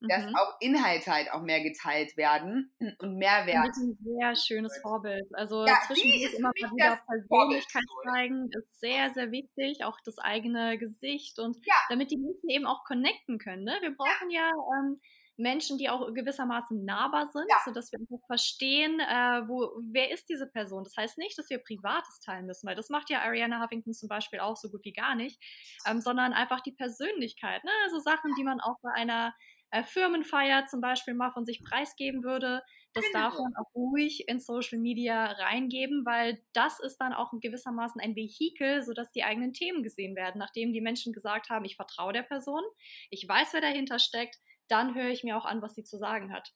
Dass 0.00 0.26
mhm. 0.26 0.36
auch 0.36 0.60
Inhalte 0.60 1.10
halt 1.10 1.32
auch 1.32 1.40
mehr 1.40 1.62
geteilt 1.62 2.18
werden 2.18 2.70
und 2.98 3.16
mehr 3.16 3.46
werden. 3.46 3.64
Das 3.66 3.78
ist 3.78 3.82
ein 3.82 3.98
sehr 3.98 4.36
schönes 4.36 4.78
Vorbild. 4.82 5.24
Also 5.32 5.64
ja, 5.64 5.78
zwischendurch 5.86 6.34
immer 6.34 6.50
mal 6.60 6.70
wieder 6.70 7.00
Persönlichkeit 7.06 7.82
zeigen, 8.04 8.50
ist 8.50 8.78
sehr, 8.78 9.10
sehr 9.14 9.32
wichtig. 9.32 9.84
Auch 9.84 9.96
das 10.04 10.18
eigene 10.18 10.76
Gesicht 10.76 11.38
und 11.38 11.56
ja. 11.64 11.76
damit 11.88 12.10
die 12.10 12.18
Menschen 12.18 12.50
eben 12.50 12.66
auch 12.66 12.84
connecten 12.84 13.38
können. 13.38 13.64
Ne? 13.64 13.78
Wir 13.80 13.96
brauchen 13.96 14.28
ja, 14.28 14.42
ja 14.42 14.80
ähm, 14.80 15.00
Menschen, 15.38 15.78
die 15.78 15.88
auch 15.88 16.12
gewissermaßen 16.12 16.84
nahbar 16.84 17.28
sind, 17.32 17.46
ja. 17.48 17.56
sodass 17.64 17.92
wir 17.92 18.00
einfach 18.00 18.26
verstehen, 18.26 19.00
äh, 19.00 19.48
wo, 19.48 19.70
wer 19.92 20.10
ist 20.10 20.28
diese 20.28 20.48
Person. 20.48 20.84
Das 20.84 20.96
heißt 20.96 21.16
nicht, 21.16 21.38
dass 21.38 21.48
wir 21.48 21.58
Privates 21.58 22.20
teilen 22.20 22.46
müssen, 22.46 22.66
weil 22.66 22.74
das 22.74 22.90
macht 22.90 23.08
ja 23.08 23.22
Ariana 23.22 23.62
Huffington 23.62 23.94
zum 23.94 24.08
Beispiel 24.08 24.40
auch 24.40 24.56
so 24.56 24.68
gut 24.68 24.84
wie 24.84 24.92
gar 24.92 25.14
nicht, 25.14 25.40
ähm, 25.86 26.00
sondern 26.00 26.32
einfach 26.32 26.60
die 26.60 26.72
Persönlichkeit. 26.72 27.62
Ne? 27.64 27.70
Also 27.84 28.00
Sachen, 28.00 28.34
die 28.36 28.44
man 28.44 28.60
auch 28.60 28.76
bei 28.82 28.90
einer 28.92 29.32
äh, 29.70 29.84
Firmenfeier 29.84 30.66
zum 30.66 30.80
Beispiel 30.80 31.14
mal 31.14 31.30
von 31.30 31.44
sich 31.44 31.62
preisgeben 31.62 32.24
würde, 32.24 32.62
das 32.94 33.04
genau. 33.04 33.18
darf 33.18 33.34
man 33.34 33.52
auch 33.56 33.74
ruhig 33.74 34.28
in 34.28 34.40
Social 34.40 34.78
Media 34.78 35.26
reingeben, 35.26 36.04
weil 36.04 36.42
das 36.52 36.80
ist 36.80 36.96
dann 36.96 37.12
auch 37.12 37.30
gewissermaßen 37.40 38.00
ein 38.00 38.16
Vehikel, 38.16 38.82
sodass 38.82 39.12
die 39.12 39.24
eigenen 39.24 39.52
Themen 39.52 39.82
gesehen 39.82 40.16
werden, 40.16 40.38
nachdem 40.38 40.72
die 40.72 40.80
Menschen 40.80 41.12
gesagt 41.12 41.50
haben, 41.50 41.64
ich 41.64 41.76
vertraue 41.76 42.12
der 42.12 42.22
Person, 42.22 42.62
ich 43.10 43.28
weiß, 43.28 43.52
wer 43.52 43.60
dahinter 43.60 43.98
steckt, 43.98 44.38
dann 44.68 44.94
höre 44.94 45.08
ich 45.08 45.24
mir 45.24 45.36
auch 45.36 45.44
an, 45.44 45.62
was 45.62 45.74
sie 45.74 45.84
zu 45.84 45.98
sagen 45.98 46.32
hat. 46.32 46.52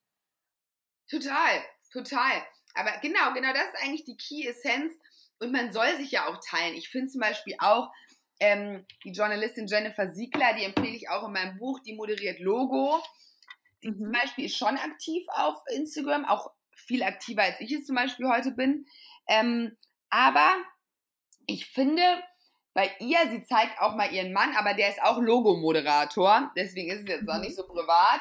Total, 1.09 1.63
total. 1.93 2.43
Aber 2.75 2.91
genau, 3.03 3.33
genau 3.35 3.53
das 3.53 3.67
ist 3.67 3.83
eigentlich 3.83 4.05
die 4.05 4.17
Key 4.17 4.47
Essenz. 4.47 4.95
Und 5.41 5.53
man 5.53 5.73
soll 5.73 5.97
sich 5.97 6.13
ja 6.13 6.29
auch 6.29 6.39
teilen. 6.45 6.75
Ich 6.75 6.89
finde 6.89 7.11
zum 7.11 7.21
Beispiel 7.21 7.57
auch 7.59 7.91
ähm, 8.41 8.87
die 9.05 9.11
Journalistin 9.11 9.67
Jennifer 9.67 10.09
Siegler, 10.09 10.55
die 10.55 10.65
empfehle 10.65 10.97
ich 10.97 11.09
auch 11.09 11.27
in 11.27 11.33
meinem 11.33 11.59
Buch, 11.59 11.81
die 11.81 11.95
moderiert 11.95 12.39
Logo. 12.39 13.03
Die 13.83 13.91
mhm. 13.91 13.99
zum 13.99 14.13
Beispiel 14.13 14.47
ist 14.47 14.57
schon 14.57 14.77
aktiv 14.77 15.25
auf 15.29 15.57
Instagram, 15.75 16.25
auch 16.25 16.53
viel 16.75 17.03
aktiver 17.03 17.43
als 17.43 17.61
ich 17.61 17.73
es 17.73 17.85
zum 17.85 17.97
Beispiel 17.97 18.29
heute 18.29 18.53
bin. 18.53 18.87
Ähm, 19.29 19.77
aber 20.11 20.57
ich 21.47 21.67
finde, 21.67 22.03
bei 22.75 22.91
ihr, 23.01 23.19
sie 23.31 23.45
zeigt 23.45 23.81
auch 23.81 23.97
mal 23.97 24.13
ihren 24.13 24.33
Mann, 24.33 24.55
aber 24.57 24.75
der 24.75 24.89
ist 24.89 25.03
auch 25.03 25.19
Logomoderator, 25.19 26.51
deswegen 26.57 26.91
ist 26.91 27.03
es 27.03 27.09
jetzt 27.09 27.27
noch 27.27 27.39
nicht 27.39 27.57
so 27.57 27.67
privat. 27.67 28.21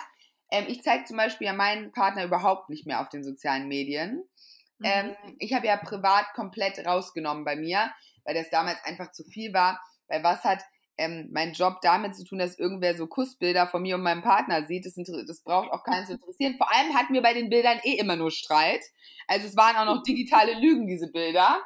Ähm, 0.52 0.66
ich 0.68 0.84
zeige 0.84 1.06
zum 1.06 1.18
Beispiel 1.18 1.48
ja 1.48 1.54
meinen 1.54 1.92
Partner 1.92 2.26
überhaupt 2.26 2.70
nicht 2.70 2.86
mehr 2.86 3.02
auf 3.02 3.10
den 3.10 3.24
sozialen 3.24 3.68
Medien. 3.68 4.24
Mhm. 4.80 4.86
Ähm, 4.86 5.16
ich 5.40 5.54
habe 5.54 5.68
ja 5.68 5.78
privat 5.78 6.34
komplett 6.34 6.86
rausgenommen 6.86 7.46
bei 7.46 7.56
mir, 7.56 7.92
weil 8.26 8.36
das 8.36 8.50
damals 8.50 8.84
einfach 8.84 9.12
zu 9.12 9.24
viel 9.24 9.54
war. 9.54 9.80
Weil 10.08 10.24
was 10.24 10.44
hat 10.44 10.60
ähm, 10.98 11.30
mein 11.32 11.54
Job 11.54 11.78
damit 11.82 12.16
zu 12.16 12.26
tun, 12.26 12.40
dass 12.40 12.60
irgendwer 12.60 12.96
so 12.98 13.08
Kussbilder 13.08 13.68
von 13.68 13.82
mir 13.82 13.96
und 13.96 14.04
meinem 14.04 14.22
Partner 14.22 14.66
sieht? 14.66 14.86
Das, 14.86 14.96
das 14.96 15.42
braucht 15.42 15.72
auch 15.72 15.84
keinen 15.84 16.06
zu 16.06 16.14
interessieren. 16.14 16.56
Vor 16.58 16.70
allem 16.74 16.94
hatten 16.96 17.14
wir 17.14 17.22
bei 17.22 17.34
den 17.34 17.50
Bildern 17.50 17.80
eh 17.84 17.94
immer 17.94 18.18
nur 18.18 18.32
Streit. 18.32 18.82
Also 19.28 19.48
es 19.48 19.56
waren 19.56 19.78
auch 19.78 19.86
noch 19.86 20.04
digitale 20.04 20.60
Lügen, 20.60 20.88
diese 20.88 21.10
Bilder. 21.10 21.62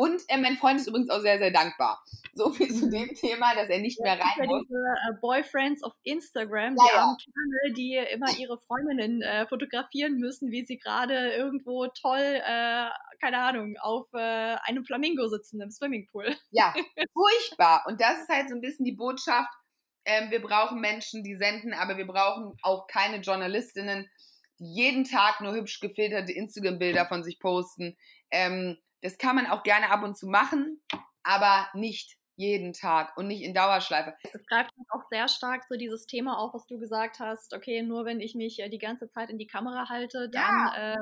Und 0.00 0.22
äh, 0.28 0.38
mein 0.38 0.56
Freund 0.56 0.80
ist 0.80 0.86
übrigens 0.86 1.10
auch 1.10 1.20
sehr, 1.20 1.38
sehr 1.38 1.50
dankbar. 1.50 2.02
So 2.32 2.48
viel 2.48 2.74
zu 2.74 2.88
dem 2.88 3.14
Thema, 3.14 3.54
dass 3.54 3.68
er 3.68 3.80
nicht 3.80 4.00
mehr 4.00 4.14
rein 4.14 4.32
ja 4.38 4.46
muss. 4.46 4.62
Diese 4.66 4.78
äh, 4.78 5.12
Boyfriends 5.20 5.82
auf 5.82 5.92
Instagram, 6.04 6.74
die 6.74 6.86
ja, 6.86 7.14
Kerle, 7.22 7.74
die 7.76 7.96
immer 8.14 8.30
ihre 8.38 8.58
Freundinnen 8.60 9.20
äh, 9.20 9.46
fotografieren 9.46 10.16
müssen, 10.16 10.50
wie 10.50 10.64
sie 10.64 10.78
gerade 10.78 11.32
irgendwo 11.32 11.86
toll, 11.88 12.18
äh, 12.18 12.88
keine 13.20 13.40
Ahnung, 13.40 13.76
auf 13.78 14.06
äh, 14.14 14.56
einem 14.62 14.86
Flamingo 14.86 15.28
sitzen 15.28 15.60
im 15.60 15.70
Swimmingpool. 15.70 16.34
Ja, 16.50 16.72
furchtbar. 17.12 17.84
Und 17.86 18.00
das 18.00 18.22
ist 18.22 18.30
halt 18.30 18.48
so 18.48 18.54
ein 18.54 18.62
bisschen 18.62 18.86
die 18.86 18.96
Botschaft, 18.96 19.52
ähm, 20.06 20.30
wir 20.30 20.40
brauchen 20.40 20.80
Menschen, 20.80 21.22
die 21.24 21.36
senden, 21.36 21.74
aber 21.74 21.98
wir 21.98 22.06
brauchen 22.06 22.56
auch 22.62 22.86
keine 22.86 23.18
Journalistinnen, 23.18 24.08
die 24.60 24.72
jeden 24.72 25.04
Tag 25.04 25.42
nur 25.42 25.52
hübsch 25.52 25.78
gefilterte 25.80 26.32
Instagram-Bilder 26.32 27.04
von 27.04 27.22
sich 27.22 27.38
posten. 27.38 27.98
Ähm, 28.30 28.78
das 29.02 29.18
kann 29.18 29.36
man 29.36 29.46
auch 29.46 29.62
gerne 29.62 29.90
ab 29.90 30.02
und 30.02 30.16
zu 30.16 30.26
machen, 30.26 30.82
aber 31.22 31.68
nicht 31.74 32.16
jeden 32.36 32.72
Tag 32.72 33.16
und 33.18 33.26
nicht 33.26 33.42
in 33.42 33.52
Dauerschleife. 33.52 34.14
Es 34.22 34.46
greift 34.46 34.70
auch 34.88 35.02
sehr 35.10 35.28
stark 35.28 35.64
so 35.68 35.76
dieses 35.76 36.06
Thema 36.06 36.38
auf, 36.38 36.54
was 36.54 36.66
du 36.66 36.78
gesagt 36.78 37.20
hast. 37.20 37.54
Okay, 37.54 37.82
nur 37.82 38.06
wenn 38.06 38.20
ich 38.20 38.34
mich 38.34 38.60
äh, 38.60 38.70
die 38.70 38.78
ganze 38.78 39.10
Zeit 39.10 39.28
in 39.28 39.38
die 39.38 39.46
Kamera 39.46 39.88
halte, 39.90 40.30
dann 40.30 40.42
ja. 40.42 40.94
äh, 40.94 40.96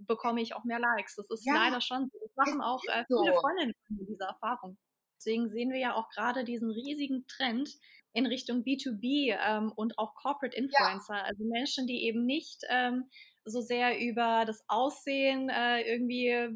bekomme 0.00 0.42
ich 0.42 0.54
auch 0.56 0.64
mehr 0.64 0.80
Likes. 0.80 1.14
Das 1.14 1.30
ist 1.30 1.46
ja. 1.46 1.54
leider 1.54 1.80
schon 1.80 2.10
so. 2.12 2.18
Das 2.20 2.34
machen 2.34 2.60
auch 2.60 2.82
äh, 2.88 3.04
viele 3.06 3.34
so. 3.34 3.40
Freundinnen 3.40 3.74
diese 3.88 4.24
Erfahrung. 4.24 4.76
Deswegen 5.16 5.48
sehen 5.48 5.70
wir 5.70 5.78
ja 5.78 5.94
auch 5.94 6.08
gerade 6.10 6.44
diesen 6.44 6.70
riesigen 6.70 7.26
Trend 7.28 7.70
in 8.12 8.26
Richtung 8.26 8.64
B2B 8.64 9.36
ähm, 9.38 9.72
und 9.76 9.98
auch 9.98 10.14
Corporate 10.14 10.56
Influencer. 10.56 11.16
Ja. 11.16 11.22
Also 11.22 11.44
Menschen, 11.44 11.86
die 11.86 12.04
eben 12.04 12.24
nicht 12.24 12.64
ähm, 12.68 13.08
so 13.44 13.60
sehr 13.60 14.00
über 14.00 14.44
das 14.44 14.64
Aussehen 14.68 15.50
äh, 15.50 15.82
irgendwie 15.82 16.48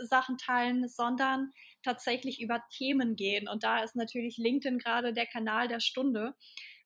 Sachen 0.00 0.38
teilen, 0.38 0.88
sondern 0.88 1.50
tatsächlich 1.82 2.40
über 2.40 2.62
Themen 2.76 3.16
gehen. 3.16 3.48
Und 3.48 3.64
da 3.64 3.82
ist 3.82 3.96
natürlich 3.96 4.38
LinkedIn 4.38 4.78
gerade 4.78 5.12
der 5.12 5.26
Kanal 5.26 5.68
der 5.68 5.80
Stunde. 5.80 6.34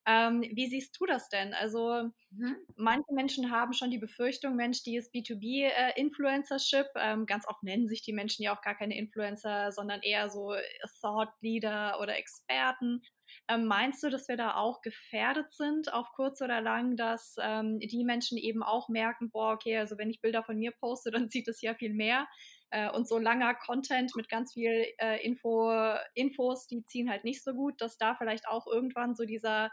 Ähm, 0.09 0.43
wie 0.55 0.69
siehst 0.69 0.99
du 0.99 1.05
das 1.05 1.29
denn? 1.29 1.53
Also 1.53 2.11
mhm. 2.31 2.57
manche 2.77 3.13
Menschen 3.13 3.51
haben 3.51 3.75
schon 3.75 3.91
die 3.91 3.99
Befürchtung, 3.99 4.57
Mensch, 4.57 4.83
die 4.83 4.97
ist 4.97 5.15
B2B-Influencership. 5.15 6.87
Äh, 6.95 7.13
ähm, 7.13 7.27
ganz 7.27 7.47
oft 7.47 7.63
nennen 7.63 7.89
sich 7.89 8.01
die 8.01 8.15
Menschen 8.15 8.43
ja 8.43 8.57
auch 8.57 8.63
gar 8.63 8.75
keine 8.75 8.97
Influencer, 8.97 9.71
sondern 9.71 10.01
eher 10.01 10.31
so 10.31 10.55
Thought 11.03 11.29
Leader 11.43 12.01
oder 12.01 12.17
Experten. 12.17 13.03
Ähm, 13.49 13.67
meinst 13.67 14.03
du, 14.03 14.09
dass 14.09 14.29
wir 14.29 14.39
da 14.39 14.55
auch 14.55 14.81
gefährdet 14.81 15.53
sind 15.53 15.93
auf 15.93 16.07
kurz 16.15 16.41
oder 16.41 16.63
lang, 16.63 16.97
dass 16.97 17.37
ähm, 17.43 17.79
die 17.79 18.05
Menschen 18.05 18.39
eben 18.39 18.63
auch 18.63 18.89
merken, 18.89 19.31
boah, 19.31 19.53
okay, 19.53 19.77
also 19.77 19.99
wenn 19.99 20.09
ich 20.09 20.23
Bilder 20.23 20.43
von 20.43 20.57
mir 20.57 20.73
poste, 20.73 21.11
dann 21.27 21.29
sieht 21.29 21.49
es 21.49 21.61
ja 21.61 21.75
viel 21.75 21.93
mehr. 21.93 22.27
Äh, 22.71 22.91
und 22.91 23.09
so 23.09 23.19
langer 23.19 23.55
Content 23.55 24.15
mit 24.17 24.29
ganz 24.29 24.53
viel 24.53 24.87
äh, 24.99 25.25
Info, 25.25 25.73
Infos, 26.15 26.67
die 26.67 26.85
ziehen 26.85 27.11
halt 27.11 27.25
nicht 27.25 27.43
so 27.43 27.53
gut, 27.53 27.81
dass 27.81 27.99
da 27.99 28.15
vielleicht 28.15 28.47
auch 28.49 28.67
irgendwann 28.67 29.15
so 29.15 29.25
dieser 29.25 29.71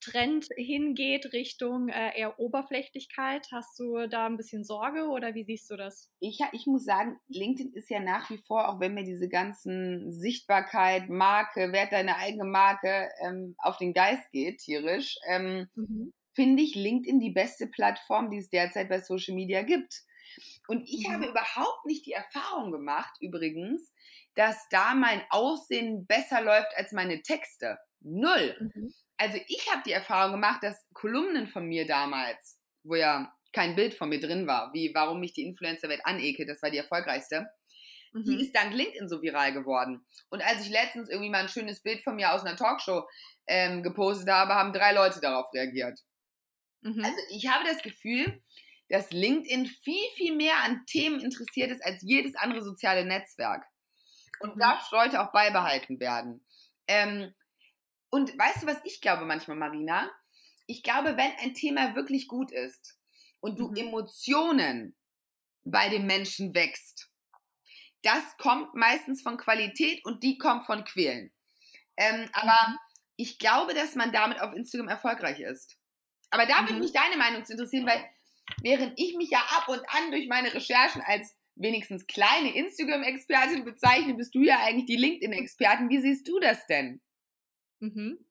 Trend 0.00 0.48
hingeht 0.56 1.32
Richtung 1.32 1.88
äh, 1.88 2.18
eher 2.18 2.38
Oberflächlichkeit. 2.38 3.46
Hast 3.52 3.78
du 3.78 4.08
da 4.08 4.26
ein 4.26 4.36
bisschen 4.36 4.64
Sorge 4.64 5.08
oder 5.08 5.34
wie 5.34 5.44
siehst 5.44 5.70
du 5.70 5.76
das? 5.76 6.10
Ich, 6.18 6.40
ich 6.52 6.66
muss 6.66 6.84
sagen, 6.84 7.20
LinkedIn 7.28 7.72
ist 7.74 7.88
ja 7.88 8.00
nach 8.00 8.28
wie 8.30 8.38
vor, 8.38 8.68
auch 8.68 8.80
wenn 8.80 8.94
mir 8.94 9.04
diese 9.04 9.28
ganzen 9.28 10.12
Sichtbarkeit, 10.12 11.08
Marke, 11.08 11.72
Wert 11.72 11.92
deine 11.92 12.16
eigene 12.16 12.44
Marke 12.44 13.08
ähm, 13.24 13.54
auf 13.58 13.76
den 13.76 13.92
Geist 13.92 14.30
geht, 14.32 14.58
tierisch, 14.58 15.16
ähm, 15.28 15.68
mhm. 15.74 16.12
finde 16.34 16.62
ich 16.62 16.74
LinkedIn 16.74 17.20
die 17.20 17.30
beste 17.30 17.68
Plattform, 17.68 18.30
die 18.30 18.38
es 18.38 18.50
derzeit 18.50 18.88
bei 18.88 19.00
Social 19.00 19.34
Media 19.34 19.62
gibt. 19.62 20.02
Und 20.68 20.88
ich 20.88 21.08
mhm. 21.08 21.12
habe 21.12 21.26
überhaupt 21.26 21.86
nicht 21.86 22.06
die 22.06 22.12
Erfahrung 22.12 22.72
gemacht, 22.72 23.14
übrigens, 23.20 23.92
dass 24.34 24.56
da 24.70 24.94
mein 24.94 25.22
Aussehen 25.30 26.06
besser 26.06 26.40
läuft 26.40 26.74
als 26.76 26.92
meine 26.92 27.22
Texte. 27.22 27.78
Null. 28.00 28.56
Mhm. 28.58 28.94
Also 29.16 29.38
ich 29.46 29.70
habe 29.70 29.82
die 29.86 29.92
Erfahrung 29.92 30.32
gemacht, 30.32 30.62
dass 30.62 30.86
Kolumnen 30.94 31.46
von 31.46 31.66
mir 31.66 31.86
damals, 31.86 32.58
wo 32.82 32.94
ja 32.96 33.32
kein 33.52 33.76
Bild 33.76 33.94
von 33.94 34.08
mir 34.08 34.20
drin 34.20 34.46
war, 34.46 34.72
wie 34.72 34.92
warum 34.94 35.20
mich 35.20 35.34
die 35.34 35.42
Influencer-Welt 35.42 36.04
anekelt, 36.04 36.48
das 36.48 36.62
war 36.62 36.70
die 36.70 36.78
erfolgreichste, 36.78 37.46
mhm. 38.12 38.24
die 38.24 38.42
ist 38.42 38.56
dank 38.56 38.72
LinkedIn 38.72 39.08
so 39.08 39.22
viral 39.22 39.52
geworden. 39.52 40.04
Und 40.30 40.42
als 40.42 40.64
ich 40.64 40.72
letztens 40.72 41.08
irgendwie 41.08 41.30
mal 41.30 41.42
ein 41.42 41.48
schönes 41.48 41.82
Bild 41.82 42.02
von 42.02 42.16
mir 42.16 42.32
aus 42.32 42.44
einer 42.44 42.56
Talkshow 42.56 43.06
ähm, 43.46 43.82
gepostet 43.82 44.28
habe, 44.28 44.54
haben 44.54 44.72
drei 44.72 44.92
Leute 44.92 45.20
darauf 45.20 45.52
reagiert. 45.52 46.00
Mhm. 46.80 47.04
Also 47.04 47.18
ich 47.30 47.46
habe 47.46 47.64
das 47.64 47.82
Gefühl, 47.82 48.42
dass 48.92 49.10
LinkedIn 49.10 49.64
viel, 49.82 50.06
viel 50.16 50.36
mehr 50.36 50.54
an 50.64 50.84
Themen 50.84 51.18
interessiert 51.18 51.70
ist 51.70 51.82
als 51.82 52.02
jedes 52.02 52.36
andere 52.36 52.62
soziale 52.62 53.06
Netzwerk. 53.06 53.64
Und 54.40 54.56
mhm. 54.56 54.60
das 54.60 54.90
sollte 54.90 55.22
auch 55.22 55.32
beibehalten 55.32 55.98
werden. 55.98 56.44
Ähm, 56.86 57.34
und 58.10 58.38
weißt 58.38 58.62
du, 58.62 58.66
was 58.66 58.76
ich 58.84 59.00
glaube 59.00 59.24
manchmal, 59.24 59.56
Marina? 59.56 60.10
Ich 60.66 60.82
glaube, 60.82 61.16
wenn 61.16 61.32
ein 61.40 61.54
Thema 61.54 61.96
wirklich 61.96 62.28
gut 62.28 62.52
ist 62.52 62.98
und 63.40 63.58
du 63.58 63.68
mhm. 63.68 63.76
Emotionen 63.76 64.94
bei 65.64 65.88
dem 65.88 66.06
Menschen 66.06 66.54
wächst, 66.54 67.08
das 68.02 68.36
kommt 68.36 68.74
meistens 68.74 69.22
von 69.22 69.38
Qualität 69.38 70.04
und 70.04 70.22
die 70.22 70.36
kommt 70.36 70.66
von 70.66 70.84
Quälen. 70.84 71.32
Ähm, 71.96 72.28
aber 72.34 72.68
mhm. 72.68 72.76
ich 73.16 73.38
glaube, 73.38 73.72
dass 73.72 73.94
man 73.94 74.12
damit 74.12 74.38
auf 74.42 74.52
Instagram 74.52 74.88
erfolgreich 74.88 75.40
ist. 75.40 75.78
Aber 76.28 76.44
da 76.44 76.60
würde 76.60 76.74
mhm. 76.74 76.80
mich 76.80 76.92
deine 76.92 77.16
Meinung 77.16 77.42
zu 77.46 77.52
interessieren, 77.52 77.86
weil 77.86 78.04
während 78.62 78.98
ich 78.98 79.16
mich 79.16 79.30
ja 79.30 79.40
ab 79.50 79.68
und 79.68 79.80
an 79.88 80.10
durch 80.10 80.28
meine 80.28 80.52
Recherchen 80.52 81.02
als 81.02 81.36
wenigstens 81.54 82.06
kleine 82.06 82.54
Instagram-Expertin 82.54 83.64
bezeichne, 83.64 84.14
bist 84.14 84.34
du 84.34 84.42
ja 84.42 84.58
eigentlich 84.60 84.86
die 84.86 84.96
LinkedIn-Expertin. 84.96 85.90
Wie 85.90 86.00
siehst 86.00 86.26
du 86.26 86.38
das 86.40 86.66
denn? 86.66 87.00
Mhm. 87.80 88.24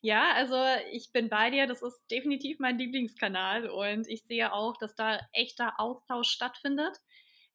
Ja, 0.00 0.32
also 0.32 0.56
ich 0.92 1.10
bin 1.12 1.28
bei 1.28 1.50
dir, 1.50 1.66
das 1.66 1.82
ist 1.82 2.04
definitiv 2.10 2.58
mein 2.60 2.78
Lieblingskanal 2.78 3.68
und 3.68 4.06
ich 4.06 4.22
sehe 4.24 4.52
auch, 4.52 4.76
dass 4.76 4.94
da 4.94 5.18
echter 5.32 5.80
Austausch 5.80 6.28
stattfindet. 6.28 6.96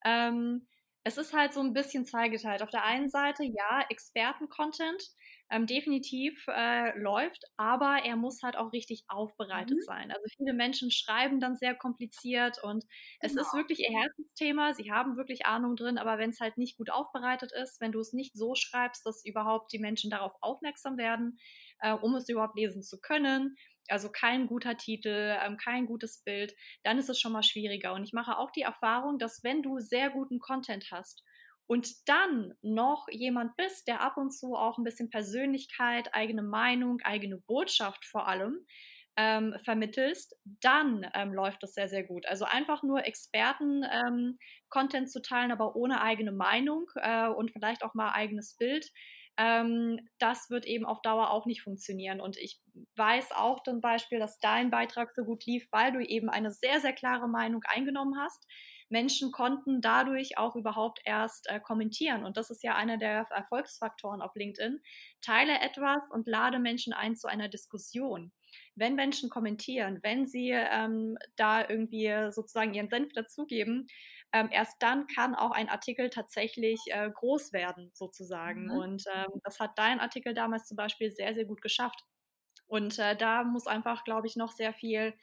Ähm, 0.04 0.68
es 1.06 1.18
ist 1.18 1.34
halt 1.34 1.54
so 1.54 1.62
ein 1.62 1.74
bisschen 1.74 2.06
zweigeteilt. 2.06 2.62
Auf 2.62 2.70
der 2.70 2.84
einen 2.84 3.10
Seite, 3.10 3.44
ja, 3.44 3.86
Experten-Content, 3.90 5.04
ähm, 5.54 5.68
definitiv 5.68 6.46
äh, 6.48 6.98
läuft, 6.98 7.44
aber 7.58 8.00
er 8.04 8.16
muss 8.16 8.42
halt 8.42 8.58
auch 8.58 8.74
richtig 8.74 9.04
aufbereitet 9.08 9.78
mhm. 9.78 9.84
sein. 9.86 10.12
Also 10.12 10.24
viele 10.36 10.54
Menschen 10.54 10.90
schreiben 10.90 11.40
dann 11.40 11.56
sehr 11.56 11.76
kompliziert 11.76 12.58
und 12.64 12.84
es 13.20 13.34
genau. 13.34 13.44
ist 13.44 13.54
wirklich 13.54 13.80
ihr 13.80 13.96
Herzensthema. 13.96 14.74
Sie 14.74 14.92
haben 14.92 15.16
wirklich 15.16 15.46
Ahnung 15.46 15.76
drin, 15.76 16.00
aber 16.00 16.18
wenn 16.18 16.32
es 16.32 16.40
halt 16.40 16.58
nicht 16.58 16.78
gut 16.78 16.90
aufbereitet 16.90 17.52
ist, 17.52 17.80
wenn 17.80 17.92
du 17.92 18.00
es 18.00 18.14
nicht 18.14 18.36
so 18.36 18.56
schreibst, 18.56 19.06
dass 19.06 19.24
überhaupt 19.24 19.72
die 19.72 19.80
Menschen 19.80 20.10
darauf 20.10 20.34
aufmerksam 20.42 20.98
werden, 20.98 21.38
äh, 21.80 21.94
um 21.94 22.16
es 22.16 22.28
überhaupt 22.28 22.56
lesen 22.56 22.82
zu 22.82 23.00
können, 23.00 23.56
also 23.90 24.10
kein 24.10 24.48
guter 24.48 24.76
Titel, 24.78 25.38
ähm, 25.40 25.58
kein 25.58 25.86
gutes 25.86 26.24
Bild, 26.24 26.56
dann 26.84 26.98
ist 26.98 27.10
es 27.10 27.20
schon 27.20 27.34
mal 27.34 27.44
schwieriger. 27.44 27.94
Und 27.94 28.04
ich 28.04 28.14
mache 28.14 28.38
auch 28.38 28.50
die 28.50 28.62
Erfahrung, 28.62 29.20
dass 29.20 29.44
wenn 29.44 29.62
du 29.62 29.78
sehr 29.80 30.10
guten 30.10 30.40
Content 30.40 30.88
hast 30.90 31.24
und 31.68 32.08
dann 32.08 32.54
noch 32.62 33.08
jemand 33.10 33.56
bist, 33.56 33.88
der 33.88 34.02
ab 34.02 34.18
und 34.18 34.32
zu 34.32 34.56
auch 34.56 34.78
ein 34.78 34.84
bisschen 34.84 35.10
Persönlichkeit, 35.10 36.14
eigene 36.14 36.44
Meinung, 36.44 37.00
eigene 37.04 37.38
Botschaft 37.38 38.06
vor 38.06 38.28
allem 38.28 38.66
ähm, 39.16 39.56
vermittelst, 39.64 40.36
dann 40.44 41.08
ähm, 41.14 41.34
läuft 41.34 41.62
das 41.64 41.74
sehr, 41.74 41.88
sehr 41.88 42.04
gut. 42.04 42.26
Also 42.26 42.46
einfach 42.46 42.82
nur 42.84 43.06
Experten-Content 43.06 45.04
ähm, 45.04 45.08
zu 45.08 45.22
teilen, 45.22 45.52
aber 45.52 45.76
ohne 45.76 46.02
eigene 46.02 46.32
Meinung 46.32 46.88
äh, 46.96 47.28
und 47.28 47.52
vielleicht 47.52 47.84
auch 47.84 47.94
mal 47.94 48.12
eigenes 48.12 48.56
Bild, 48.58 48.92
ähm, 49.38 50.00
das 50.20 50.50
wird 50.50 50.66
eben 50.66 50.86
auf 50.86 51.02
Dauer 51.02 51.30
auch 51.32 51.46
nicht 51.46 51.62
funktionieren. 51.62 52.22
Und 52.22 52.38
ich 52.38 52.60
weiß 52.96 53.32
auch 53.34 53.62
zum 53.64 53.82
Beispiel, 53.82 54.20
dass 54.20 54.40
dein 54.40 54.72
Beitrag 54.72 55.12
so 55.16 55.24
gut 55.26 55.46
lief, 55.46 55.68
weil 55.72 55.92
du 55.92 56.00
eben 56.06 56.30
eine 56.30 56.52
sehr, 56.52 56.80
sehr 56.80 56.94
klare 56.94 57.28
Meinung 57.28 57.62
eingenommen 57.66 58.16
hast. 58.20 58.46
Menschen 58.94 59.32
konnten 59.32 59.82
dadurch 59.82 60.38
auch 60.38 60.56
überhaupt 60.56 61.02
erst 61.04 61.50
äh, 61.50 61.60
kommentieren. 61.60 62.24
Und 62.24 62.38
das 62.38 62.52
ist 62.52 62.64
ja 62.64 62.76
einer 62.76 62.98
der 62.98 63.26
Erfolgsfaktoren 63.32 64.22
auf 64.22 64.36
LinkedIn. 64.36 64.82
Teile 65.20 65.60
etwas 65.62 66.04
und 66.12 66.28
lade 66.28 66.60
Menschen 66.60 66.94
ein 66.94 67.16
zu 67.16 67.28
einer 67.28 67.50
Diskussion. 67.50 68.32
Wenn 68.76 68.94
Menschen 68.94 69.32
kommentieren, 69.32 69.98
wenn 70.04 70.28
sie 70.28 70.52
ähm, 70.52 71.18
da 71.36 71.68
irgendwie 71.68 72.32
sozusagen 72.32 72.76
ihren 72.76 72.88
Senf 72.88 73.12
dazugeben, 73.14 73.88
ähm, 74.32 74.50
erst 74.52 74.82
dann 74.84 75.08
kann 75.08 75.34
auch 75.34 75.52
ein 75.52 75.70
Artikel 75.70 76.12
tatsächlich 76.12 76.80
äh, 76.88 77.10
groß 77.10 77.52
werden, 77.52 77.90
sozusagen. 77.96 78.66
Mhm. 78.66 78.72
Und 78.78 79.04
ähm, 79.12 79.42
das 79.44 79.60
hat 79.60 79.72
dein 79.76 80.00
Artikel 80.00 80.36
damals 80.36 80.68
zum 80.68 80.78
Beispiel 80.78 81.12
sehr, 81.12 81.34
sehr 81.34 81.46
gut 81.46 81.64
geschafft. 81.64 82.06
Und 82.68 83.00
äh, 83.00 83.16
da 83.16 83.44
muss 83.44 83.66
einfach, 83.66 84.04
glaube 84.04 84.28
ich, 84.28 84.36
noch 84.36 84.52
sehr 84.52 84.74
viel 84.74 85.16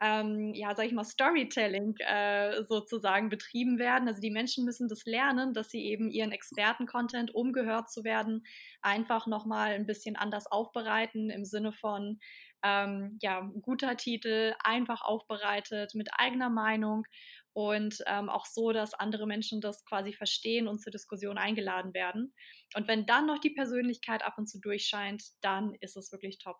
ähm, 0.00 0.52
ja, 0.54 0.74
sag 0.74 0.86
ich 0.86 0.92
mal, 0.92 1.04
Storytelling 1.04 1.94
äh, 1.98 2.62
sozusagen 2.64 3.28
betrieben 3.28 3.78
werden. 3.78 4.08
Also 4.08 4.20
die 4.20 4.30
Menschen 4.30 4.64
müssen 4.64 4.88
das 4.88 5.04
lernen, 5.06 5.54
dass 5.54 5.70
sie 5.70 5.84
eben 5.84 6.10
ihren 6.10 6.32
Experten-Content, 6.32 7.34
um 7.34 7.52
gehört 7.52 7.90
zu 7.90 8.04
werden, 8.04 8.44
einfach 8.82 9.26
nochmal 9.26 9.72
ein 9.72 9.86
bisschen 9.86 10.16
anders 10.16 10.46
aufbereiten 10.46 11.30
im 11.30 11.44
Sinne 11.44 11.72
von, 11.72 12.18
ähm, 12.62 13.18
ja, 13.22 13.40
guter 13.62 13.96
Titel, 13.96 14.54
einfach 14.60 15.02
aufbereitet, 15.02 15.94
mit 15.94 16.08
eigener 16.18 16.50
Meinung 16.50 17.04
und 17.52 18.02
ähm, 18.06 18.28
auch 18.28 18.44
so, 18.44 18.72
dass 18.72 18.92
andere 18.92 19.26
Menschen 19.26 19.60
das 19.60 19.84
quasi 19.86 20.12
verstehen 20.12 20.68
und 20.68 20.80
zur 20.80 20.92
Diskussion 20.92 21.38
eingeladen 21.38 21.94
werden. 21.94 22.34
Und 22.74 22.86
wenn 22.88 23.06
dann 23.06 23.26
noch 23.26 23.38
die 23.38 23.50
Persönlichkeit 23.50 24.22
ab 24.22 24.34
und 24.36 24.46
zu 24.46 24.60
durchscheint, 24.60 25.24
dann 25.40 25.74
ist 25.80 25.96
es 25.96 26.12
wirklich 26.12 26.38
top. 26.38 26.58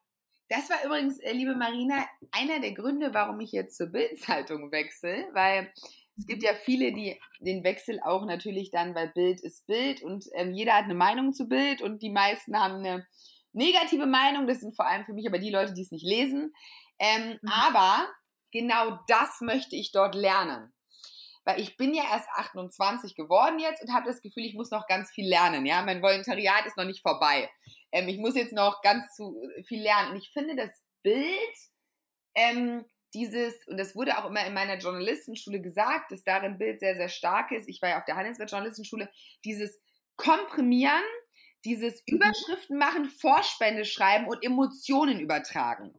Das 0.49 0.71
war 0.71 0.85
übrigens, 0.85 1.19
äh, 1.19 1.33
liebe 1.33 1.57
Marina, 1.57 2.07
einer 2.31 2.61
der 2.61 2.73
Gründe, 2.73 3.13
warum 3.13 3.41
ich 3.41 3.53
jetzt 3.53 3.77
zur 3.77 3.89
Bildzeitung 3.89 4.71
wechsle, 4.71 5.29
weil 5.33 5.73
es 6.19 6.27
gibt 6.27 6.43
ja 6.43 6.55
viele, 6.55 6.93
die 6.93 7.21
den 7.41 7.65
Wechsel 7.65 8.01
auch 8.03 8.25
natürlich 8.25 8.71
dann, 8.71 8.95
weil 8.95 9.09
Bild 9.09 9.41
ist 9.41 9.67
Bild 9.67 10.03
und 10.03 10.25
ähm, 10.35 10.55
jeder 10.55 10.75
hat 10.75 10.85
eine 10.85 10.95
Meinung 10.95 11.35
zu 11.35 11.47
Bild 11.49 11.83
und 11.83 12.01
die 12.01 12.11
meisten 12.11 12.59
haben 12.59 12.77
eine 12.77 13.07
negative 13.53 14.07
Meinung. 14.07 14.47
Das 14.47 14.61
sind 14.61 14.75
vor 14.75 14.87
allem 14.87 15.05
für 15.05 15.13
mich 15.13 15.27
aber 15.27 15.39
die 15.39 15.51
Leute, 15.51 15.75
die 15.75 15.83
es 15.83 15.91
nicht 15.91 16.07
lesen. 16.07 16.55
Ähm, 16.99 17.39
mhm. 17.43 17.49
Aber 17.49 18.09
genau 18.51 18.99
das 19.09 19.41
möchte 19.41 19.77
ich 19.77 19.93
dort 19.93 20.15
lernen. 20.15 20.73
Weil 21.47 21.61
ich 21.61 21.77
bin 21.77 21.95
ja 21.95 22.03
erst 22.11 22.29
28 22.35 23.15
geworden 23.15 23.61
jetzt 23.61 23.81
und 23.81 23.95
habe 23.95 24.07
das 24.07 24.21
Gefühl, 24.21 24.45
ich 24.45 24.55
muss 24.55 24.73
noch 24.73 24.89
ganz 24.89 25.11
viel 25.13 25.29
lernen. 25.29 25.65
Ja, 25.65 25.81
mein 25.83 26.03
Volontariat 26.03 26.67
ist 26.67 26.77
noch 26.77 26.85
nicht 26.85 27.03
vorbei. 27.03 27.49
Ähm, 27.93 28.09
ich 28.09 28.19
muss 28.19 28.35
jetzt 28.35 28.53
noch 28.53 28.83
ganz 28.83 29.15
zu 29.15 29.41
viel 29.67 29.81
lernen. 29.81 30.11
Und 30.11 30.17
ich 30.17 30.31
finde 30.33 30.57
das 30.57 30.73
Bild, 31.03 31.57
ähm, 32.35 32.85
dieses, 33.15 33.55
und 33.69 33.79
das 33.79 33.95
wurde 33.95 34.19
auch 34.19 34.27
immer 34.29 34.45
in 34.45 34.55
meiner 34.55 34.77
Journalistenschule 34.77 35.61
gesagt, 35.61 36.11
dass 36.11 36.25
darin 36.25 36.59
Bild 36.59 36.81
sehr, 36.81 36.97
sehr 36.97 37.09
stark 37.09 37.53
ist. 37.53 37.69
Ich 37.69 37.81
war 37.81 37.91
ja 37.91 37.99
auf 37.99 38.05
der 38.05 38.17
Handelswelt 38.17 38.51
Journalistenschule, 38.51 39.09
dieses 39.45 39.81
Komprimieren, 40.17 41.05
dieses 41.65 42.03
mhm. 42.07 42.17
Überschriften 42.17 42.77
machen, 42.77 43.05
Vorspende 43.07 43.85
schreiben 43.85 44.27
und 44.27 44.45
Emotionen 44.45 45.21
übertragen. 45.21 45.95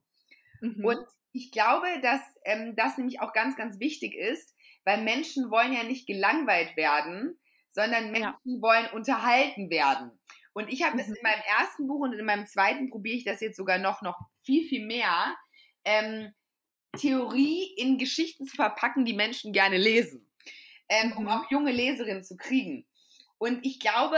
Mhm. 0.60 0.84
Und 0.84 1.00
ich 1.32 1.52
glaube, 1.52 1.88
dass 2.02 2.22
ähm, 2.44 2.76
das 2.76 2.98
nämlich 2.98 3.22
auch 3.22 3.32
ganz, 3.32 3.56
ganz 3.56 3.80
wichtig 3.80 4.14
ist, 4.14 4.54
weil 4.88 5.04
Menschen 5.04 5.52
wollen 5.52 5.74
ja 5.74 5.84
nicht 5.84 6.08
gelangweilt 6.08 6.78
werden, 6.78 7.38
sondern 7.72 8.10
Menschen 8.10 8.56
ja. 8.56 8.62
wollen 8.62 8.86
unterhalten 8.94 9.70
werden. 9.70 10.18
Und 10.54 10.72
ich 10.72 10.82
habe 10.84 10.94
mhm. 10.94 11.02
es 11.02 11.08
in 11.10 11.18
meinem 11.22 11.42
ersten 11.60 11.88
Buch 11.88 12.00
und 12.00 12.14
in 12.14 12.26
meinem 12.26 12.48
zweiten 12.48 12.90
probiere 12.90 13.18
ich 13.18 13.26
das 13.26 13.42
jetzt 13.42 13.58
sogar 13.58 13.80
noch, 13.80 14.02
noch 14.02 14.18
viel, 14.44 14.66
viel 14.66 14.86
mehr, 14.86 15.36
ähm, 15.84 16.34
Theorie 16.98 17.74
in 17.76 17.98
Geschichten 17.98 18.46
zu 18.46 18.56
verpacken, 18.56 19.04
die 19.04 19.14
Menschen 19.14 19.52
gerne 19.52 19.76
lesen, 19.76 20.26
ähm, 20.88 21.10
mhm. 21.10 21.18
um 21.18 21.28
auch 21.28 21.52
junge 21.52 21.74
Leserinnen 21.74 22.24
zu 22.24 22.38
kriegen. 22.38 22.88
Und 23.40 23.66
ich 23.66 23.82
glaube, 23.82 24.18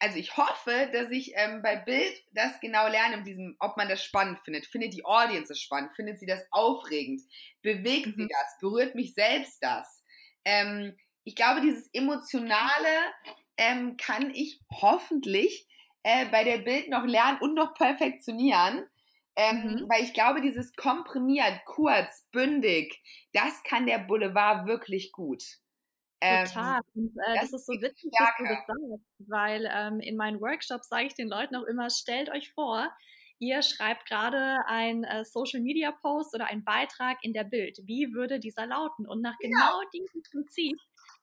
also 0.00 0.16
ich 0.16 0.36
hoffe, 0.36 0.88
dass 0.92 1.10
ich 1.10 1.32
ähm, 1.36 1.60
bei 1.62 1.76
Bild 1.76 2.24
das 2.32 2.58
genau 2.60 2.88
lerne, 2.88 3.18
in 3.18 3.24
diesem, 3.24 3.56
ob 3.60 3.76
man 3.76 3.88
das 3.88 4.02
spannend 4.02 4.40
findet. 4.40 4.66
Findet 4.66 4.94
die 4.94 5.04
Audience 5.04 5.52
es 5.52 5.60
spannend? 5.60 5.92
Findet 5.94 6.18
sie 6.18 6.26
das 6.26 6.42
aufregend? 6.50 7.20
Bewegt 7.62 8.06
mhm. 8.06 8.14
sie 8.16 8.28
das? 8.28 8.58
Berührt 8.60 8.94
mich 8.94 9.12
selbst 9.14 9.62
das? 9.62 10.02
Ähm, 10.46 10.96
ich 11.24 11.36
glaube, 11.36 11.60
dieses 11.60 11.88
Emotionale 11.92 12.88
ähm, 13.58 13.98
kann 13.98 14.30
ich 14.30 14.60
hoffentlich 14.70 15.66
äh, 16.02 16.24
bei 16.26 16.44
der 16.44 16.58
Bild 16.58 16.88
noch 16.88 17.04
lernen 17.04 17.38
und 17.42 17.54
noch 17.54 17.74
perfektionieren. 17.74 18.86
Ähm, 19.36 19.62
mhm. 19.62 19.88
Weil 19.88 20.02
ich 20.02 20.14
glaube, 20.14 20.40
dieses 20.40 20.74
komprimiert, 20.76 21.60
kurz, 21.66 22.26
bündig, 22.32 23.02
das 23.34 23.62
kann 23.64 23.86
der 23.86 23.98
Boulevard 23.98 24.66
wirklich 24.66 25.12
gut. 25.12 25.44
Ähm, 26.20 26.46
Total. 26.46 26.80
Und 26.94 27.16
äh, 27.16 27.34
das, 27.34 27.50
das, 27.50 27.60
ist 27.60 27.66
so 27.66 27.72
witzig, 27.72 28.10
dass 28.18 28.30
du 28.38 28.44
das 28.44 28.66
sagst, 28.66 29.28
weil 29.28 29.70
ähm, 29.72 30.00
in 30.00 30.16
meinen 30.16 30.40
Workshops 30.40 30.88
sage 30.88 31.06
ich 31.06 31.14
den 31.14 31.28
Leuten 31.28 31.56
auch 31.56 31.64
immer, 31.64 31.88
stellt 31.88 32.30
euch 32.30 32.52
vor, 32.52 32.90
ihr 33.38 33.62
schreibt 33.62 34.06
gerade 34.06 34.58
ein 34.66 35.04
äh, 35.04 35.24
Social 35.24 35.60
Media 35.60 35.92
Post 35.92 36.34
oder 36.34 36.46
einen 36.46 36.62
Beitrag 36.62 37.18
in 37.22 37.32
der 37.32 37.44
Bild. 37.44 37.78
Wie 37.84 38.12
würde 38.12 38.38
dieser 38.38 38.66
lauten? 38.66 39.06
Und 39.06 39.22
nach 39.22 39.38
genau, 39.38 39.58
genau 39.58 39.90
diesem 39.92 40.22
Prinzip 40.30 40.78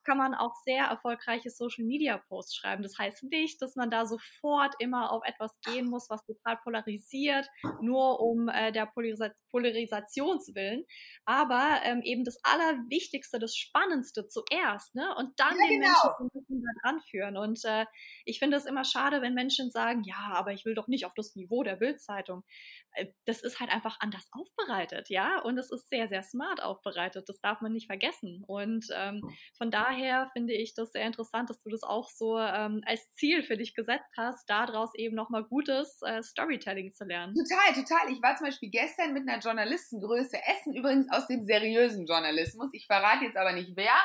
kann 0.08 0.18
man 0.18 0.34
auch 0.34 0.56
sehr 0.64 0.86
erfolgreiche 0.86 1.50
Social 1.50 1.84
Media 1.84 2.18
Posts 2.30 2.56
schreiben. 2.56 2.82
Das 2.82 2.98
heißt 2.98 3.24
nicht, 3.24 3.62
dass 3.62 3.76
man 3.76 3.92
da 3.92 4.06
sofort 4.06 4.74
immer 4.80 5.12
auf 5.12 5.22
etwas 5.26 5.60
gehen 5.66 5.90
muss, 5.90 6.10
was 6.10 6.26
total 6.26 6.58
polarisiert, 6.64 7.46
nur 7.82 8.22
um 8.22 8.48
äh, 8.48 8.72
der 8.72 8.86
Polarisa 8.86 9.32
Polarisationswillen. 9.52 10.86
Aber 11.26 11.80
ähm, 11.84 12.02
eben 12.04 12.24
das 12.24 12.40
Allerwichtigste, 12.44 13.40
das 13.40 13.56
Spannendste 13.56 14.28
zuerst, 14.28 14.96
ne? 14.96 15.16
Und 15.18 15.32
dann 15.38 15.58
ja, 15.58 15.68
den 15.68 15.82
genau. 15.82 15.88
Menschen 15.88 16.12
so 16.18 16.24
ein 16.24 16.30
bisschen 16.34 16.64
da 16.64 16.82
dran 16.82 17.02
führen. 17.10 17.38
Und 17.38 17.60
äh, 17.66 17.86
ich 18.26 18.40
finde 18.40 18.58
es 18.58 18.66
immer 18.66 18.84
schade, 18.84 19.22
wenn 19.22 19.34
Menschen 19.34 19.72
sagen, 19.72 20.04
ja, 20.04 20.32
aber 20.34 20.54
ich 20.54 20.66
will 20.66 20.76
doch 20.76 20.88
nicht 20.88 21.06
auf 21.06 21.14
das 21.16 21.36
Niveau 21.36 21.64
der 21.64 21.78
Bildzeitung. 21.78 22.44
Äh, 22.92 23.08
das 23.26 23.42
ist 23.42 23.60
halt 23.60 23.72
einfach 23.72 23.98
anders 24.00 24.28
aufbereitet, 24.32 25.10
ja, 25.10 25.42
und 25.42 25.58
es 25.58 25.72
ist 25.72 25.90
sehr, 25.90 26.08
sehr 26.08 26.24
smart 26.24 26.62
aufbereitet. 26.62 27.28
Das 27.28 27.40
darf 27.42 27.62
man 27.62 27.74
nicht 27.74 27.88
vergessen. 27.88 28.44
Und 28.48 28.86
ähm, 28.96 29.22
von 29.58 29.72
daher 29.72 29.97
finde 30.34 30.54
ich 30.54 30.74
das 30.74 30.92
sehr 30.92 31.06
interessant, 31.06 31.50
dass 31.50 31.62
du 31.62 31.70
das 31.70 31.84
auch 31.84 32.10
so 32.10 32.38
ähm, 32.38 32.82
als 32.86 33.12
Ziel 33.14 33.44
für 33.44 33.58
dich 33.58 33.74
gesetzt 33.76 34.12
hast, 34.16 34.50
daraus 34.50 34.94
eben 34.96 35.16
nochmal 35.16 35.44
gutes 35.44 36.02
äh, 36.02 36.22
Storytelling 36.24 36.94
zu 36.94 37.06
lernen. 37.06 37.36
Total, 37.36 37.74
total. 37.74 38.12
Ich 38.12 38.22
war 38.22 38.36
zum 38.36 38.48
Beispiel 38.48 38.70
gestern 38.70 39.14
mit 39.14 39.28
einer 39.28 39.40
Journalistengröße 39.40 40.38
Essen, 40.46 40.76
übrigens 40.76 41.12
aus 41.12 41.28
dem 41.28 41.44
seriösen 41.44 42.06
Journalismus. 42.06 42.70
Ich 42.74 42.88
verrate 42.88 43.26
jetzt 43.26 43.38
aber 43.38 43.54
nicht 43.54 43.72
wer. 43.76 43.96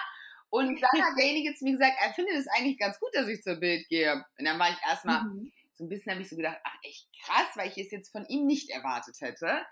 Und 0.50 0.80
dann 0.80 1.02
hat 1.02 1.18
derjenige 1.18 1.54
zu 1.54 1.64
mir 1.64 1.72
gesagt, 1.72 1.96
er 2.00 2.12
findet 2.12 2.34
es 2.34 2.46
eigentlich 2.48 2.78
ganz 2.78 2.98
gut, 3.00 3.10
dass 3.14 3.28
ich 3.28 3.42
zur 3.42 3.56
Bild 3.56 3.88
gehe. 3.88 4.24
Und 4.38 4.44
dann 4.44 4.58
war 4.58 4.70
ich 4.70 4.78
erstmal. 4.88 5.24
Mhm 5.24 5.52
so 5.74 5.84
ein 5.84 5.88
bisschen 5.88 6.12
habe 6.12 6.22
ich 6.22 6.28
so 6.28 6.36
gedacht, 6.36 6.58
ach 6.64 6.76
echt 6.82 7.08
krass, 7.24 7.48
weil 7.56 7.68
ich 7.68 7.78
es 7.78 7.90
jetzt 7.90 8.12
von 8.12 8.24
ihm 8.26 8.46
nicht 8.46 8.70
erwartet 8.70 9.20
hätte. 9.20 9.64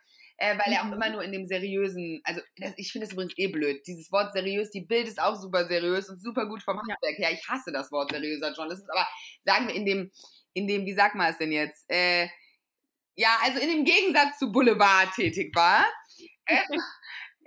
Äh, 0.42 0.56
weil 0.56 0.72
er 0.72 0.80
auch 0.80 0.86
mhm. 0.86 0.94
immer 0.94 1.10
nur 1.10 1.22
in 1.22 1.32
dem 1.32 1.44
seriösen, 1.44 2.22
also 2.24 2.40
das, 2.56 2.72
ich 2.78 2.90
finde 2.90 3.06
es 3.06 3.12
übrigens 3.12 3.34
eh 3.36 3.48
blöd, 3.48 3.86
dieses 3.86 4.10
Wort 4.10 4.32
seriös, 4.32 4.70
die 4.70 4.80
Bild 4.80 5.06
ist 5.06 5.20
auch 5.20 5.36
super 5.36 5.66
seriös 5.66 6.08
und 6.08 6.22
super 6.22 6.46
gut 6.46 6.62
vom 6.62 6.78
Handwerk 6.78 7.18
her. 7.18 7.30
Ich 7.30 7.46
hasse 7.46 7.70
das 7.70 7.92
Wort 7.92 8.10
seriöser 8.10 8.54
Journalismus, 8.54 8.88
aber 8.88 9.06
sagen 9.44 9.68
wir 9.68 9.74
in 9.74 9.84
dem, 9.84 10.10
in 10.54 10.66
dem, 10.66 10.86
wie 10.86 10.94
sagt 10.94 11.14
man 11.14 11.30
es 11.30 11.36
denn 11.36 11.52
jetzt? 11.52 11.84
Äh, 11.90 12.28
ja, 13.16 13.36
also 13.42 13.60
in 13.60 13.68
dem 13.68 13.84
Gegensatz 13.84 14.38
zu 14.38 14.50
Boulevard 14.50 15.14
tätig 15.14 15.54
war. 15.54 15.84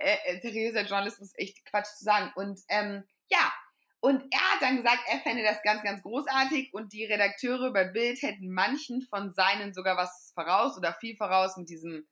Äh, 0.00 0.16
äh, 0.24 0.40
seriöser 0.40 0.82
Journalismus 0.82 1.32
echt 1.36 1.64
Quatsch 1.66 1.86
zu 1.96 2.04
sagen. 2.04 2.32
Und 2.34 2.58
ähm, 2.68 3.04
ja, 3.30 3.52
und 4.00 4.24
er 4.32 4.52
hat 4.52 4.60
dann 4.60 4.76
gesagt, 4.78 4.98
er 5.06 5.20
fände 5.20 5.44
das 5.44 5.62
ganz, 5.62 5.84
ganz 5.84 6.02
großartig 6.02 6.74
und 6.74 6.92
die 6.92 7.04
Redakteure 7.04 7.72
bei 7.72 7.84
Bild 7.84 8.20
hätten 8.20 8.52
manchen 8.52 9.02
von 9.02 9.32
seinen 9.32 9.72
sogar 9.72 9.96
was 9.96 10.32
voraus 10.34 10.76
oder 10.76 10.94
viel 10.94 11.16
voraus 11.16 11.56
mit 11.56 11.68
diesem 11.68 12.04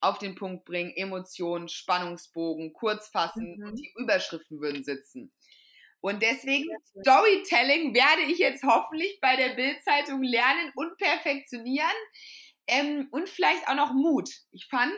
auf 0.00 0.18
den 0.18 0.34
Punkt 0.34 0.64
bringen, 0.64 0.92
Emotionen, 0.94 1.68
Spannungsbogen, 1.68 2.72
kurz 2.72 3.08
fassen 3.08 3.56
mhm. 3.58 3.66
und 3.66 3.76
die 3.76 3.92
Überschriften 3.96 4.60
würden 4.60 4.84
sitzen. 4.84 5.32
Und 6.00 6.22
deswegen 6.22 6.68
Storytelling 7.00 7.94
werde 7.94 8.30
ich 8.30 8.38
jetzt 8.38 8.62
hoffentlich 8.62 9.18
bei 9.20 9.36
der 9.36 9.54
Bildzeitung 9.54 10.22
lernen 10.22 10.70
und 10.76 10.96
perfektionieren 10.98 11.88
ähm, 12.68 13.08
und 13.10 13.28
vielleicht 13.28 13.66
auch 13.68 13.74
noch 13.74 13.92
Mut. 13.92 14.30
Ich 14.52 14.66
fand, 14.68 14.94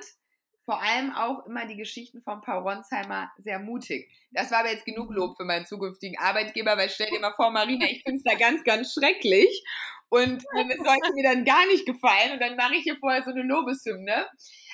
vor 0.68 0.82
allem 0.82 1.14
auch 1.14 1.46
immer 1.46 1.66
die 1.66 1.76
Geschichten 1.76 2.20
von 2.20 2.42
Paul 2.42 2.58
Ronsheimer 2.58 3.32
sehr 3.38 3.58
mutig. 3.58 4.12
Das 4.32 4.50
war 4.50 4.58
aber 4.58 4.70
jetzt 4.70 4.84
genug 4.84 5.10
Lob 5.10 5.38
für 5.38 5.44
meinen 5.44 5.64
zukünftigen 5.64 6.18
Arbeitgeber, 6.18 6.76
weil 6.76 6.90
stell 6.90 7.08
dir 7.08 7.20
mal 7.20 7.32
vor, 7.32 7.50
Marina, 7.50 7.86
ich 7.86 8.02
finde 8.02 8.18
es 8.18 8.24
da 8.24 8.34
ganz, 8.34 8.62
ganz 8.64 8.92
schrecklich. 8.92 9.64
Und 10.10 10.44
ähm, 10.58 10.70
es 10.70 10.76
sollte 10.76 11.14
mir 11.14 11.22
dann 11.32 11.46
gar 11.46 11.66
nicht 11.68 11.86
gefallen. 11.86 12.32
Und 12.32 12.40
dann 12.40 12.56
mache 12.56 12.74
ich 12.74 12.82
hier 12.82 12.98
vorher 12.98 13.22
so 13.22 13.30
eine 13.30 13.44
Lobeshymne. 13.44 14.26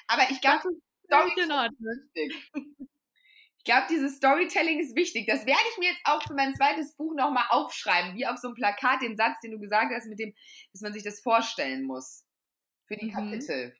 Aber 0.06 0.30
ich 0.30 0.40
glaube, 0.40 0.68
ich 3.56 3.64
glaube, 3.64 3.86
dieses 3.88 4.16
Storytelling 4.16 4.80
ist 4.80 4.94
wichtig. 4.94 5.26
Das 5.26 5.46
werde 5.46 5.62
ich 5.72 5.78
mir 5.78 5.90
jetzt 5.90 6.02
auch 6.04 6.22
für 6.22 6.34
mein 6.34 6.54
zweites 6.54 6.94
Buch 6.96 7.14
nochmal 7.14 7.46
aufschreiben, 7.48 8.14
wie 8.14 8.26
auf 8.26 8.38
so 8.38 8.48
einem 8.48 8.54
Plakat, 8.54 9.02
den 9.02 9.16
Satz, 9.16 9.40
den 9.40 9.52
du 9.52 9.58
gesagt 9.58 9.92
hast, 9.94 10.06
mit 10.06 10.18
dem, 10.18 10.34
dass 10.72 10.82
man 10.82 10.92
sich 10.92 11.02
das 11.02 11.20
vorstellen 11.20 11.84
muss. 11.84 12.24
Für 12.86 12.96
die 12.96 13.06
mhm. 13.06 13.12
Kapitel. 13.12 13.76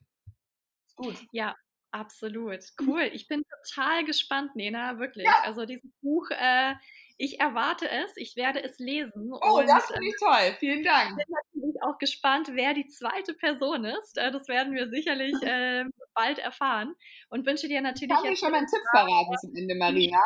Gut. 0.96 1.16
Ja, 1.32 1.54
Absolut. 1.94 2.58
Cool. 2.84 3.08
Ich 3.12 3.28
bin 3.28 3.44
total 3.64 4.04
gespannt, 4.04 4.56
Nena, 4.56 4.98
wirklich. 4.98 5.26
Ja. 5.26 5.42
Also 5.44 5.64
dieses 5.64 5.88
Buch, 6.02 6.28
äh, 6.30 6.74
ich 7.18 7.38
erwarte 7.38 7.88
es, 7.88 8.16
ich 8.16 8.34
werde 8.34 8.64
es 8.64 8.80
lesen. 8.80 9.32
Oh, 9.32 9.60
und, 9.60 9.68
das 9.68 9.86
finde 9.86 10.08
ich 10.08 10.14
äh, 10.14 10.18
toll. 10.18 10.56
Vielen 10.58 10.82
Dank. 10.82 11.10
Ich 11.10 11.24
bin 11.24 11.36
natürlich 11.44 11.82
auch 11.84 11.96
gespannt, 11.98 12.50
wer 12.52 12.74
die 12.74 12.88
zweite 12.88 13.32
Person 13.34 13.84
ist. 13.84 14.18
Äh, 14.18 14.32
das 14.32 14.48
werden 14.48 14.74
wir 14.74 14.90
sicherlich 14.90 15.34
äh, 15.42 15.84
bald 16.14 16.40
erfahren. 16.40 16.96
Und 17.28 17.46
wünsche 17.46 17.68
dir 17.68 17.80
natürlich. 17.80 18.10
Kannst 18.10 18.28
du 18.28 18.36
schon 18.36 18.50
mal 18.50 18.58
einen 18.58 18.66
Tipp 18.66 18.82
verraten 18.90 19.38
zum 19.40 19.54
Ende, 19.54 19.76
Marina? 19.76 20.20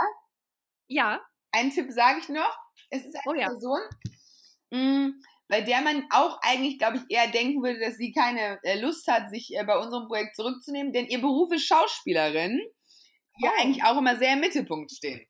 Ja. 0.86 1.20
Einen 1.52 1.70
Tipp 1.70 1.90
sage 1.90 2.20
ich 2.20 2.30
noch. 2.30 2.58
Es 2.88 3.04
ist 3.04 3.14
eine 3.14 3.24
oh, 3.26 3.38
ja. 3.38 3.48
Person, 3.48 3.80
mh, 4.70 4.78
mm, 4.80 5.22
bei 5.48 5.62
der 5.62 5.80
man 5.80 6.06
auch 6.10 6.38
eigentlich, 6.42 6.78
glaube 6.78 6.98
ich, 6.98 7.02
eher 7.08 7.28
denken 7.28 7.62
würde, 7.62 7.80
dass 7.80 7.96
sie 7.96 8.12
keine 8.12 8.60
äh, 8.62 8.78
Lust 8.78 9.08
hat, 9.08 9.30
sich 9.30 9.54
äh, 9.54 9.64
bei 9.64 9.76
unserem 9.78 10.06
Projekt 10.06 10.36
zurückzunehmen, 10.36 10.92
denn 10.92 11.06
ihr 11.06 11.20
Beruf 11.20 11.50
ist 11.52 11.66
Schauspielerin, 11.66 12.60
die 13.38 13.44
ja 13.44 13.50
oh. 13.50 13.60
eigentlich 13.60 13.84
auch 13.84 13.98
immer 13.98 14.16
sehr 14.16 14.34
im 14.34 14.40
Mittelpunkt 14.40 14.92
stehen. 14.92 15.26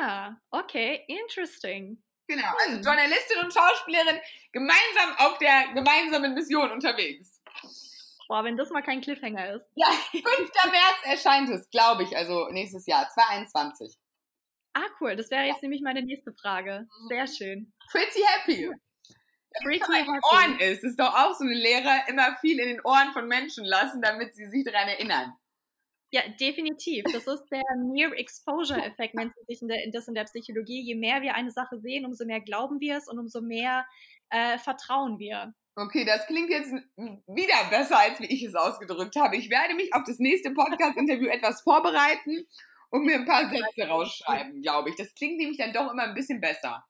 Ah, 0.00 0.34
okay, 0.50 1.04
interesting. 1.06 2.02
Genau, 2.26 2.52
also. 2.66 2.80
Journalistin 2.80 3.38
und 3.42 3.54
Schauspielerin 3.54 4.20
gemeinsam 4.52 5.16
auf 5.18 5.38
der 5.38 5.68
gemeinsamen 5.72 6.34
Mission 6.34 6.70
unterwegs. 6.70 7.40
Boah, 8.28 8.44
wenn 8.44 8.58
das 8.58 8.68
mal 8.68 8.82
kein 8.82 9.00
Cliffhanger 9.00 9.54
ist. 9.54 9.66
Ja, 9.74 9.86
5. 10.10 10.24
März 10.26 10.98
erscheint 11.04 11.48
es, 11.48 11.70
glaube 11.70 12.02
ich, 12.02 12.14
also 12.14 12.48
nächstes 12.50 12.86
Jahr, 12.86 13.08
2021. 13.08 13.96
Ah, 14.78 14.88
cool. 15.00 15.16
Das 15.16 15.28
wäre 15.30 15.44
jetzt 15.44 15.62
nämlich 15.62 15.82
meine 15.82 16.02
nächste 16.02 16.32
Frage. 16.32 16.86
Sehr 17.08 17.26
schön. 17.26 17.72
Pretty 17.90 18.20
happy. 18.24 18.70
Pretty 19.64 19.92
happy. 19.92 20.08
Ohren 20.32 20.58
ist. 20.60 20.84
Ist 20.84 21.00
doch 21.00 21.12
auch 21.12 21.34
so 21.34 21.44
eine 21.44 21.54
Lehre, 21.54 21.90
immer 22.06 22.36
viel 22.40 22.60
in 22.60 22.68
den 22.68 22.80
Ohren 22.84 23.12
von 23.12 23.26
Menschen 23.26 23.64
lassen, 23.64 24.00
damit 24.00 24.36
sie 24.36 24.46
sich 24.46 24.64
daran 24.64 24.86
erinnern. 24.88 25.32
Ja, 26.10 26.22
definitiv. 26.40 27.04
Das 27.12 27.26
ist 27.26 27.44
der 27.50 27.64
Near 27.76 28.12
Exposure 28.16 28.80
Effekt, 28.80 29.14
nennt 29.14 29.32
sich 29.48 29.60
das 29.92 30.06
in 30.08 30.14
der 30.14 30.24
Psychologie. 30.24 30.80
Je 30.82 30.94
mehr 30.94 31.22
wir 31.22 31.34
eine 31.34 31.50
Sache 31.50 31.80
sehen, 31.80 32.06
umso 32.06 32.24
mehr 32.24 32.40
glauben 32.40 32.78
wir 32.78 32.98
es 32.98 33.08
und 33.08 33.18
umso 33.18 33.40
mehr 33.40 33.84
äh, 34.30 34.58
vertrauen 34.58 35.18
wir. 35.18 35.54
Okay, 35.74 36.04
das 36.04 36.26
klingt 36.26 36.50
jetzt 36.50 36.72
wieder 36.96 37.70
besser, 37.70 37.98
als 37.98 38.20
wie 38.20 38.26
ich 38.26 38.44
es 38.44 38.54
ausgedrückt 38.54 39.16
habe. 39.16 39.36
Ich 39.36 39.50
werde 39.50 39.74
mich 39.74 39.92
auf 39.92 40.02
das 40.06 40.18
nächste 40.18 40.52
Podcast-Interview 40.52 41.28
etwas 41.30 41.62
vorbereiten 41.62 42.46
und 42.90 43.04
mir 43.04 43.16
ein 43.16 43.24
paar 43.26 43.48
Sätze 43.48 43.88
rausschreiben, 43.88 44.62
glaube 44.62 44.90
ich. 44.90 44.96
Das 44.96 45.14
klingt 45.14 45.38
nämlich 45.38 45.58
dann 45.58 45.72
doch 45.72 45.92
immer 45.92 46.04
ein 46.04 46.14
bisschen 46.14 46.40
besser. 46.40 46.84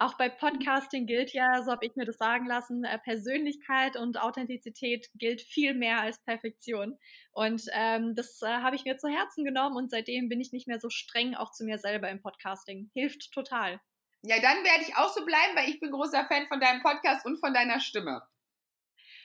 Auch 0.00 0.14
bei 0.14 0.28
Podcasting 0.28 1.06
gilt 1.06 1.32
ja, 1.32 1.60
so 1.64 1.72
habe 1.72 1.84
ich 1.84 1.96
mir 1.96 2.04
das 2.04 2.18
sagen 2.18 2.46
lassen, 2.46 2.84
äh, 2.84 3.00
Persönlichkeit 3.00 3.96
und 3.96 4.16
Authentizität 4.16 5.08
gilt 5.14 5.42
viel 5.42 5.74
mehr 5.74 6.00
als 6.00 6.22
Perfektion. 6.22 6.96
Und 7.32 7.64
ähm, 7.72 8.14
das 8.14 8.40
äh, 8.42 8.46
habe 8.46 8.76
ich 8.76 8.84
mir 8.84 8.96
zu 8.96 9.08
Herzen 9.08 9.44
genommen 9.44 9.76
und 9.76 9.90
seitdem 9.90 10.28
bin 10.28 10.40
ich 10.40 10.52
nicht 10.52 10.68
mehr 10.68 10.78
so 10.78 10.88
streng 10.88 11.34
auch 11.34 11.50
zu 11.50 11.64
mir 11.64 11.78
selber 11.78 12.08
im 12.10 12.22
Podcasting. 12.22 12.90
Hilft 12.94 13.32
total. 13.32 13.80
Ja, 14.22 14.36
dann 14.40 14.62
werde 14.62 14.82
ich 14.82 14.96
auch 14.96 15.12
so 15.12 15.24
bleiben, 15.24 15.56
weil 15.56 15.68
ich 15.68 15.80
bin 15.80 15.90
großer 15.90 16.24
Fan 16.26 16.46
von 16.46 16.60
deinem 16.60 16.80
Podcast 16.80 17.26
und 17.26 17.38
von 17.40 17.52
deiner 17.52 17.80
Stimme. 17.80 18.22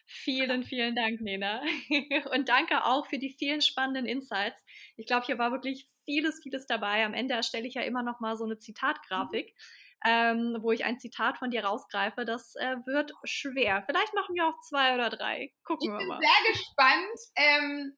Vielen, 0.06 0.64
vielen 0.64 0.96
Dank, 0.96 1.22
Nena. 1.22 1.62
Und 2.34 2.50
danke 2.50 2.86
auch 2.86 3.08
für 3.08 3.18
die 3.18 3.36
vielen 3.38 3.62
spannenden 3.62 4.06
Insights. 4.06 4.64
Ich 4.98 5.08
glaube, 5.08 5.26
hier 5.26 5.38
war 5.38 5.52
wirklich 5.52 5.88
vieles, 6.06 6.42
vieles 6.44 6.68
dabei. 6.68 7.06
Am 7.06 7.14
Ende 7.14 7.36
erstelle 7.36 7.68
ich 7.68 7.76
ja 7.76 7.82
immer 7.82 8.04
noch 8.04 8.20
mal 8.20 8.36
so 8.36 8.44
eine 8.44 8.58
Zitatgrafik. 8.58 9.48
Mhm 9.48 9.84
ähm, 10.06 10.58
wo 10.60 10.72
ich 10.72 10.84
ein 10.84 11.00
Zitat 11.00 11.38
von 11.38 11.52
dir 11.52 11.64
rausgreife. 11.64 12.26
Das 12.26 12.56
äh, 12.56 12.76
wird 12.86 13.14
schwer. 13.24 13.84
Vielleicht 13.86 14.14
machen 14.14 14.36
wir 14.36 14.48
auch 14.48 14.60
zwei 14.60 14.94
oder 14.94 15.10
drei. 15.10 15.54
Gucken 15.64 15.94
ich 15.94 16.00
wir 16.00 16.06
mal. 16.06 16.20
Ich 16.22 16.28
bin 16.28 16.30
sehr 16.30 16.52
gespannt. 16.52 17.20
Ähm, 17.36 17.98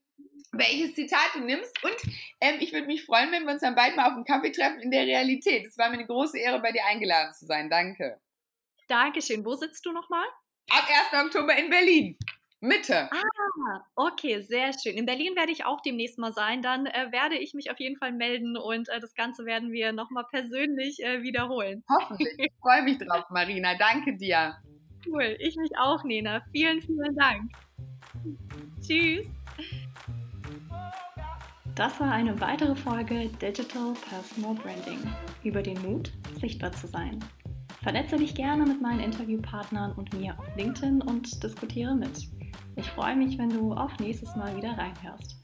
welches 0.51 0.95
Zitat 0.95 1.33
du 1.33 1.39
nimmst. 1.39 1.83
Und 1.83 1.95
ähm, 2.41 2.57
ich 2.59 2.71
würde 2.71 2.87
mich 2.87 3.03
freuen, 3.05 3.31
wenn 3.31 3.43
wir 3.43 3.53
uns 3.53 3.61
dann 3.61 3.75
bald 3.75 3.95
mal 3.95 4.07
auf 4.07 4.13
einen 4.13 4.25
Kaffee 4.25 4.51
treffen 4.51 4.79
in 4.79 4.91
der 4.91 5.05
Realität. 5.05 5.65
Es 5.65 5.77
war 5.77 5.89
mir 5.89 5.95
eine 5.95 6.07
große 6.07 6.37
Ehre, 6.39 6.61
bei 6.61 6.71
dir 6.71 6.85
eingeladen 6.85 7.33
zu 7.33 7.45
sein. 7.45 7.69
Danke. 7.69 8.21
Dankeschön. 8.87 9.43
Wo 9.43 9.55
sitzt 9.55 9.85
du 9.85 9.91
nochmal? 9.91 10.25
Ab 10.70 10.88
1. 11.13 11.26
Oktober 11.26 11.55
in 11.57 11.70
Berlin. 11.70 12.18
Mitte. 12.61 13.09
Ah, 13.11 13.82
okay, 13.95 14.41
sehr 14.41 14.72
schön. 14.74 14.95
In 14.95 15.05
Berlin 15.05 15.36
werde 15.36 15.51
ich 15.51 15.66
auch 15.66 15.82
demnächst 15.82 16.18
mal 16.18 16.34
sein. 16.34 16.61
Dann 16.61 16.88
äh, 16.88 17.11
werde 17.11 17.38
ich 17.38 17.53
mich 17.53 17.70
auf 17.70 17.80
jeden 17.80 17.97
Fall 17.97 18.11
melden 18.11 18.57
und 18.57 18.89
äh, 18.89 18.99
das 18.99 19.13
Ganze 19.13 19.45
werden 19.45 19.72
wir 19.72 19.93
nochmal 19.93 20.26
persönlich 20.32 21.03
äh, 21.03 21.22
wiederholen. 21.22 21.84
Hoffentlich. 21.89 22.34
Ich 22.38 22.51
freue 22.59 22.84
mich 22.84 22.97
drauf, 22.97 23.26
Marina. 23.30 23.76
Danke 23.78 24.18
dir. 24.18 24.55
Cool. 25.05 25.36
Ich 25.39 25.55
mich 25.55 25.72
auch, 25.78 26.03
Nena. 26.03 26.41
Vielen, 26.51 26.82
vielen 26.82 27.16
Dank. 27.16 27.51
Tschüss. 28.82 29.28
Das 31.76 31.99
war 31.99 32.11
eine 32.11 32.39
weitere 32.39 32.76
Folge 32.76 33.30
Digital 33.41 33.93
Personal 34.09 34.55
Branding 34.55 34.99
über 35.43 35.61
den 35.61 35.80
Mut, 35.82 36.11
sichtbar 36.39 36.72
zu 36.72 36.88
sein. 36.88 37.20
Vernetze 37.86 38.17
dich 38.17 38.33
gerne 38.33 38.65
mit 38.65 38.81
meinen 38.81 38.99
Interviewpartnern 38.99 39.91
und 39.91 40.11
mir 40.15 40.33
auf 40.39 40.55
LinkedIn 40.55 41.03
und 41.03 41.43
diskutiere 41.43 41.93
mit. 41.93 42.27
Ich 42.77 42.89
freue 42.89 43.15
mich, 43.15 43.38
wenn 43.38 43.51
du 43.51 43.73
auch 43.73 43.91
nächstes 43.99 44.36
Mal 44.36 44.57
wieder 44.57 44.75
reinhörst. 44.75 45.38